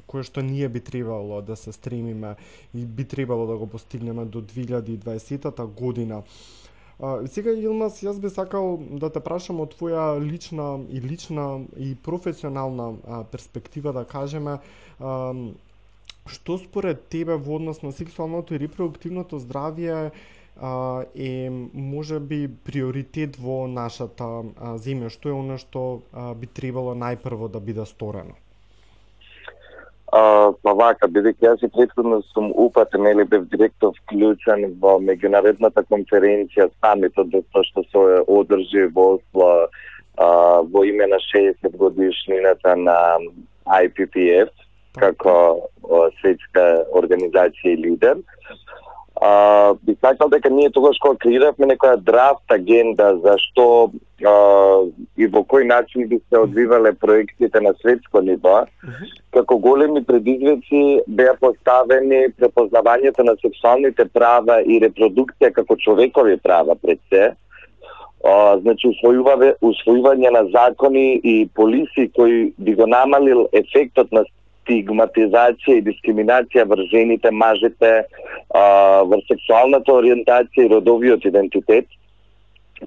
кој 0.06 0.22
што 0.22 0.42
ние 0.42 0.68
би 0.68 0.80
требало 0.80 1.40
да 1.42 1.56
се 1.56 1.72
стремиме 1.72 2.34
и 2.74 2.84
би 2.84 3.04
требало 3.04 3.46
да 3.46 3.56
го 3.56 3.66
постигнеме 3.66 4.24
до 4.26 4.42
2020 4.42 5.66
година. 5.74 6.22
Сега 7.28 7.52
Илмас, 7.52 8.02
јас 8.02 8.20
би 8.20 8.28
сакал 8.30 8.76
да 9.00 9.08
те 9.10 9.20
прашам 9.20 9.60
од 9.60 9.72
твоја 9.74 10.20
лична 10.20 10.68
и 10.90 11.00
лична 11.00 11.48
и 11.78 11.94
професионална 11.96 12.92
перспектива 13.32 13.92
да 13.92 14.04
кажеме 14.04 14.58
Што 16.26 16.58
според 16.58 17.08
тебе 17.08 17.36
во 17.36 17.56
однос 17.56 17.82
на 17.82 17.92
сексуалното 17.92 18.54
и 18.54 18.58
репродуктивното 18.58 19.38
здравје 19.38 20.10
а, 20.60 21.04
е 21.14 21.50
може 21.72 22.18
би 22.20 22.48
приоритет 22.48 23.36
во 23.36 23.66
нашата 23.66 24.24
а, 24.24 24.74
земја? 24.78 25.10
Што 25.10 25.28
е 25.28 25.38
оно 25.38 25.58
што 25.62 26.02
а, 26.12 26.34
би 26.34 26.46
требало 26.46 26.94
најпрво 26.94 27.48
да 27.52 27.60
биде 27.60 27.86
сторено? 27.86 28.34
А, 30.12 30.52
па 30.62 30.72
вака, 30.72 31.08
бидејќи 31.10 31.46
јас 31.46 31.64
и 31.66 31.70
претходно 31.70 32.20
сум 32.32 32.52
упатен 32.54 33.06
или 33.06 33.24
бев 33.24 33.48
директно 33.50 33.92
вклучен 34.00 34.68
во 34.80 34.98
меѓународната 35.02 35.82
конференција 35.90 36.70
самитот, 36.80 37.34
тоа 37.52 37.66
што 37.70 37.82
се 37.90 38.06
одржи 38.26 38.86
во 38.94 39.16
Осло 39.16 39.50
во 40.16 40.84
име 40.84 41.06
на 41.06 41.18
60 41.20 41.76
годишнината 41.76 42.76
на 42.76 43.18
IPPF 43.66 44.48
како 45.00 45.36
светска 46.20 46.66
организација 46.96 47.74
и 47.74 47.82
лидер. 47.82 48.22
А, 49.20 49.74
би 49.82 49.96
сакал 50.00 50.28
дека 50.28 50.50
ние 50.50 50.70
тогаш 50.70 50.98
кога 51.00 51.16
креиравме 51.16 51.70
некоја 51.70 51.96
драфт 51.96 52.52
агенда 52.52 53.14
за 53.24 53.38
што 53.40 53.64
а, 54.20 54.34
и 55.16 55.28
во 55.32 55.40
кој 55.40 55.64
начин 55.64 56.04
би 56.10 56.18
се 56.28 56.42
одвивале 56.44 56.92
проектите 56.92 57.62
на 57.64 57.72
светско 57.80 58.20
ниво, 58.20 58.66
како 59.32 59.56
големи 59.56 60.04
предизвици 60.04 61.00
беа 61.08 61.32
поставени 61.40 62.26
препознавањето 62.36 63.24
на 63.24 63.38
сексуалните 63.40 64.04
права 64.04 64.60
и 64.60 64.82
репродукција 64.84 65.52
како 65.62 65.80
човекови 65.80 66.36
права 66.36 66.76
пред 66.76 67.00
се, 67.08 67.32
а, 68.20 68.58
значи 68.60 68.92
усвојување, 68.92 69.54
усвојување 69.64 70.30
на 70.36 70.44
закони 70.52 71.22
и 71.24 71.48
полиси 71.54 72.10
кои 72.12 72.52
би 72.58 72.74
го 72.74 72.86
намалил 72.86 73.48
ефектот 73.52 74.12
на 74.12 74.28
стигматизација 74.66 75.78
и 75.78 75.84
дискриминација 75.86 76.66
врз 76.66 76.90
жените, 76.90 77.30
мажите, 77.30 77.92
врз 78.50 79.30
сексуалната 79.30 79.94
ориентација 79.94 80.66
и 80.66 80.72
родовиот 80.74 81.24
идентитет, 81.30 81.86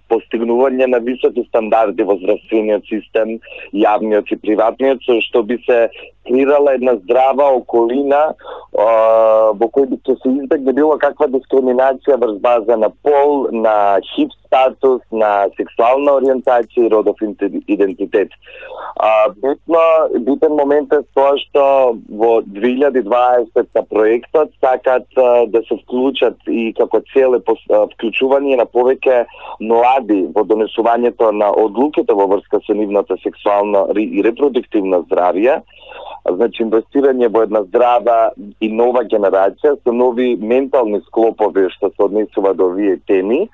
постигнување 0.09 0.85
на 0.91 0.99
високи 1.01 1.41
стандарди 1.47 2.05
во 2.05 2.17
здравствениот 2.19 2.85
систем, 2.85 3.39
јавниот 3.73 4.29
и 4.29 4.37
приватниот, 4.43 5.01
со 5.05 5.17
што 5.25 5.41
би 5.43 5.57
се 5.65 5.87
креирала 6.27 6.75
една 6.77 6.95
здрава 6.99 7.49
околина 7.57 8.35
во 8.73 9.71
кој 9.73 9.89
би 9.89 10.01
се 10.05 10.17
избегне 10.29 10.75
било 10.77 10.99
каква 11.01 11.29
дискриминација 11.33 12.19
врз 12.21 12.37
база 12.43 12.77
на 12.77 12.91
пол, 13.01 13.49
на 13.51 13.97
хип 14.13 14.35
статус, 14.49 15.01
на 15.13 15.47
сексуална 15.57 16.17
ориентација 16.17 16.87
и 16.87 16.89
родов 16.89 17.21
идентитет. 17.21 18.33
А, 18.97 19.29
битно, 19.29 19.81
битен 20.25 20.55
момент 20.57 20.93
е 20.93 21.01
тоа 21.15 21.37
што 21.39 21.63
во 22.09 22.31
2020 22.57 23.69
проектот 23.93 24.51
сакат 24.59 25.05
а, 25.15 25.45
да 25.47 25.61
се 25.69 25.77
вклучат 25.83 26.49
и 26.49 26.73
како 26.77 27.01
цел 27.13 27.37
е 27.37 27.43
вклучување 27.45 28.57
на 28.59 28.65
повеќе 28.65 29.21
млади 29.61 30.25
во 30.35 30.43
донесувањето 30.49 31.31
на 31.31 31.51
одлуките 31.53 32.17
во 32.17 32.27
врска 32.33 32.59
со 32.65 32.75
нивната 32.75 33.17
сексуална 33.23 33.85
и 33.95 34.23
репродуктивна 34.25 35.03
здравје, 35.05 35.61
значи 36.25 36.63
инвестирање 36.65 37.29
во 37.31 37.45
една 37.45 37.63
здрава 37.69 38.19
и 38.59 38.69
нова 38.71 39.05
генерација 39.05 39.77
со 39.83 39.93
нови 39.95 40.35
ментални 40.35 40.99
склопови 41.07 41.69
што 41.77 41.93
се 41.93 42.09
однесува 42.09 42.53
до 42.53 42.73
овие 42.73 42.97
теми. 43.07 43.47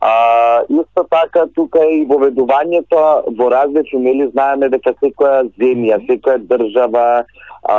А, 0.00 0.62
исто 0.68 1.04
така 1.10 1.46
тука 1.54 1.80
е 1.82 1.96
и 1.98 2.06
воведувањето 2.06 3.00
во 3.38 3.50
различни 3.50 3.98
нели 3.98 4.28
знаеме 4.30 4.68
дека 4.70 4.92
секоја 5.02 5.40
земја, 5.58 5.98
секоја 6.06 6.38
држава 6.46 7.24
а, 7.66 7.78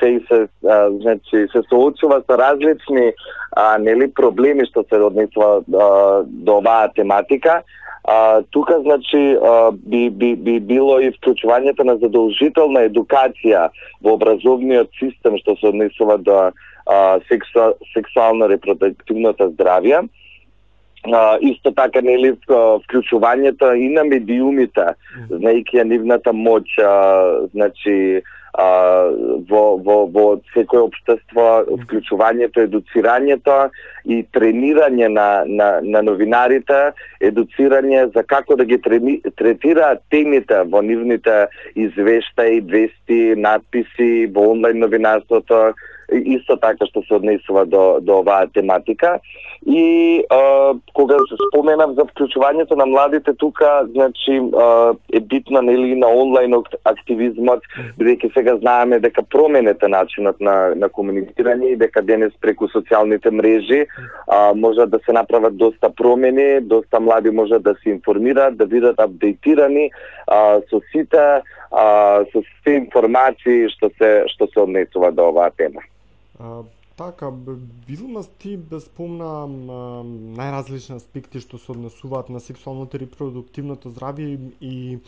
се 0.00 0.20
се 0.28 0.38
а, 0.64 0.90
значи 1.00 1.44
се 1.52 1.62
соочува 1.68 2.22
со 2.24 2.38
различни 2.40 3.12
а, 3.56 3.76
нели 3.78 4.08
проблеми 4.08 4.64
што 4.70 4.84
се 4.88 4.96
однесува 4.96 5.60
до 5.66 6.56
оваа 6.56 6.88
тематика. 6.96 7.62
А, 8.04 8.42
тука 8.50 8.80
значи 8.80 9.36
а, 9.44 9.72
би, 9.72 10.08
би, 10.10 10.36
би 10.36 10.60
било 10.60 11.00
и 11.00 11.12
вклучувањето 11.12 11.84
на 11.84 11.98
задолжителна 12.00 12.86
едукација 12.88 13.68
во 14.00 14.16
образовниот 14.16 14.88
систем 14.96 15.36
што 15.36 15.56
се 15.60 15.68
однесува 15.68 16.16
до 16.16 16.48
а, 16.88 17.20
сексу, 17.28 17.72
сексуално 17.94 18.48
репродуктивната 18.48 19.50
здравје. 19.50 20.08
А, 21.12 21.38
исто 21.40 21.70
така 21.72 22.00
нели 22.00 22.32
вклучувањето 22.48 23.70
и 23.76 23.88
на 23.88 24.04
медиумите, 24.04 24.94
знаејќи 25.30 25.78
ја 25.78 25.84
нивната 25.84 26.32
моќ, 26.34 26.66
значи 27.52 27.94
а, 28.58 28.66
во, 29.48 29.62
во, 29.78 29.96
во 30.10 30.24
секое 30.54 30.82
општество, 30.88 31.46
вклучувањето, 31.84 32.64
едуцирањето 32.66 33.58
и 34.04 34.24
тренирање 34.34 35.08
на, 35.14 35.28
на, 35.46 35.68
на 35.82 36.02
новинарите, 36.02 36.80
едуцирање 37.20 38.08
за 38.16 38.24
како 38.26 38.56
да 38.56 38.66
ги 38.66 38.80
трени, 38.82 39.20
третираат 39.38 40.02
темите 40.10 40.64
во 40.72 40.82
нивните 40.82 41.46
извештаи, 41.76 42.60
вести, 42.60 43.36
надписи, 43.38 44.26
во 44.34 44.50
онлайн 44.56 44.82
новинарството, 44.82 45.76
исто 46.12 46.56
така 46.56 46.86
што 46.88 47.02
се 47.04 47.14
однесува 47.18 47.64
до, 47.66 48.00
до 48.00 48.20
оваа 48.20 48.48
тематика. 48.54 49.18
И 49.66 50.24
а, 50.30 50.74
кога 50.94 51.18
се 51.28 51.36
споменав 51.48 51.92
за 51.98 52.06
вклучувањето 52.08 52.76
на 52.76 52.86
младите 52.86 53.34
тука, 53.34 53.84
значи 53.92 54.40
а, 54.56 54.94
е 55.12 55.20
битно 55.20 55.62
нели 55.62 55.94
на 55.94 56.08
онлайн 56.08 56.54
ак- 56.54 56.78
активизмот, 56.84 57.66
бидејќи 57.98 58.32
сега 58.34 58.56
знаеме 58.56 59.00
дека 59.00 59.22
променете 59.22 59.88
начинот 59.88 60.40
на, 60.40 60.74
на 60.74 60.88
комуницирање 60.88 61.72
и 61.72 61.76
дека 61.76 62.02
денес 62.02 62.32
преку 62.40 62.70
социјалните 62.72 63.30
мрежи 63.30 63.84
а, 64.28 64.54
може 64.54 64.86
да 64.86 64.98
се 65.04 65.12
направат 65.12 65.56
доста 65.56 65.90
промени, 65.90 66.60
доста 66.60 67.00
млади 67.00 67.30
може 67.30 67.58
да 67.58 67.74
се 67.82 67.90
информираат, 67.90 68.56
да 68.56 68.66
бидат 68.66 69.00
апдейтирани 69.00 69.90
а, 70.26 70.60
со 70.70 70.80
сите 70.92 71.42
а, 71.70 72.24
со 72.32 72.40
сите 72.40 72.78
информации 72.78 73.68
што 73.76 73.92
се 73.98 74.24
што 74.32 74.48
се 74.52 74.64
однесува 74.64 75.12
до 75.12 75.28
оваа 75.28 75.50
тема. 75.50 75.82
А, 76.38 76.62
така, 76.96 77.30
Вилма 77.88 78.22
ти 78.38 78.58
спомна 78.80 79.30
најразлични 79.46 80.96
аспекти 80.96 81.40
што 81.40 81.58
се 81.58 81.72
однесуваат 81.72 82.28
на 82.28 82.40
сексуалното 82.40 82.96
и 82.96 83.02
репродуктивното 83.04 83.90
здравје 83.90 84.26
и, 84.28 84.38
и 84.62 84.98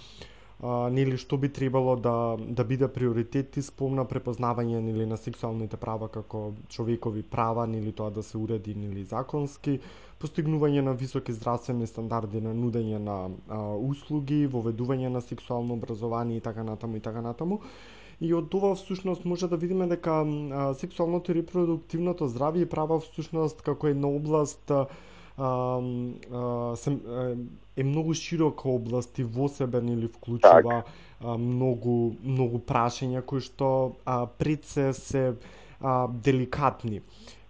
а, 0.60 0.90
нели 0.90 1.16
што 1.16 1.36
би 1.36 1.48
требало 1.50 1.96
да 1.98 2.14
да 2.50 2.64
биде 2.64 2.88
приоритет 2.88 3.50
ти 3.50 3.62
спомна 3.62 4.04
препознавање 4.04 4.80
нели 4.80 5.06
на 5.06 5.16
сексуалните 5.18 5.76
права 5.78 6.08
како 6.10 6.42
човекови 6.68 7.22
права 7.24 7.66
нели 7.66 7.92
тоа 7.92 8.10
да 8.10 8.22
се 8.22 8.38
уреди 8.38 8.74
нели 8.76 9.04
законски 9.06 9.78
постигнување 10.20 10.82
на 10.82 10.92
високи 10.94 11.32
здравствени 11.32 11.86
стандарди 11.86 12.40
на 12.40 12.52
нудење 12.54 12.98
на 13.00 13.16
а, 13.48 13.60
услуги 13.76 14.42
воведување 14.48 15.08
на 15.08 15.20
сексуално 15.22 15.74
образование 15.74 16.36
и 16.36 16.40
така 16.42 16.62
натаму 16.64 16.96
и 16.96 17.00
така 17.00 17.20
натаму. 17.22 17.60
И 18.20 18.34
од 18.34 18.54
ова 18.54 18.74
всушност 18.74 19.24
може 19.24 19.48
да 19.48 19.56
видиме 19.56 19.86
дека 19.86 20.14
сексуалното 20.76 21.32
и 21.32 21.34
репродуктивното 21.34 22.28
здравје 22.28 22.62
и 22.62 22.68
права 22.68 22.98
всушност 23.00 23.62
како 23.62 23.88
една 23.88 24.08
област 24.08 24.70
а, 24.70 24.86
а, 25.38 25.80
се, 26.76 26.98
е 27.76 27.84
многу 27.84 28.14
широка 28.14 28.68
област 28.68 29.18
и 29.18 29.24
во 29.24 29.48
себе 29.48 29.80
нели 29.80 30.08
вклучува 30.08 30.82
а, 31.20 31.36
многу 31.38 31.96
многу 32.22 32.60
прашања 32.60 33.22
кои 33.22 33.40
што 33.40 33.70
а, 34.04 34.26
пред 34.28 34.64
се 34.66 34.92
се 34.92 35.24
а, 35.80 36.06
деликатни. 36.08 37.00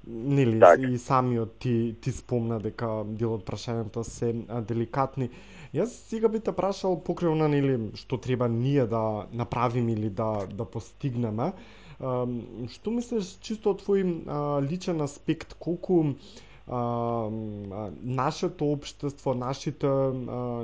Нели 0.06 0.60
и 0.86 0.98
самиот 0.98 1.58
ти 1.58 1.74
ти 2.00 2.12
спомна 2.12 2.60
дека 2.60 2.92
дел 3.06 3.34
од 3.34 3.42
прашањата 3.44 4.02
се 4.04 4.30
а, 4.48 4.60
деликатни. 4.62 5.30
Јас 5.72 5.92
сега 6.04 6.28
би 6.28 6.40
те 6.40 6.52
прашал 6.52 6.96
покрај 7.00 7.30
она 7.30 7.46
нели 7.48 7.74
што 7.94 8.18
треба 8.18 8.48
ние 8.50 8.86
да 8.86 9.02
направиме 9.32 9.92
или 9.92 10.10
да 10.12 10.30
да 10.52 10.64
постигнеме. 10.66 11.52
Што 12.70 12.90
мислиш 12.90 13.36
чисто 13.40 13.70
од 13.70 13.82
твој 13.82 14.02
личен 14.62 15.00
аспект 15.00 15.54
колку 15.56 16.00
нашето 18.02 18.68
општество, 18.68 19.34
нашите 19.36 19.86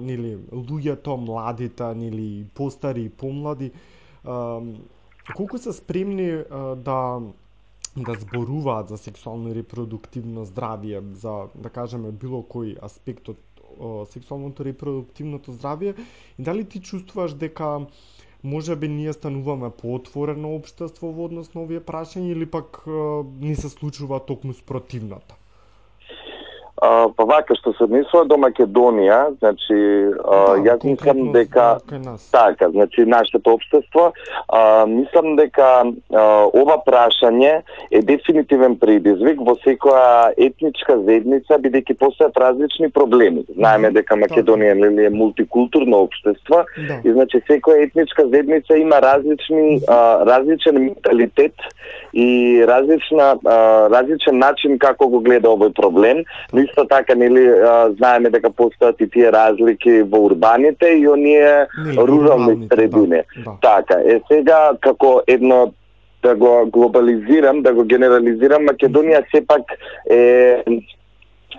нели 0.02 0.32
луѓето, 0.52 1.16
младите, 1.18 1.94
нели 1.94 2.26
постари 2.54 3.04
и 3.04 3.10
помлади, 3.10 3.70
колку 5.30 5.58
се 5.58 5.72
спремни 5.74 6.42
да 6.78 7.20
да 7.98 8.14
зборуваат 8.14 8.88
за 8.88 8.98
сексуално 8.98 9.48
и 9.48 9.54
репродуктивно 9.54 10.44
здравје, 10.44 11.00
за 11.14 11.32
да 11.56 11.70
кажеме 11.70 12.10
било 12.12 12.42
кој 12.44 12.74
аспект 12.82 13.28
од 13.28 13.38
сексуалното 14.06 14.62
и 14.62 14.66
репродуктивното 14.66 15.52
здравје 15.52 15.94
и 16.38 16.42
дали 16.42 16.64
ти 16.64 16.80
чувствуваш 16.80 17.34
дека 17.34 17.86
може 18.44 18.76
би 18.76 18.88
ние 18.88 19.12
стануваме 19.12 19.70
поотворено 19.72 20.54
општество 20.54 21.10
во 21.10 21.24
однос 21.24 21.54
на 21.54 21.62
овие 21.62 21.80
прашања 21.82 22.32
или 22.32 22.46
пак 22.48 22.82
не 22.86 23.48
ни 23.48 23.56
се 23.56 23.68
случува 23.68 24.20
токму 24.22 24.54
спротивното? 24.54 25.34
А, 26.82 27.08
па 27.08 27.24
вака 27.24 27.54
што 27.56 27.72
се 27.72 27.86
однесува 27.86 28.26
до 28.28 28.36
Македонија, 28.36 29.30
значи 29.40 29.76
а, 30.20 30.56
јас 30.60 30.82
мислам 30.84 31.32
дека 31.32 31.78
така, 32.32 32.68
значи 32.68 33.06
нашето 33.08 33.54
општество, 33.56 34.12
а, 34.48 34.84
мислам 34.86 35.36
дека 35.40 35.68
а, 35.88 36.24
ова 36.52 36.76
прашање 36.84 37.62
е 37.90 38.02
дефинитивен 38.04 38.76
предизвик 38.76 39.40
во 39.40 39.56
секоја 39.64 40.34
етничка 40.36 40.98
заедница 41.06 41.56
бидејќи 41.64 41.96
постојат 41.96 42.36
различни 42.44 42.90
проблеми. 42.92 43.46
Знаеме 43.56 43.94
дека 43.96 44.20
Македонија 44.20 44.76
нели 44.76 45.08
е 45.08 45.14
мултикултурно 45.16 46.04
општество 46.04 46.64
Да. 46.76 47.00
и 47.04 47.12
значи 47.12 47.40
секоја 47.48 47.86
етничка 47.86 48.28
заедница 48.28 48.76
има 48.76 49.00
различни 49.00 49.80
а, 49.88 50.26
различен 50.26 50.74
менталитет 50.74 51.54
и 52.12 52.60
различна 52.68 53.38
а, 53.44 53.88
различен 53.90 54.38
начин 54.38 54.78
како 54.78 55.08
го 55.08 55.20
гледа 55.24 55.48
овој 55.48 55.72
проблем, 55.72 56.24
но 56.52 56.65
исто 56.66 56.84
така 56.90 57.14
нели 57.14 57.46
знаеме 57.96 58.30
дека 58.30 58.50
постојат 58.50 59.00
и 59.00 59.10
тие 59.10 59.32
разлики 59.32 60.02
во 60.02 60.26
урбаните 60.28 60.92
и 60.98 61.08
оние 61.08 61.66
рурални 61.96 62.06
руралните, 62.08 62.74
средини. 62.74 63.22
Да, 63.44 63.50
да. 63.50 63.58
Така, 63.62 64.00
е 64.04 64.20
сега 64.28 64.72
како 64.80 65.22
едно 65.26 65.72
да 66.22 66.34
го 66.34 66.66
глобализирам, 66.72 67.62
да 67.62 67.72
го 67.74 67.84
генерализирам, 67.84 68.66
Македонија 68.66 69.22
сепак 69.30 69.62
е 70.10 70.64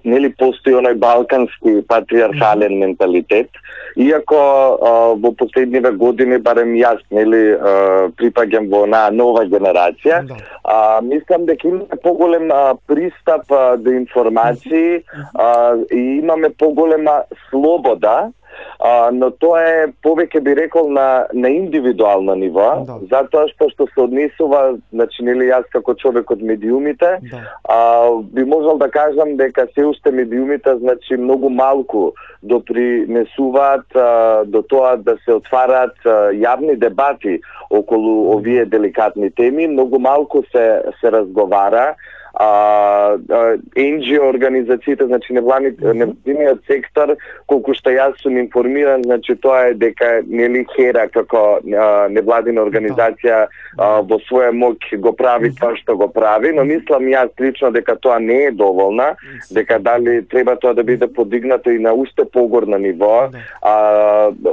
нели 0.04 0.30
постои 0.30 0.74
оној 0.74 0.96
балкански 0.96 1.82
патриархален 1.88 2.80
менталитет, 2.80 3.50
иако 3.96 4.38
а, 4.38 4.92
во 5.16 5.32
последниве 5.32 5.92
години 5.92 6.38
барем 6.38 6.76
јас 6.78 7.02
нели 7.12 7.56
а, 7.56 8.10
припаѓам 8.18 8.70
во 8.70 8.84
онаа 8.86 9.12
нова 9.12 9.46
генерација, 9.46 10.24
Да. 10.28 10.36
а, 10.64 11.02
мислам 11.02 11.46
дека 11.46 11.68
имаме 11.68 12.02
поголем 12.04 12.52
а, 12.52 12.76
пристап 12.88 13.52
а, 13.52 13.78
до 13.78 13.92
информации 13.92 15.04
а, 15.34 15.76
и 15.92 16.20
имаме 16.20 16.50
поголема 16.50 17.24
слобода, 17.50 18.32
а, 18.80 19.10
но 19.14 19.32
тоа 19.32 19.62
е 19.62 19.88
повеќе 20.04 20.40
би 20.42 20.56
рекол 20.56 20.90
на 20.92 21.26
на 21.34 21.50
индивидуално 21.50 22.36
ниво, 22.36 22.84
Да. 22.86 23.00
затоа 23.12 23.48
што 23.48 23.70
што 23.70 23.88
се 23.94 24.02
однесува, 24.02 24.78
значи 24.94 25.24
нели 25.24 25.50
јас 25.50 25.66
како 25.72 25.94
човек 25.94 26.32
од 26.32 26.42
медиумите, 26.42 27.18
Да. 27.32 27.42
а, 27.70 27.78
би 28.22 28.44
можел 28.44 28.78
да 28.78 28.90
кажам 28.90 29.38
дека 29.38 29.68
се 29.76 29.86
уште 29.86 30.12
медиумите 30.12 30.76
значи 30.78 31.18
многу 31.18 31.50
малку 31.50 32.12
допринесуваат 32.44 33.96
а, 33.96 34.44
до 34.46 34.62
тоа 34.62 34.98
да 34.98 35.18
се 35.26 35.34
отвараат 35.34 35.96
а, 36.06 36.32
јавни 36.32 36.76
дебати 36.78 37.40
околу 37.70 38.36
овие 38.36 38.66
деликатни 38.66 39.32
теми, 39.32 39.68
многу 39.68 40.00
малку 40.00 40.44
се 40.52 40.82
се 41.02 41.12
разговара 41.12 41.96
а, 42.40 43.18
а, 43.30 43.58
NGO 43.76 44.30
организациите, 44.30 45.06
значи 45.06 45.34
невладниот 45.34 46.60
сектор, 46.68 47.16
колку 47.50 47.74
што 47.74 47.90
јас 47.90 48.14
сум 48.22 48.38
информиран, 48.38 49.02
значи 49.04 49.34
тоа 49.42 49.72
е 49.72 49.74
дека 49.74 50.22
нели 50.28 50.62
Хера 50.76 51.08
како 51.10 51.58
а, 51.58 51.88
невладина 52.14 52.62
организација 52.62 53.40
а, 53.48 53.90
во 54.06 54.22
своја 54.30 54.54
моќ 54.54 55.02
го 55.02 55.16
прави 55.18 55.50
тоа 55.58 55.74
што 55.82 55.98
го 55.98 56.12
прави, 56.14 56.54
но 56.54 56.66
мислам 56.68 57.10
јас 57.10 57.34
лично 57.42 57.72
дека 57.74 57.98
тоа 57.98 58.20
не 58.20 58.44
е 58.48 58.52
доволна, 58.52 59.16
дека 59.50 59.80
дали 59.80 60.22
треба 60.30 60.60
тоа 60.62 60.78
да 60.78 60.84
биде 60.84 61.08
подигнато 61.08 61.74
и 61.74 61.80
на 61.80 61.94
уште 61.94 62.26
погорно 62.26 62.78
ниво. 62.78 63.30
Да. 63.34 63.46
А, 63.62 63.76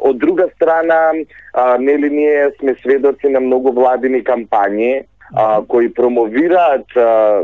од 0.00 0.18
друга 0.18 0.48
страна, 0.56 1.12
а, 1.52 1.76
нели 1.78 2.10
ние 2.10 2.50
сме 2.58 2.76
сведоци 2.80 3.28
на 3.28 3.40
многу 3.40 3.76
владини 3.76 4.24
кампањи 4.24 5.04
а, 5.36 5.62
кои 5.68 5.88
промовираат 5.94 6.96
а, 6.96 7.42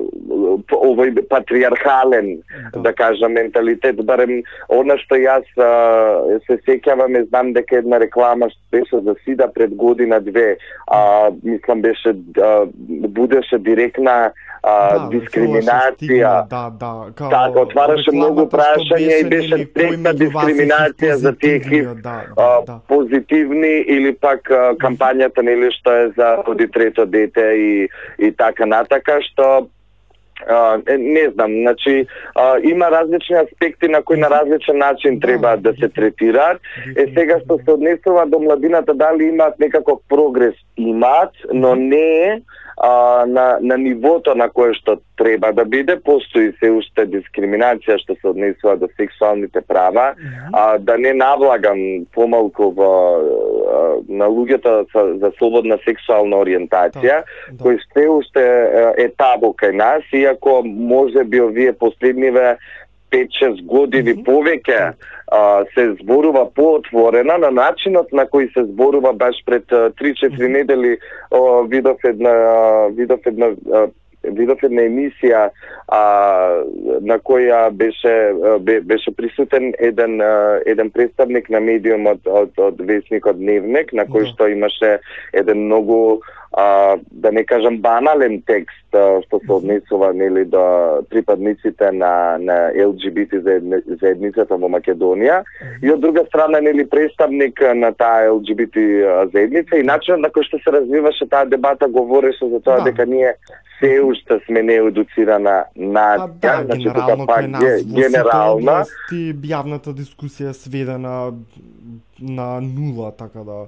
овој 0.72 1.28
патриархален, 1.28 2.42
да 2.76 2.92
кажам, 2.92 3.32
менталитет, 3.32 4.02
барем 4.06 4.42
она 4.68 4.96
што 4.98 5.18
јас 5.18 5.46
а, 5.58 6.38
се 6.46 6.58
сеќавам, 6.66 7.18
е 7.18 7.24
знам 7.30 7.52
дека 7.52 7.76
една 7.82 8.00
реклама 8.00 8.50
што 8.50 8.60
беше 8.70 9.00
за 9.04 9.14
СИДА 9.24 9.52
пред 9.52 9.74
година 9.74 10.20
две, 10.20 10.56
а, 10.86 11.30
мислам 11.42 11.82
беше 11.82 12.14
а, 12.38 12.66
будеше 12.86 13.58
директна 13.58 14.32
а, 14.62 14.98
Да, 14.98 15.08
дискриминација. 15.08 15.94
стигма, 15.94 16.46
Да, 16.50 16.70
да. 16.80 17.12
Као, 17.14 17.30
Така, 17.30 17.60
отвараше 17.60 18.12
многу 18.12 18.44
прашања 18.46 19.20
и 19.20 19.24
беше 19.28 19.54
е 19.54 19.66
дискриминација 20.14 21.14
за 21.14 21.32
тие 21.36 21.60
Да, 21.94 22.22
да, 22.36 22.62
да. 22.66 22.80
позитивни 22.88 23.84
или 23.88 24.14
пак 24.14 24.48
кампањата 24.80 25.42
нели 25.42 25.70
што 25.72 25.92
е 25.92 26.08
за 26.16 26.36
роди 26.46 26.68
трето 26.68 27.06
дете 27.06 27.40
и 27.40 27.79
и 28.18 28.32
така 28.32 28.66
натака 28.66 29.20
што 29.22 29.68
Uh, 30.40 30.98
не 30.98 31.30
знам, 31.30 31.52
значи 31.52 32.06
uh, 32.36 32.70
има 32.70 32.90
различни 32.90 33.36
аспекти 33.36 33.88
на 33.88 34.02
кои 34.02 34.16
на 34.16 34.30
различен 34.30 34.78
начин 34.78 35.20
треба 35.20 35.56
да 35.56 35.74
се 35.74 35.88
третираат. 35.88 36.60
Е 36.96 37.04
сега 37.12 37.36
што 37.44 37.58
се 37.64 37.70
однесува 37.72 38.24
до 38.26 38.40
младината 38.40 38.94
дали 38.94 39.24
имаат 39.24 39.60
некаков 39.60 40.00
прогрес 40.08 40.54
имаат, 40.76 41.36
но 41.52 41.74
не 41.74 42.08
е 42.24 42.40
а, 42.82 43.26
на, 43.26 43.58
на 43.60 43.76
нивото 43.76 44.34
на 44.34 44.48
кое 44.48 44.72
што 44.74 44.96
треба 45.16 45.52
да 45.52 45.64
биде, 45.64 45.98
постои 46.00 46.52
се 46.60 46.70
уште 46.72 47.04
дискриминација 47.12 47.98
што 48.00 48.16
се 48.16 48.30
однесува 48.32 48.78
до 48.80 48.88
сексуалните 48.96 49.60
права, 49.60 50.14
а, 50.52 50.78
да 50.78 50.96
не 50.98 51.12
навлагам 51.12 52.06
помалку 52.14 52.70
во 52.72 52.92
а, 53.20 53.82
на 54.08 54.30
луѓето 54.32 54.88
со, 54.92 55.04
за 55.20 55.32
слободна 55.36 55.76
сексуална 55.84 56.40
ориентација, 56.40 57.20
да. 57.20 57.60
кој 57.60 57.76
се 57.92 58.08
уште 58.08 58.44
е, 58.48 58.86
е 59.04 59.08
табу 59.12 59.52
кај 59.52 59.76
нас, 59.76 60.08
иако 60.16 60.62
може 60.64 61.24
би 61.24 61.40
овие 61.40 61.76
последниве 61.76 62.56
5-6 63.12 63.64
години 63.66 64.14
повеќе 64.24 64.92
а, 65.30 65.64
се 65.74 65.92
зборува 66.02 66.46
поотворена 66.54 67.38
на 67.38 67.50
начинот 67.50 68.12
на 68.12 68.26
кој 68.26 68.52
се 68.54 68.64
зборува 68.64 69.12
баш 69.12 69.36
пред 69.46 69.72
а, 69.72 69.90
3-4 69.90 70.48
недели 70.48 70.98
о, 71.30 71.62
видов 71.62 72.04
една 72.04 72.30
а, 72.30 72.88
видов 72.88 73.20
една 73.26 73.54
а, 73.72 73.86
видов 74.24 74.62
една 74.62 74.82
емисија 74.82 75.48
а, 75.88 76.02
на 77.00 77.18
која 77.18 77.70
беше 77.70 78.12
а, 78.32 78.58
бе, 78.58 78.80
беше 78.80 79.14
присутен 79.16 79.72
еден 79.78 80.20
а, 80.20 80.60
еден 80.66 80.90
представник 80.90 81.48
на 81.50 81.60
медиумот 81.60 82.26
од 82.26 82.58
од 82.58 82.80
весникот 82.80 83.38
Дневник 83.38 83.92
на 83.92 84.04
кој 84.04 84.26
Да. 84.26 84.32
што 84.34 84.48
имаше 84.48 84.98
еден 85.32 85.66
многу 85.66 86.20
а, 86.52 86.96
да 87.10 87.32
не 87.32 87.44
кажам 87.44 87.78
банален 87.78 88.42
текст 88.46 88.94
а, 88.94 89.20
што 89.22 89.38
се 89.46 89.52
однесува 89.52 90.12
нели 90.14 90.44
до 90.44 90.62
припадниците 91.10 91.92
на 91.92 92.38
на 92.38 92.56
ЛГБТ 92.86 93.32
заедни- 93.44 93.82
заедницата 94.00 94.56
во 94.56 94.68
Македонија 94.68 95.44
и 95.82 95.90
од 95.92 96.00
друга 96.00 96.24
страна 96.26 96.60
нели 96.60 96.88
представник 96.88 97.60
на 97.74 97.92
таа 97.92 98.32
ЛГБТ 98.32 98.76
заедница 99.32 99.76
и 99.78 99.82
начинот 99.82 100.20
на 100.20 100.28
кој 100.28 100.42
што 100.48 100.58
се 100.58 100.72
развиваше 100.72 101.28
таа 101.28 101.46
дебата 101.46 101.88
говореше 101.88 102.48
за 102.48 102.60
тоа 102.60 102.76
Да. 102.78 102.84
дека 102.84 103.06
ние 103.06 103.34
се 103.80 104.00
уште 104.02 104.40
сме 104.46 104.62
неедуцирана 104.62 105.64
нација, 105.76 106.40
да, 106.42 106.64
значи 106.64 106.84
тука 106.84 107.26
пак 107.26 107.44
сите 107.44 107.84
генерална. 107.94 108.52
области 108.52 109.22
јавната 109.54 109.94
дискусија 109.94 110.50
е 110.50 110.54
сведена 110.54 111.32
на 112.20 112.60
нула, 112.60 113.12
така 113.16 113.38
да 113.38 113.66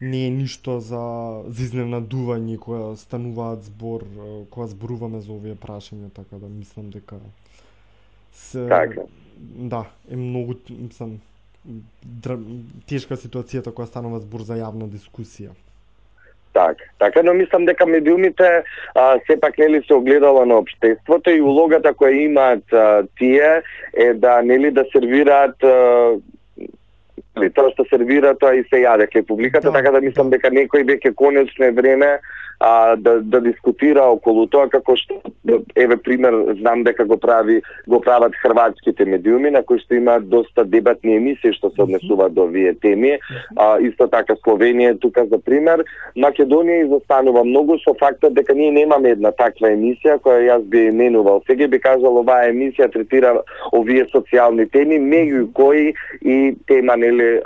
не 0.00 0.26
е 0.26 0.30
ништо 0.30 0.78
за, 0.80 1.02
за 1.48 1.62
изненадување 1.64 2.58
кога 2.60 2.96
стануваат 3.00 3.64
збор, 3.64 4.04
кога 4.50 4.66
зборуваме 4.68 5.20
за 5.24 5.32
овие 5.32 5.56
прашања, 5.56 6.10
така 6.14 6.36
да 6.36 6.48
мислам 6.48 6.90
дека 6.90 7.16
се 8.32 8.66
Така. 8.68 9.06
да, 9.38 9.86
е 10.12 10.16
многу 10.16 10.54
мислам 10.68 11.20
дра, 12.04 12.38
тешка 12.86 13.16
ситуацијата 13.16 13.72
кога 13.72 13.86
станува 13.88 14.20
збор 14.20 14.44
за 14.44 14.60
јавна 14.60 14.88
дискусија. 14.90 15.56
Така, 16.52 16.84
така, 16.98 17.22
но 17.22 17.34
мислам 17.34 17.64
дека 17.64 17.86
медиумите 17.86 18.62
а, 18.94 19.18
сепак 19.26 19.58
нели 19.58 19.82
се 19.86 19.94
огледало 19.94 20.44
на 20.44 20.56
општеството 20.60 21.30
и 21.30 21.40
улогата 21.40 21.92
која 21.92 22.20
имаат 22.24 22.72
а, 22.72 23.04
тие 23.18 23.62
е 23.92 24.14
да 24.14 24.42
нели 24.42 24.70
да 24.70 24.84
сервираат 24.92 25.64
а, 25.64 26.16
тоа 27.54 27.70
што 27.72 27.84
сервира 27.90 28.34
тоа 28.34 28.54
и 28.56 28.64
се 28.70 28.82
јаде 28.84 29.08
кај 29.12 29.26
публиката, 29.28 29.70
Да, 29.70 29.78
така 29.78 29.92
да 29.96 30.00
мислам 30.00 30.30
дека 30.30 30.50
некој 30.50 30.84
веќе 30.84 31.14
конечно 31.16 31.64
е 31.64 31.72
време 31.72 32.18
а, 32.60 32.96
да, 32.96 33.20
да 33.20 33.40
дискутира 33.40 34.02
околу 34.02 34.46
тоа 34.46 34.68
како 34.68 34.96
што 34.96 35.20
еве 35.76 35.96
пример 35.96 36.34
знам 36.60 36.84
дека 36.84 37.04
го 37.04 37.16
прави 37.16 37.60
го 37.86 38.00
прават 38.00 38.34
хрватските 38.42 39.04
медиуми 39.04 39.50
на 39.50 39.62
кои 39.62 39.78
што 39.78 39.94
имаат 39.94 40.28
доста 40.28 40.64
дебатни 40.64 41.16
емисии 41.16 41.52
што 41.52 41.70
се 41.70 41.82
однесуваат 41.82 42.34
до 42.34 42.46
овие 42.48 42.74
теми. 42.74 43.18
А, 43.56 43.78
исто 43.80 44.08
така 44.08 44.36
Словенија 44.44 44.98
тука 45.00 45.26
за 45.26 45.38
пример. 45.38 45.84
Македонија 46.16 46.86
изостанува 46.86 47.44
многу 47.44 47.78
со 47.84 47.94
фактот 47.94 48.34
дека 48.34 48.54
ние 48.54 48.70
немаме 48.72 49.14
една 49.16 49.32
таква 49.32 49.72
емисија 49.74 50.18
која 50.24 50.44
јас 50.46 50.64
би 50.64 50.86
именувал. 50.90 51.42
Сега 51.46 51.68
би 51.68 51.80
кажал 51.80 52.20
оваа 52.22 52.48
емисија 52.50 52.90
третира 52.92 53.34
овие 53.72 54.06
социјални 54.12 54.70
теми, 54.72 54.98
меѓу 54.98 55.52
кои 55.52 55.94
и 56.22 56.56
тема 56.66 56.96
нели 56.96 57.40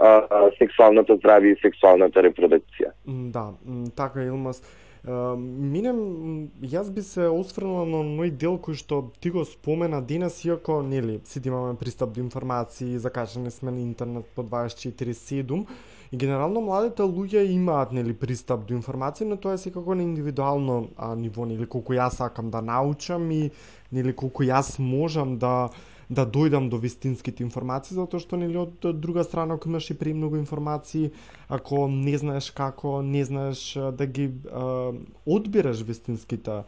сексуалното 0.58 1.18
здравје 1.18 1.54
и 1.56 1.60
сексуалната 1.62 2.22
репродукција. 2.22 2.92
Да, 3.06 3.50
така 3.96 4.24
Илмас. 4.24 4.62
Минем, 5.02 6.50
јас 6.60 6.90
би 6.92 7.00
се 7.00 7.24
осврнала 7.32 7.86
на 7.88 8.02
мој 8.04 8.34
дел 8.36 8.58
кој 8.60 8.76
што 8.76 8.98
ти 9.24 9.30
го 9.32 9.46
спомена 9.48 10.02
денес, 10.04 10.42
иако, 10.44 10.82
нели, 10.84 11.20
сите 11.24 11.48
имаме 11.48 11.78
пристап 11.80 12.12
до 12.12 12.20
информации, 12.20 12.98
закачани 12.98 13.50
сме 13.50 13.70
на 13.70 13.80
интернет 13.80 14.26
по 14.36 14.42
24/7, 14.44 15.64
и 16.12 16.16
генерално 16.16 16.60
младите 16.60 17.02
луѓе 17.02 17.48
имаат, 17.48 17.92
нели, 17.92 18.12
пристап 18.12 18.66
до 18.66 18.74
информации, 18.74 19.26
но 19.26 19.36
тоа 19.36 19.54
е 19.54 19.58
секако 19.58 19.94
на 19.94 20.02
индивидуално 20.02 20.90
а, 20.96 21.16
ниво, 21.16 21.46
нели, 21.46 21.66
колку 21.66 21.94
јас 21.94 22.20
сакам 22.20 22.50
да 22.50 22.60
научам 22.60 23.30
и, 23.30 23.50
нели, 23.92 24.12
колку 24.12 24.44
јас 24.44 24.78
можам 24.78 25.38
да 25.38 25.70
да 26.10 26.26
дојдам 26.26 26.68
до 26.68 26.78
вистинските 26.82 27.44
информации, 27.46 27.94
затоа 27.94 28.20
што 28.20 28.36
нели 28.36 28.58
од 28.58 28.86
друга 28.98 29.22
страна 29.24 29.54
ако 29.54 29.70
имаш 29.70 29.90
и 29.90 29.98
премногу 29.98 30.36
информации, 30.36 31.12
ако 31.48 31.86
не 31.88 32.16
знаеш 32.18 32.50
како, 32.50 32.98
не 33.02 33.24
знаеш 33.24 33.62
да 33.94 34.06
ги 34.06 34.30
а, 34.50 34.92
одбираш 35.26 35.84
вистинските 35.86 36.62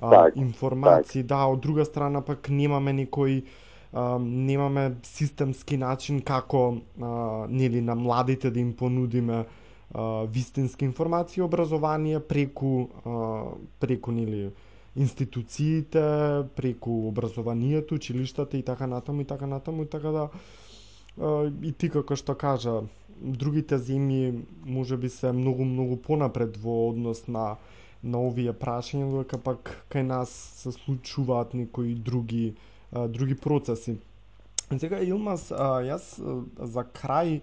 а, 0.00 0.30
информации, 0.34 1.22
да, 1.22 1.44
од 1.44 1.60
друга 1.60 1.84
страна 1.84 2.24
пак 2.24 2.48
немаме 2.48 2.96
некој 3.04 3.42
а, 3.92 4.16
немаме 4.18 4.94
системски 5.04 5.76
начин 5.76 6.22
како 6.24 6.64
а, 6.72 7.46
нели 7.52 7.84
на 7.84 7.94
младите 7.94 8.50
да 8.50 8.60
им 8.60 8.72
понудиме 8.72 9.44
а, 9.92 10.24
вистински 10.24 10.88
информации 10.88 11.42
образование 11.42 12.20
преку 12.20 12.88
а, 13.04 13.44
преку 13.80 14.12
нели 14.12 14.50
институциите, 14.96 16.02
преку 16.56 17.08
образованието, 17.08 17.94
училиштата 17.94 18.56
и 18.56 18.62
така 18.62 18.86
натаму 18.86 19.20
и 19.20 19.24
така 19.24 19.46
натаму 19.46 19.82
и 19.82 19.88
така 19.88 20.08
да 20.08 20.28
и 21.62 21.72
ти 21.72 21.88
како 21.88 22.16
што 22.16 22.34
кажа 22.36 22.80
другите 23.20 23.78
земји 23.78 24.32
може 24.66 24.96
би 24.96 25.08
се 25.08 25.32
многу 25.32 25.64
многу 25.64 25.96
понапред 25.98 26.56
во 26.56 26.88
однос 26.88 27.26
на 27.28 27.56
на 28.02 28.18
овие 28.20 28.52
прашања, 28.52 29.06
додека 29.10 29.38
пак 29.38 29.70
кај 29.90 30.02
нас 30.02 30.30
се 30.56 30.72
случуваат 30.72 31.54
некои 31.54 31.94
други 31.94 32.54
други 32.92 33.34
процеси. 33.34 33.96
Сега 34.78 35.00
Илмас, 35.02 35.48
јас 35.50 36.04
за 36.58 36.84
крај 36.84 37.40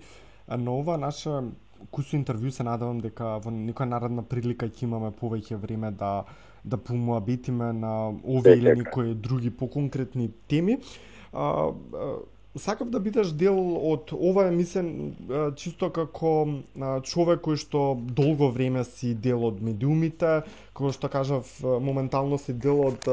на 0.48 0.72
ова 0.72 0.98
наша 0.98 1.44
кусо 1.92 2.16
интервју 2.18 2.50
се 2.52 2.64
надевам 2.64 3.00
дека 3.02 3.38
во 3.44 3.52
некоја 3.52 3.90
наредна 3.90 4.24
прилика 4.24 4.68
ќе 4.70 4.84
имаме 4.88 5.12
повеќе 5.12 5.56
време 5.58 5.92
да 5.92 6.24
да 6.66 6.78
помуабитиме 6.78 7.74
на 7.74 8.14
овие 8.24 8.54
или 8.54 8.76
некои 8.76 9.14
други 9.14 9.50
поконкретни 9.50 10.32
теми. 10.48 10.78
А, 11.34 11.72
а, 11.94 12.16
сакав 12.58 12.90
да 12.90 13.00
бидеш 13.00 13.34
дел 13.34 13.58
од 13.90 14.14
ова 14.14 14.46
емисија 14.52 15.50
чисто 15.58 15.90
како 15.94 16.34
човек 17.10 17.42
кој 17.48 17.58
што 17.58 17.82
долго 17.98 18.52
време 18.54 18.84
си 18.86 19.14
дел 19.18 19.46
од 19.50 19.62
медиумите, 19.62 20.44
како 20.74 20.94
што 20.94 21.10
кажав, 21.10 21.50
моментално 21.64 22.38
си 22.38 22.54
дел 22.54 22.86
од 22.92 23.10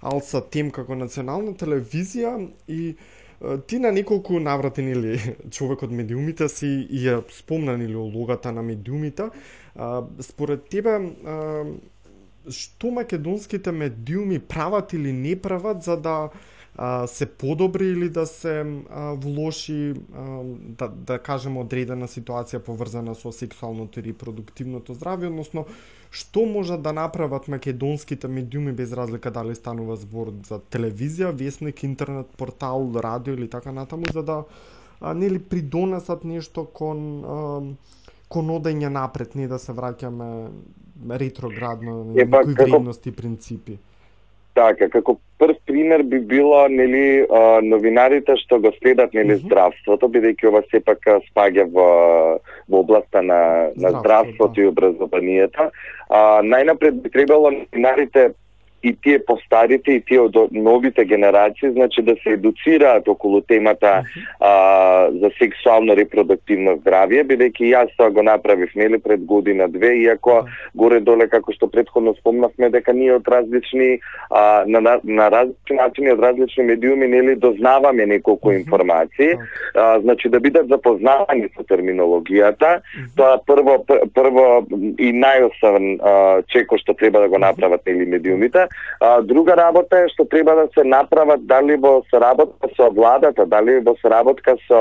Алса 0.00 0.40
Тем 0.40 0.70
како 0.70 0.94
национална 0.94 1.56
телевизија 1.58 2.38
и 2.68 2.94
ти 3.66 3.78
на 3.78 3.92
неколку 3.92 4.40
наврати 4.40 4.82
нели 4.82 5.18
човек 5.56 5.82
од 5.82 5.92
медиумите 5.92 6.48
си 6.48 6.70
и 6.86 7.02
ја 7.08 7.20
спомна 7.34 7.76
нели 7.76 7.96
улогата 7.96 8.52
на 8.52 8.62
медиумите. 8.62 9.30
Според 10.20 10.70
тебе 10.70 10.98
што 12.50 12.90
македонските 12.90 13.72
медиуми 13.72 14.38
прават 14.38 14.92
или 14.92 15.12
не 15.12 15.36
прават 15.36 15.82
за 15.82 15.96
да 15.96 16.30
а, 16.76 17.06
се 17.06 17.26
подобри 17.26 17.86
или 17.86 18.08
да 18.08 18.26
се 18.26 18.82
а, 18.90 19.12
влоши 19.12 19.94
а, 20.14 20.42
да, 20.78 20.88
да 20.88 21.18
кажеме 21.18 21.60
одредена 21.60 22.08
ситуација 22.08 22.58
поврзана 22.58 23.14
со 23.14 23.32
сексуалното 23.32 24.00
и 24.00 24.06
репродуктивното 24.10 24.94
здравје, 24.94 25.32
односно 25.32 25.66
што 26.10 26.46
можат 26.46 26.82
да 26.82 26.92
направат 26.92 27.48
македонските 27.48 28.28
медиуми 28.28 28.72
без 28.72 28.92
разлика 28.92 29.30
дали 29.30 29.54
станува 29.54 29.96
збор 29.96 30.32
за 30.48 30.60
телевизија, 30.60 31.32
весник, 31.32 31.82
интернет 31.82 32.26
портал, 32.36 32.92
радио 32.94 33.34
или 33.34 33.48
така 33.50 33.72
натаму 33.72 34.08
за 34.08 34.22
да 34.22 34.44
а, 35.00 35.14
нели 35.14 35.38
придонесат 35.38 36.24
нешто 36.24 36.64
кон 36.64 37.24
а, 37.24 37.60
кон 38.28 38.50
одење 38.50 38.88
напред, 38.90 39.34
не 39.34 39.46
да 39.48 39.58
се 39.58 39.72
враќаме 39.72 40.28
ретроградно 41.10 42.04
на 42.04 42.14
некои 42.14 42.54
вредности 42.54 43.08
и 43.08 43.12
принципи. 43.12 43.78
Така, 44.54 44.88
како 44.88 45.18
прв 45.38 45.56
пример 45.68 46.02
би 46.02 46.18
било 46.20 46.62
нели 46.68 47.26
новинарите 47.62 48.38
што 48.40 48.58
го 48.60 48.72
следат 48.78 49.12
нели 49.14 49.34
mm 49.34 49.36
-hmm. 49.36 49.46
здравството 49.46 50.08
бидејќи 50.08 50.48
ова 50.48 50.62
сепак 50.70 51.04
спаѓа 51.28 51.68
во 51.72 51.90
во 52.68 52.80
областа 52.80 53.22
на 53.22 53.70
на 53.76 53.90
здравството 54.00 54.54
да. 54.54 54.62
и 54.62 54.66
образованието. 54.66 55.70
А 56.08 56.40
најнапред 56.42 57.02
би 57.02 57.10
требало 57.10 57.50
новинарите 57.50 58.32
и 58.86 58.94
тие 59.02 59.18
постарите 59.26 59.96
и 59.98 60.00
тие 60.00 60.20
од 60.20 60.36
новите 60.52 61.04
генерации, 61.04 61.72
значи 61.74 62.02
да 62.02 62.14
се 62.22 62.36
едуцираат 62.38 63.08
околу 63.08 63.40
темата 63.40 64.02
а, 64.40 64.52
за 65.10 65.30
сексуално 65.38 65.96
репродуктивно 65.98 66.76
здравје, 66.82 67.24
бидејќи 67.26 67.72
јас 67.72 67.90
тоа 67.98 68.10
го 68.14 68.22
направив 68.22 68.70
нели 68.78 68.98
пред 69.02 69.24
година 69.26 69.68
две, 69.68 69.96
иако 70.06 70.44
горе 70.74 71.00
доле 71.00 71.26
како 71.28 71.52
што 71.56 71.66
предходно 71.70 72.14
спомнавме 72.20 72.70
дека 72.70 72.94
ние 72.94 73.16
од 73.16 73.28
различни 73.28 73.98
а, 74.30 74.62
на, 74.66 74.80
на, 74.80 74.98
на 75.02 75.30
различни 75.34 75.80
начини 75.80 76.12
од 76.14 76.22
различни 76.22 76.64
медиуми 76.70 77.08
нели 77.08 77.36
дознаваме 77.36 78.06
неколку 78.06 78.52
информации, 78.52 79.34
а, 79.74 80.00
значи 80.00 80.28
да 80.28 80.40
бидат 80.40 80.68
запознавани 80.68 81.48
со 81.56 81.66
терминологијата, 81.66 82.80
тоа 83.16 83.42
прво 83.46 83.80
прво 84.14 84.46
и 84.98 85.10
најосновен 85.10 85.98
чеко 86.52 86.78
што 86.78 86.94
треба 86.94 87.26
да 87.26 87.28
го 87.28 87.38
направат 87.38 87.82
нели 87.86 88.06
медиумите, 88.06 88.68
А, 89.00 89.20
друга 89.20 89.56
работа 89.56 89.98
е 90.04 90.08
што 90.08 90.24
треба 90.24 90.54
да 90.56 90.66
се 90.74 90.84
направат 90.84 91.46
дали 91.46 91.76
во 91.76 92.02
соработка 92.10 92.68
со 92.76 92.88
владата, 92.90 93.44
дали 93.46 93.78
во 93.84 93.96
соработка 94.00 94.56
со 94.66 94.80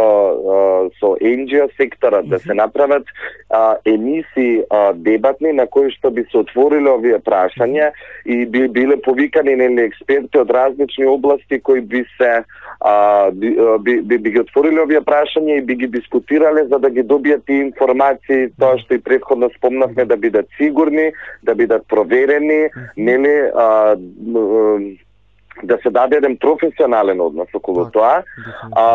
со 1.00 1.16
NGO 1.20 1.68
секторот, 1.78 2.30
да 2.30 2.40
се 2.40 2.54
направат 2.54 3.04
а, 3.50 3.76
емисии 3.86 4.64
а, 4.70 4.94
дебатни 4.94 5.52
на 5.52 5.68
кои 5.68 5.92
што 5.92 6.12
би 6.12 6.24
се 6.32 6.38
отвориле 6.46 6.90
овие 6.90 7.20
прашања 7.20 7.92
и 8.26 8.46
би 8.46 8.68
биле 8.68 8.98
повикани 9.02 9.56
нели 9.56 9.90
експерти 9.90 10.40
од 10.40 10.52
различни 10.52 11.06
области 11.06 11.60
кои 11.60 11.82
би 11.82 12.06
се 12.18 12.44
а, 12.88 13.32
би, 13.32 13.58
би, 13.80 14.02
би, 14.02 14.18
би 14.18 14.32
ги 14.32 14.40
отвориле 14.44 14.84
овие 14.84 15.00
прашања 15.02 15.58
и 15.58 15.64
би 15.66 15.76
ги 15.76 15.88
дискутирале 15.90 16.68
за 16.70 16.78
да 16.78 16.92
ги 16.94 17.02
добијат 17.02 17.42
тие 17.50 17.64
информации, 17.66 18.52
тоа 18.62 18.78
што 18.78 18.94
и 18.94 19.02
предходно 19.02 19.50
спомнавме 19.56 20.06
да 20.06 20.18
бидат 20.18 20.46
сигурни, 20.58 21.08
да 21.42 21.56
бидат 21.56 21.88
проверени, 21.90 22.70
нели 22.98 23.34
а, 23.50 23.96
да 25.64 25.78
се 25.84 25.90
даде 25.90 26.18
еден 26.18 26.38
професионален 26.38 27.22
однос 27.22 27.48
околу 27.54 27.84
так, 27.84 27.94
тоа. 27.94 28.24
А, 28.76 28.86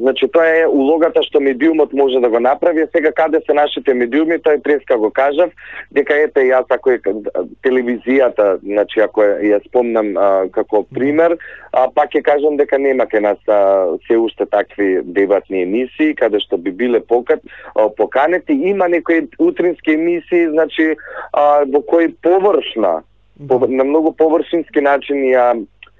значи 0.00 0.28
тоа 0.32 0.46
е 0.46 0.66
улогата 0.66 1.22
што 1.22 1.40
медиумот 1.40 1.92
може 1.92 2.20
да 2.20 2.28
го 2.28 2.40
направи. 2.40 2.86
Сега 2.96 3.12
каде 3.12 3.40
се 3.46 3.54
нашите 3.54 3.94
медиуми, 3.94 4.40
тој 4.40 4.62
преска 4.62 4.96
го 4.98 5.10
кажав, 5.10 5.52
дека 5.92 6.16
ете 6.16 6.48
јас 6.48 6.64
ако 6.70 6.90
е 6.90 7.00
телевизијата, 7.64 8.58
значи 8.62 9.00
ако 9.00 9.20
ја 9.22 9.60
спомнам 9.68 10.16
а, 10.16 10.48
како 10.52 10.82
пример, 10.94 11.36
а, 11.72 11.88
пак 11.92 12.14
ќе 12.14 12.22
кажам 12.22 12.56
дека 12.56 12.78
нема 12.78 13.06
ке 13.06 13.20
нас 13.20 13.38
а, 13.48 13.92
се 14.08 14.16
уште 14.16 14.46
такви 14.46 15.02
дебатни 15.04 15.62
емисии 15.62 16.14
каде 16.14 16.40
што 16.40 16.56
би 16.56 16.72
биле 16.72 17.00
покат 17.00 17.40
а, 17.74 17.88
поканети. 17.88 18.52
Има 18.52 18.88
некои 18.88 19.28
утрински 19.38 19.92
емисии, 19.92 20.48
значи 20.48 20.96
а, 21.32 21.64
во 21.68 21.82
кои 21.82 22.08
површна 22.22 23.02
по, 23.48 23.66
на 23.68 23.84
многу 23.84 24.12
површински 24.12 24.80
начин 24.80 25.22
ја 25.30 25.52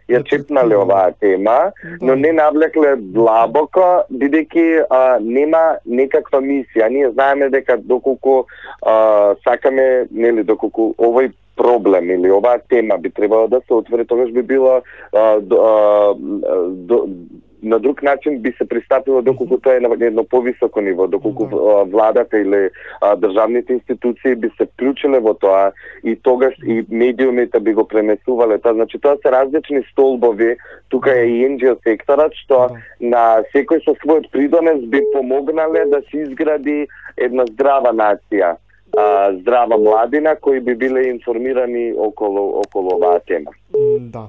ја 0.09 0.23
чепнале 0.25 0.77
оваа 0.77 1.13
тема, 1.21 1.73
но 2.01 2.15
не 2.15 2.33
навлекле 2.33 2.97
длабоко, 3.15 4.05
бидејќи 4.11 4.87
нема 5.25 5.65
некаква 5.85 6.41
мисија. 6.45 6.89
Ние 6.89 7.11
знаеме 7.11 7.51
дека 7.53 7.77
доколку 7.77 8.45
а, 8.83 9.35
сакаме, 9.45 10.07
нели, 10.11 10.45
доколку 10.45 10.95
овој 10.99 11.33
проблем 11.59 12.11
или 12.11 12.31
оваа 12.31 12.63
тема 12.71 12.99
би 12.99 13.11
требало 13.11 13.49
да 13.49 13.61
се 13.67 13.75
отвори, 13.75 14.07
тогаш 14.07 14.31
би 14.33 14.43
било 14.43 14.81
а, 15.13 15.41
до, 15.41 15.57
а, 15.57 16.15
до, 16.71 17.05
на 17.63 17.79
друг 17.79 18.03
начин 18.03 18.39
би 18.39 18.53
се 18.53 18.69
пристапило 18.69 19.23
доколку 19.23 19.59
тоа 19.59 19.77
е 19.77 19.81
на 19.81 20.07
едно 20.07 20.25
повисоко 20.25 20.81
ниво, 20.81 21.07
доколку 21.07 21.47
да. 21.47 21.85
владата 21.85 22.39
или 22.39 22.71
а, 23.01 23.17
државните 23.17 23.73
институции 23.73 24.35
би 24.35 24.51
се 24.57 24.67
вклучиле 24.67 25.19
во 25.21 25.35
тоа 25.35 25.73
и 26.05 26.17
тогаш 26.17 26.55
и 26.67 26.85
медиумите 26.91 27.61
би 27.61 27.75
го 27.75 27.89
пренесувале 27.89 28.59
тоа. 28.59 28.75
Значи 28.75 28.99
тоа 28.99 29.17
се 29.23 29.33
различни 29.33 29.83
столбови, 29.93 30.57
тука 30.89 31.19
е 31.21 31.27
и 31.27 31.49
NGO 31.49 31.77
секторот 31.83 32.35
што 32.35 32.69
да. 32.69 32.79
на 33.01 33.25
секој 33.55 33.83
со 33.85 33.95
својот 33.99 34.31
придонес 34.31 34.85
би 34.87 35.03
помогнале 35.13 35.85
да 35.91 36.03
се 36.11 36.25
изгради 36.29 36.87
една 37.17 37.47
здрава 37.47 37.93
нација 37.93 38.57
а, 38.97 39.33
здрава 39.41 39.79
младина 39.79 40.37
кои 40.41 40.61
би 40.61 40.75
биле 40.75 41.09
информирани 41.09 41.95
околу 41.97 42.61
околу 42.63 42.95
оваа 42.97 43.21
тема. 43.27 43.51
Да. 44.01 44.29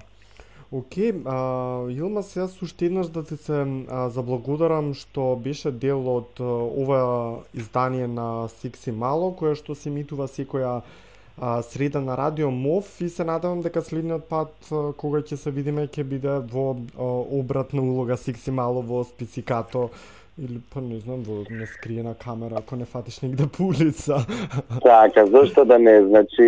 Океј, 0.72 1.11
okay, 1.26 1.93
Илма, 1.93 2.22
сега 2.24 2.47
суште 2.47 2.86
еднаш 2.86 3.07
да 3.07 3.24
ти 3.24 3.38
се 3.38 3.57
а, 3.89 4.09
заблагодарам 4.09 4.91
што 4.93 5.34
беше 5.36 5.72
дел 5.72 6.03
од 6.11 6.38
а, 6.39 6.45
ова 6.82 6.99
издание 7.53 8.05
на 8.07 8.28
Сикси 8.53 8.91
Мало, 8.93 9.32
кое 9.34 9.55
што 9.57 9.74
се 9.76 9.89
митува 9.89 10.28
секоја 10.30 10.76
а, 11.41 11.61
среда 11.63 12.01
на 12.01 12.17
Радио 12.17 12.51
МОВ 12.51 12.86
и 13.01 13.09
се 13.09 13.26
надевам 13.26 13.65
дека 13.65 13.82
следниот 13.82 14.30
пат 14.30 14.53
а, 14.70 14.93
кога 14.93 15.24
ќе 15.26 15.41
се 15.41 15.49
видиме 15.49 15.88
ќе 15.89 16.05
биде 16.05 16.38
во 16.53 16.67
а, 16.78 17.09
обратна 17.41 17.82
улога 17.82 18.17
Сикси 18.17 18.51
Мало 18.53 18.86
во 18.86 19.01
спицикато 19.05 19.89
Или 20.40 20.62
па 20.74 20.82
не 20.82 21.00
знам, 21.00 21.24
во 21.28 21.44
нескриена 21.50 22.14
камера, 22.16 22.60
ако 22.60 22.76
не 22.76 22.86
фатиш 22.86 23.22
негде 23.22 23.48
по 23.48 23.64
улица. 23.64 24.26
Така, 24.84 25.26
зашто 25.26 25.66
да 25.66 25.80
не? 25.80 26.02
Значи, 26.06 26.46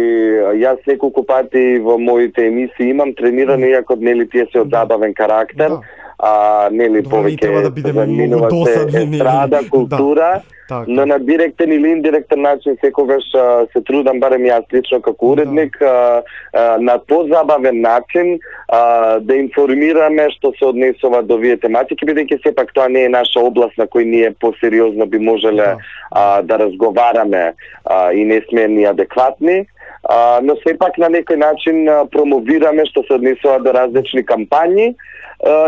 јас 0.64 0.80
неколку 0.88 1.24
пати 1.24 1.80
во 1.80 1.98
моите 2.00 2.48
емисии 2.48 2.90
имам 2.90 3.14
тренирано, 3.14 3.68
иако 3.68 3.96
нели 4.00 4.30
тие 4.30 4.48
се 4.52 4.62
од 4.64 4.70
да. 4.70 4.86
забавен 4.86 5.14
карактер. 5.14 5.70
Да 5.70 6.01
а, 6.22 6.70
нели 6.72 7.02
повеќе 7.04 7.64
да 7.64 7.70
бидеме 7.74 8.06
досадни, 8.50 9.18
естрада, 9.18 9.60
Да. 9.62 9.70
култура, 9.70 10.42
Така. 10.70 10.86
но 10.88 11.06
на 11.06 11.20
директен 11.20 11.72
или 11.72 11.88
индиректен 11.88 12.42
начин 12.42 12.78
секогаш 12.86 13.24
а, 13.36 13.66
се 13.74 13.82
трудам 13.84 14.20
барем 14.20 14.46
јас 14.48 14.64
лично 14.74 15.02
како 15.02 15.34
уредник 15.34 15.82
а, 15.82 16.22
а, 16.54 16.78
на 16.80 16.98
позабавен 17.00 17.82
начин 17.82 18.40
а, 18.68 19.20
да 19.20 19.36
информираме 19.36 20.30
што 20.38 20.54
се 20.60 20.66
однесува 20.70 21.24
до 21.24 21.36
овие 21.36 21.58
тематики 21.58 22.06
бидејќи 22.06 22.40
сепак 22.46 22.72
тоа 22.74 22.88
не 22.88 23.04
е 23.04 23.10
наша 23.10 23.40
област 23.40 23.78
на 23.78 23.88
кој 23.88 24.06
ние 24.06 24.32
посериозно 24.40 25.06
би 25.06 25.20
можеле 25.20 25.66
Да. 25.66 25.78
а, 26.12 26.42
да 26.42 26.60
разговараме 26.60 27.54
а, 27.86 28.14
и 28.14 28.24
не 28.26 28.42
сме 28.50 28.68
ни 28.68 28.86
адекватни. 28.86 29.66
А, 30.04 30.40
но 30.44 30.56
сепак 30.64 30.98
на 30.98 31.10
некој 31.10 31.36
начин 31.36 31.90
а, 31.90 32.06
промовираме 32.06 32.86
што 32.86 33.04
се 33.08 33.20
однесува 33.20 33.60
до 33.60 33.74
различни 33.74 34.24
кампањи 34.24 34.94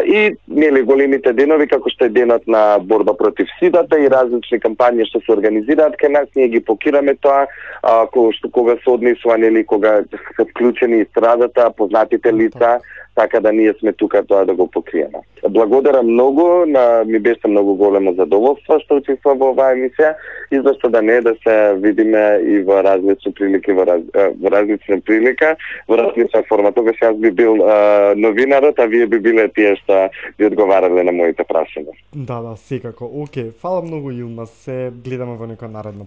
и 0.05 0.35
нели 0.47 0.81
големите 0.85 1.33
денови 1.33 1.65
како 1.67 1.89
што 1.89 2.05
е 2.05 2.13
денот 2.13 2.45
на 2.47 2.77
борба 2.79 3.15
против 3.17 3.49
сидата 3.59 3.97
и 3.97 4.09
различни 4.09 4.59
кампањи 4.61 5.07
што 5.09 5.21
се 5.25 5.33
организираат 5.33 5.97
кај 5.97 6.13
нас 6.13 6.27
ние 6.35 6.47
ги 6.53 6.61
покираме 6.61 7.15
тоа 7.15 7.47
а, 7.81 8.05
кога 8.05 8.33
што 8.37 8.51
кога 8.53 8.75
се 8.83 8.91
однесува 8.93 9.37
нели 9.37 9.65
кога 9.65 10.03
се 10.11 10.45
вклучени 10.51 11.01
и 11.01 11.05
страдата, 11.09 11.71
познатите 11.77 12.33
лица, 12.33 12.77
така 13.15 13.39
да 13.39 13.53
ние 13.53 13.73
сме 13.79 13.93
тука 13.93 14.23
тоа 14.25 14.45
да 14.45 14.53
го 14.55 14.67
покриеме. 14.67 15.19
Благодарам 15.49 16.07
многу, 16.07 16.65
на 16.65 17.03
ми 17.05 17.19
беше 17.19 17.47
многу 17.47 17.75
големо 17.75 18.13
задоволство 18.13 18.79
што 18.79 18.95
учествувам 19.01 19.39
во 19.39 19.51
оваа 19.53 19.75
емисија 19.75 20.13
и 20.51 20.61
зашто 20.63 20.89
да 20.89 21.01
не 21.01 21.21
да 21.21 21.35
се 21.43 21.75
видиме 21.77 22.39
и 22.41 22.61
во 22.63 22.81
различни 22.83 23.33
прилики 23.33 23.71
во, 23.71 23.85
раз, 23.85 24.01
во 24.41 24.49
различни 24.49 25.01
прилика, 25.01 25.55
во 25.87 25.97
различна 25.97 26.43
форма. 26.49 26.71
Тогаш 26.71 26.97
јас 27.03 27.19
би 27.19 27.31
бил 27.31 27.61
е, 27.61 28.15
новинарот, 28.15 28.79
а 28.79 28.85
вие 28.87 29.07
би 29.07 29.19
биле 29.19 29.47
тие 29.49 29.75
што 29.83 30.09
би 30.37 30.45
одговарале 30.49 31.03
на 31.03 31.11
моите 31.11 31.43
прашања. 31.43 31.93
Да, 32.13 32.41
да, 32.41 32.55
секако. 32.55 33.05
Океј, 33.05 33.51
фала 33.61 33.81
многу 33.81 34.11
Илма, 34.11 34.45
се 34.45 34.91
гледаме 35.05 35.37
во 35.37 35.45
некоја 35.45 35.71
наредна 35.71 36.05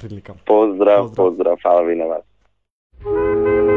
прилика. 0.00 0.34
Поздрав, 0.46 1.08
Поздрав. 1.08 1.16
поздрав, 1.16 1.58
фала 1.62 1.82
ви 1.82 1.94
на 1.96 2.06
вас. 2.06 3.75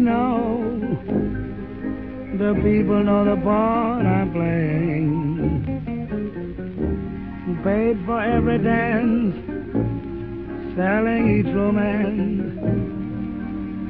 Knows. 0.00 0.80
The 2.38 2.54
people 2.62 3.02
know 3.02 3.24
the 3.24 3.36
part 3.42 4.06
I'm 4.06 4.32
playing. 4.32 5.64
Paid 7.64 7.98
for 8.06 8.22
every 8.22 8.58
dance, 8.58 9.34
selling 10.76 11.38
each 11.38 11.52
romance. 11.54 12.54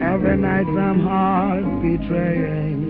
Every 0.00 0.36
night 0.36 0.66
some 0.66 1.00
heart 1.00 1.64
betraying. 1.82 2.88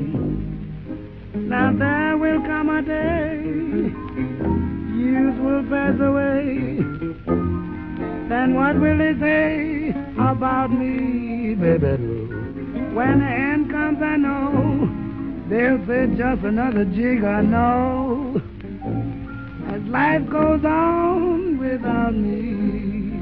Now 1.34 1.72
there 1.72 2.16
will 2.16 2.40
come 2.42 2.68
a 2.68 2.82
day, 2.82 3.40
youth 4.94 5.38
will 5.40 5.64
pass 5.68 5.98
away. 5.98 6.78
Then 8.28 8.54
what 8.54 8.78
will 8.78 8.98
they 8.98 9.14
say 9.18 9.94
about 10.18 10.70
me, 10.70 11.54
baby? 11.54 12.37
When 12.98 13.20
the 13.20 13.26
end 13.26 13.70
comes, 13.70 14.02
I 14.02 14.16
know 14.16 14.90
they'll 15.48 15.78
just 16.16 16.42
another 16.42 16.84
jig. 16.84 17.22
I 17.22 17.42
know 17.42 18.42
as 19.68 19.82
life 19.82 20.28
goes 20.28 20.64
on 20.64 21.58
without 21.58 22.12
me. 22.12 23.20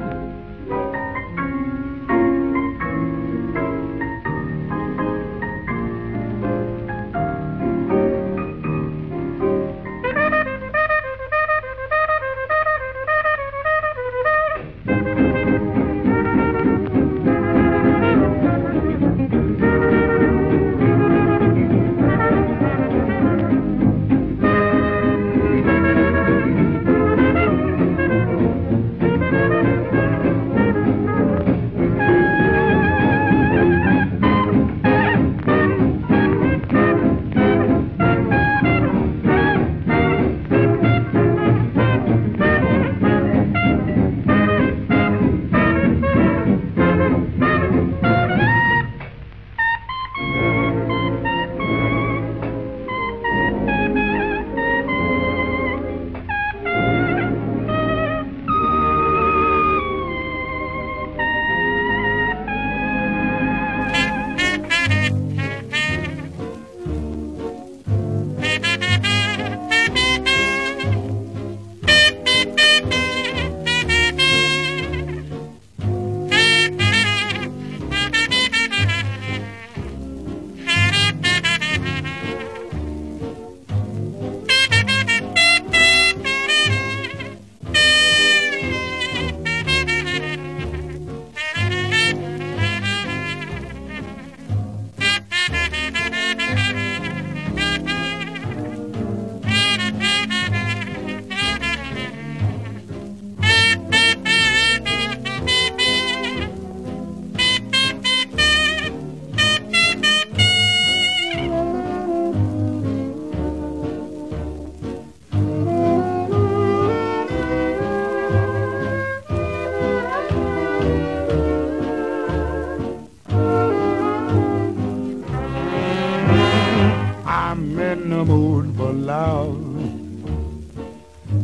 Love. 129.07 129.57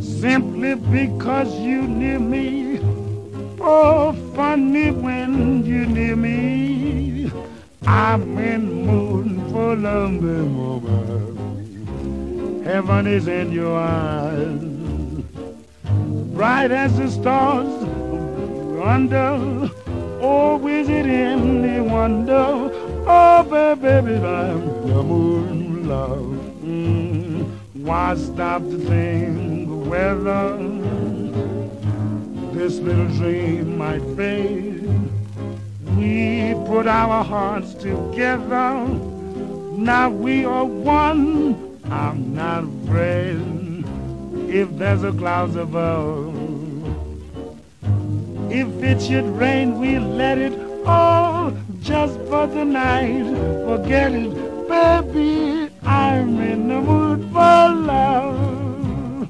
Simply 0.01 0.75
because 0.75 1.53
you 1.59 1.81
near 1.83 2.19
me. 2.19 2.79
Oh, 3.61 4.13
funny 4.35 4.91
when 4.91 5.65
you 5.65 5.85
near 5.85 6.15
me. 6.15 7.31
I'm 7.85 8.37
in 8.37 8.67
the 8.69 8.75
mood 8.91 9.51
for 9.51 9.75
love, 9.75 10.21
mama. 10.21 10.99
Heaven 12.65 13.07
is 13.07 13.27
in 13.27 13.51
your 13.51 13.77
eyes, 13.77 14.61
bright 16.33 16.71
as 16.71 16.97
the 16.97 17.09
stars 17.09 17.83
under. 18.81 19.69
Oh, 20.21 20.65
is 20.67 20.87
it 20.89 21.05
any 21.05 21.81
wonder? 21.81 22.71
Oh, 23.05 23.43
baby, 23.49 23.81
baby, 23.81 24.25
I'm 24.25 24.87
your 24.87 25.03
moon 25.03 25.72
love. 25.83 26.21
Mm, 26.63 27.45
why 27.73 28.15
stop 28.15 28.61
to 28.61 28.77
think 28.77 29.67
whether 29.89 30.57
this 32.53 32.79
little 32.79 33.07
dream 33.07 33.77
might 33.77 34.03
fade? 34.15 34.89
We 35.97 36.53
put 36.65 36.87
our 36.87 37.23
hearts 37.23 37.73
together. 37.73 38.87
Now 39.77 40.09
we 40.09 40.45
are 40.45 40.65
one. 40.65 41.79
I'm 41.85 42.33
not 42.33 42.63
afraid 42.63 43.53
if 44.49 44.69
there's 44.77 45.03
a 45.03 45.11
cloud 45.11 45.55
above. 45.55 46.33
If 48.51 48.83
it 48.83 49.01
should 49.01 49.25
rain, 49.37 49.79
we'll 49.79 50.03
let 50.03 50.37
it 50.37 50.53
all 50.85 51.51
just 51.81 52.19
for 52.29 52.47
the 52.47 52.63
night. 52.63 53.25
Forget 53.65 54.13
it, 54.13 54.67
baby. 54.67 55.62
I'm 55.85 56.39
in 56.41 56.67
the 56.69 56.81
mood 56.81 57.21
for 57.31 57.69
love. 57.89 59.29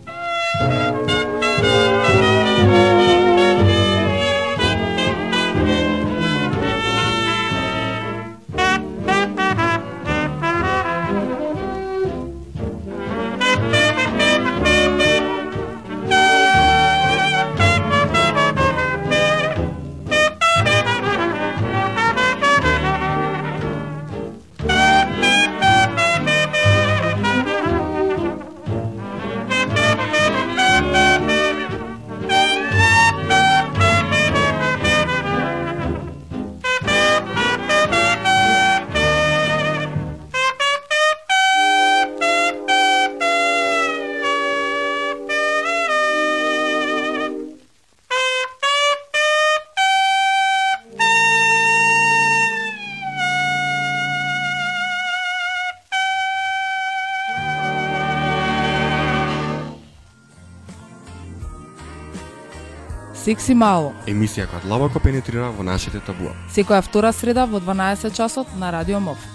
Секси 63.23 63.53
мало. 63.55 63.93
Емисија 64.11 64.49
која 64.51 64.65
длабоко 64.65 64.99
пенетрира 64.99 65.47
во 65.55 65.63
нашите 65.63 66.01
табуа. 66.03 66.33
Секоја 66.51 66.81
втора 66.83 67.13
среда 67.15 67.45
во 67.47 67.61
12 67.63 68.11
часот 68.11 68.51
на 68.59 68.71
Радио 68.75 68.99
МОВ. 68.99 69.32